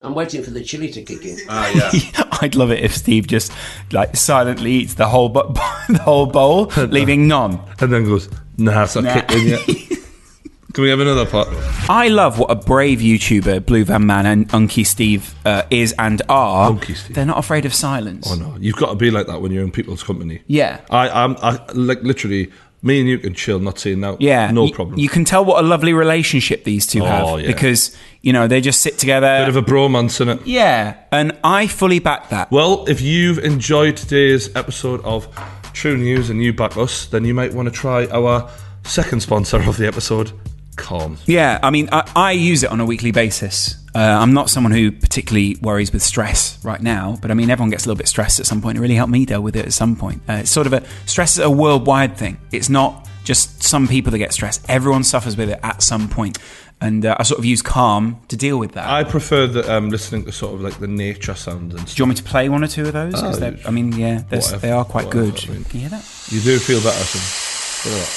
I'm 0.00 0.14
waiting 0.14 0.44
for 0.44 0.50
the 0.50 0.62
chili 0.62 0.90
to 0.92 1.02
kick 1.02 1.24
in. 1.24 1.38
Ah, 1.48 1.68
yeah. 1.92 2.22
I'd 2.40 2.54
love 2.54 2.70
it 2.70 2.84
if 2.84 2.94
Steve 2.94 3.26
just 3.26 3.50
like 3.90 4.14
silently 4.16 4.70
eats 4.72 4.94
the 4.94 5.08
whole 5.08 5.28
bu- 5.28 5.52
the 5.88 6.00
whole 6.00 6.26
bowl, 6.26 6.66
leaving 6.76 7.26
none. 7.26 7.60
And 7.80 7.92
then 7.92 8.04
goes, 8.04 8.28
nah, 8.58 8.84
it's 8.84 8.94
not 8.94 9.04
Nah. 9.04 9.14
kicking 9.22 9.48
yet. 9.48 9.60
Can 10.74 10.84
we 10.84 10.90
have 10.90 11.00
another 11.00 11.26
pot? 11.26 11.48
I 11.90 12.06
love 12.08 12.38
what 12.38 12.48
a 12.52 12.54
brave 12.54 13.00
YouTuber 13.00 13.66
Blue 13.66 13.82
Van 13.84 14.06
Man 14.06 14.26
and 14.26 14.48
Unky 14.50 14.86
Steve 14.86 15.34
uh, 15.44 15.64
is 15.70 15.92
and 15.98 16.22
are. 16.28 16.70
Unky 16.70 16.94
Steve. 16.94 17.16
They're 17.16 17.26
not 17.26 17.38
afraid 17.38 17.64
of 17.64 17.74
silence. 17.74 18.28
Oh 18.30 18.36
no, 18.36 18.56
you've 18.60 18.76
got 18.76 18.90
to 18.90 18.94
be 18.94 19.10
like 19.10 19.26
that 19.26 19.42
when 19.42 19.50
you're 19.50 19.64
in 19.64 19.72
people's 19.72 20.04
company. 20.04 20.42
Yeah. 20.46 20.80
I, 20.90 21.08
I'm, 21.08 21.36
I 21.42 21.58
like 21.72 22.02
literally. 22.02 22.52
Me 22.80 23.00
and 23.00 23.08
you 23.08 23.18
can 23.18 23.34
chill, 23.34 23.58
not 23.58 23.78
saying 23.78 23.98
no. 24.00 24.16
Yeah, 24.20 24.50
no 24.52 24.64
y- 24.64 24.70
problem. 24.72 24.98
You 25.00 25.08
can 25.08 25.24
tell 25.24 25.44
what 25.44 25.62
a 25.64 25.66
lovely 25.66 25.92
relationship 25.92 26.62
these 26.64 26.86
two 26.86 27.02
Oh, 27.02 27.06
have 27.06 27.40
yeah. 27.40 27.46
because 27.48 27.96
you 28.22 28.32
know 28.32 28.46
they 28.46 28.60
just 28.60 28.80
sit 28.82 28.98
together. 28.98 29.26
Bit 29.40 29.48
of 29.48 29.56
a 29.56 29.62
bromance 29.62 30.20
in 30.20 30.28
it. 30.28 30.46
yeah, 30.46 30.96
and 31.10 31.36
I 31.42 31.66
fully 31.66 31.98
back 31.98 32.28
that. 32.28 32.50
Well, 32.52 32.84
if 32.88 33.00
you've 33.00 33.38
enjoyed 33.40 33.96
today's 33.96 34.54
episode 34.54 35.00
of 35.04 35.26
True 35.72 35.96
News 35.96 36.30
and 36.30 36.42
you 36.42 36.52
back 36.52 36.76
us, 36.76 37.06
then 37.06 37.24
you 37.24 37.34
might 37.34 37.52
want 37.52 37.66
to 37.68 37.74
try 37.74 38.06
our 38.06 38.48
second 38.84 39.20
sponsor 39.20 39.56
of 39.60 39.76
the 39.76 39.86
episode, 39.88 40.30
Calm. 40.78 41.18
Yeah, 41.26 41.58
I 41.62 41.70
mean, 41.70 41.88
I, 41.92 42.10
I 42.16 42.32
use 42.32 42.62
it 42.62 42.70
on 42.70 42.80
a 42.80 42.86
weekly 42.86 43.10
basis. 43.12 43.74
Uh, 43.94 43.98
I'm 43.98 44.32
not 44.32 44.48
someone 44.48 44.72
who 44.72 44.92
particularly 44.92 45.56
worries 45.60 45.92
with 45.92 46.02
stress 46.02 46.62
right 46.64 46.80
now, 46.80 47.18
but 47.20 47.30
I 47.30 47.34
mean, 47.34 47.50
everyone 47.50 47.70
gets 47.70 47.84
a 47.84 47.88
little 47.88 47.98
bit 47.98 48.08
stressed 48.08 48.38
at 48.40 48.46
some 48.46 48.62
point. 48.62 48.78
It 48.78 48.80
really 48.80 48.94
helped 48.94 49.10
me 49.12 49.24
deal 49.26 49.42
with 49.42 49.56
it 49.56 49.66
at 49.66 49.72
some 49.72 49.96
point. 49.96 50.22
Uh, 50.28 50.34
it's 50.34 50.50
sort 50.50 50.66
of 50.66 50.72
a 50.72 50.82
stress 51.06 51.32
is 51.38 51.44
a 51.44 51.50
worldwide 51.50 52.16
thing. 52.16 52.38
It's 52.52 52.68
not 52.68 53.08
just 53.24 53.62
some 53.62 53.88
people 53.88 54.10
that 54.12 54.18
get 54.18 54.32
stressed. 54.32 54.64
Everyone 54.68 55.02
suffers 55.04 55.36
with 55.36 55.50
it 55.50 55.58
at 55.62 55.82
some 55.82 56.08
point. 56.08 56.38
point, 56.38 56.38
and 56.80 57.04
uh, 57.04 57.16
I 57.18 57.24
sort 57.24 57.38
of 57.40 57.44
use 57.44 57.60
Calm 57.60 58.20
to 58.28 58.36
deal 58.36 58.56
with 58.58 58.72
that. 58.72 58.88
I 58.88 59.02
prefer 59.02 59.46
the, 59.48 59.70
um, 59.74 59.90
listening 59.90 60.24
to 60.26 60.32
sort 60.32 60.54
of 60.54 60.60
like 60.60 60.78
the 60.78 60.86
nature 60.86 61.34
sounds 61.34 61.74
and 61.74 61.84
Do 61.86 61.92
you 61.96 62.04
want 62.04 62.10
me 62.10 62.14
to 62.22 62.22
play 62.22 62.48
one 62.48 62.62
or 62.62 62.68
two 62.68 62.86
of 62.86 62.92
those? 62.92 63.14
'Cause 63.14 63.42
Oh, 63.42 63.56
I 63.66 63.70
mean, 63.72 63.92
yeah, 63.92 64.22
they're- 64.28 64.38
whatever, 64.40 64.58
they 64.58 64.70
are 64.70 64.84
quite 64.84 65.06
whatever, 65.06 65.30
good. 65.32 65.44
I 65.48 65.52
mean. 65.54 65.64
Can 65.64 65.80
you 65.80 65.88
hear 65.88 65.98
that? 65.98 66.04
You 66.30 66.40
do 66.40 66.58
feel 66.60 66.80
better. 66.80 67.04
So. 67.04 67.90
Look. 67.90 68.08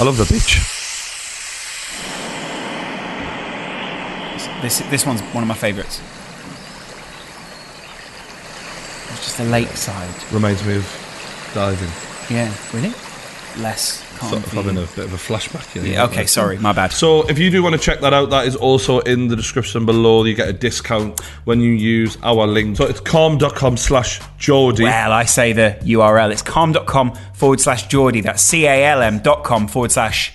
I 0.00 0.04
love 0.04 0.16
the 0.16 0.32
beach. 0.32 0.60
This 4.62 4.78
this 4.90 5.04
one's 5.06 5.20
one 5.34 5.42
of 5.42 5.48
my 5.48 5.54
favourites. 5.54 6.00
It's 9.12 9.24
just 9.24 9.38
the 9.38 9.44
lakeside. 9.44 10.08
Reminds 10.32 10.64
me 10.66 10.76
of 10.76 11.50
diving. 11.54 11.90
Yeah, 12.34 12.52
really? 12.72 12.92
Less 13.62 14.02
calm. 14.18 14.30
Sort 14.30 14.42
of 14.46 14.52
having 14.52 14.76
a 14.78 14.86
bit 14.96 15.04
of 15.04 15.12
a 15.12 15.16
flashback 15.16 15.70
here. 15.72 15.84
Yeah, 15.84 16.04
okay, 16.06 16.24
sorry, 16.26 16.58
my 16.58 16.72
bad. 16.72 16.92
So 16.92 17.28
if 17.28 17.38
you 17.38 17.50
do 17.50 17.62
want 17.62 17.74
to 17.74 17.80
check 17.80 18.00
that 18.00 18.12
out, 18.14 18.30
that 18.30 18.46
is 18.46 18.56
also 18.56 19.00
in 19.00 19.28
the 19.28 19.36
description 19.36 19.84
below. 19.86 20.24
You 20.24 20.34
get 20.34 20.48
a 20.48 20.52
discount 20.52 21.20
when 21.44 21.60
you 21.60 21.70
use 21.72 22.16
our 22.22 22.46
link. 22.46 22.76
So 22.78 22.86
it's 22.86 23.00
calm.com 23.00 23.76
slash 23.76 24.20
Geordie. 24.38 24.84
Well, 24.84 25.12
I 25.12 25.24
say 25.26 25.52
the 25.52 25.78
URL. 25.82 26.32
It's 26.32 26.42
calm.com 26.42 27.14
forward 27.34 27.60
slash 27.60 27.86
Geordie. 27.88 28.22
That's 28.22 28.42
C 28.42 28.64
A 28.66 28.86
L 28.86 29.02
M 29.02 29.18
dot 29.18 29.44
com 29.44 29.68
forward 29.68 29.92
slash 29.92 30.32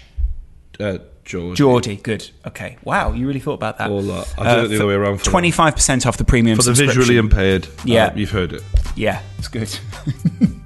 Uh, 0.80 1.00
Geordie. 1.30 1.56
Geordie. 1.56 1.96
Good. 1.98 2.28
Okay. 2.48 2.78
Wow, 2.84 3.14
you 3.14 3.28
really 3.28 3.40
thought 3.40 3.54
about 3.54 3.78
that. 3.78 3.92
All 3.92 4.02
that. 4.02 4.34
I 4.40 4.56
did 4.56 4.66
it 4.66 4.68
the 4.70 4.76
other 4.78 4.88
way 4.88 4.96
around. 4.96 5.20
25% 5.20 6.08
off 6.08 6.18
the 6.18 6.24
premium 6.24 6.58
for 6.58 6.64
the 6.64 6.74
visually 6.74 7.18
impaired. 7.18 7.68
Yeah. 7.86 8.08
Uh, 8.08 8.14
you've 8.16 8.32
heard 8.32 8.52
it. 8.52 8.64
Yeah, 8.96 9.22
it's 9.38 9.48
good. 9.48 9.70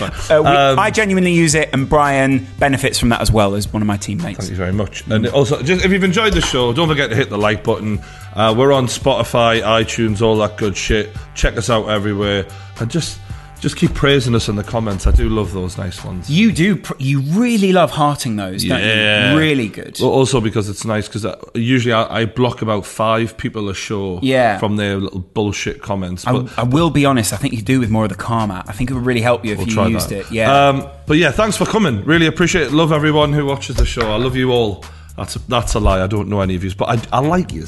Uh, 0.00 0.08
we, 0.30 0.36
Um, 0.48 0.78
I 0.78 0.90
genuinely 0.90 1.34
use 1.34 1.54
it, 1.54 1.68
and 1.74 1.86
Brian 1.86 2.46
benefits 2.58 2.98
from 2.98 3.10
that 3.10 3.20
as 3.20 3.30
well 3.30 3.54
as 3.54 3.70
one 3.70 3.82
of 3.82 3.86
my 3.86 3.98
teammates. 3.98 4.38
Thank 4.38 4.50
you 4.50 4.56
very 4.56 4.72
much. 4.72 5.06
And 5.08 5.26
also, 5.26 5.62
just 5.62 5.84
if 5.84 5.92
you've 5.92 6.04
enjoyed 6.04 6.32
the 6.32 6.40
show, 6.40 6.72
don't 6.72 6.88
forget 6.88 7.10
to 7.10 7.16
hit 7.16 7.28
the 7.28 7.36
like 7.36 7.62
button. 7.62 8.00
Uh, 8.34 8.54
we're 8.56 8.72
on 8.72 8.86
Spotify, 8.86 9.60
iTunes, 9.60 10.22
all 10.22 10.38
that 10.38 10.56
good 10.56 10.74
shit. 10.74 11.10
Check 11.34 11.58
us 11.58 11.68
out 11.68 11.88
everywhere, 11.88 12.46
and 12.80 12.90
just 12.90 13.20
just 13.60 13.76
keep 13.76 13.92
praising 13.94 14.34
us 14.34 14.48
in 14.48 14.56
the 14.56 14.64
comments. 14.64 15.06
I 15.06 15.10
do 15.12 15.28
love 15.28 15.52
those 15.52 15.76
nice 15.76 16.02
ones. 16.04 16.30
You 16.30 16.50
do. 16.50 16.76
Pr- 16.76 16.94
you 16.98 17.20
really 17.20 17.72
love 17.72 17.90
hearting 17.90 18.36
those, 18.36 18.64
don't 18.64 18.80
Yeah. 18.80 19.32
you? 19.32 19.38
Really 19.38 19.68
good. 19.68 19.98
Well, 20.00 20.10
also 20.10 20.40
because 20.40 20.68
it's 20.68 20.84
nice 20.84 21.08
because 21.08 21.26
usually 21.54 21.92
I, 21.92 22.20
I 22.20 22.24
block 22.24 22.62
about 22.62 22.86
five 22.86 23.36
people 23.36 23.68
a 23.68 23.74
show 23.74 24.18
Yeah. 24.22 24.58
from 24.58 24.76
their 24.76 24.96
little 24.96 25.20
bullshit 25.20 25.82
comments. 25.82 26.26
I, 26.26 26.32
But 26.32 26.58
I 26.58 26.62
will 26.62 26.90
be 26.90 27.04
honest. 27.04 27.32
I 27.32 27.36
think 27.36 27.52
you 27.54 27.62
do 27.62 27.80
with 27.80 27.90
more 27.90 28.04
of 28.04 28.08
the 28.08 28.14
calm 28.16 28.50
app. 28.50 28.68
I 28.68 28.72
think 28.72 28.90
it 28.90 28.94
would 28.94 29.04
really 29.04 29.20
help 29.20 29.44
you 29.44 29.52
if 29.52 29.58
we'll 29.58 29.68
you 29.68 29.94
used 29.94 30.08
that. 30.08 30.20
it. 30.20 30.32
Yeah. 30.32 30.68
Um, 30.68 30.88
but 31.06 31.18
yeah, 31.18 31.30
thanks 31.30 31.56
for 31.56 31.66
coming. 31.66 32.02
Really 32.04 32.26
appreciate 32.26 32.68
it. 32.68 32.72
Love 32.72 32.92
everyone 32.92 33.32
who 33.32 33.44
watches 33.46 33.76
the 33.76 33.84
show. 33.86 34.10
I 34.10 34.16
love 34.16 34.36
you 34.36 34.50
all. 34.52 34.84
That's 35.16 35.36
a, 35.36 35.38
that's 35.48 35.74
a 35.74 35.80
lie. 35.80 36.02
I 36.02 36.06
don't 36.06 36.28
know 36.28 36.40
any 36.40 36.54
of 36.56 36.64
you, 36.64 36.74
but 36.74 36.88
I, 37.12 37.18
I 37.18 37.20
like 37.20 37.52
you. 37.52 37.66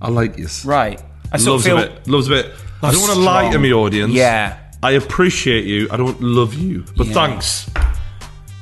I 0.00 0.08
like 0.08 0.38
you. 0.38 0.48
right. 0.64 0.98
I 1.30 1.36
sort 1.36 1.52
loves 1.52 1.66
of 1.66 1.72
feel. 1.72 1.78
a 1.78 1.86
bit. 1.88 2.08
Loves 2.08 2.26
a 2.28 2.30
bit. 2.30 2.46
I 2.82 2.90
don't 2.90 3.02
want 3.02 3.12
to 3.12 3.18
lie 3.20 3.50
to 3.52 3.58
my 3.58 3.70
audience. 3.72 4.12
Yeah. 4.14 4.56
I 4.82 4.92
appreciate 4.92 5.64
you. 5.66 5.88
I 5.90 5.96
don't 5.96 6.20
love 6.22 6.54
you, 6.54 6.84
but 6.96 7.06
Yeah. 7.08 7.12
thanks. 7.12 7.70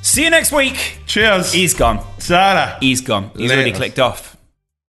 See 0.01 0.23
you 0.23 0.29
next 0.29 0.51
week. 0.51 0.99
Cheers. 1.05 1.53
He's 1.53 1.73
gone. 1.73 1.99
Sarah. 2.17 2.77
He's 2.81 3.01
gone. 3.01 3.31
He's 3.37 3.51
already 3.51 3.71
clicked 3.71 3.99
off. 3.99 4.35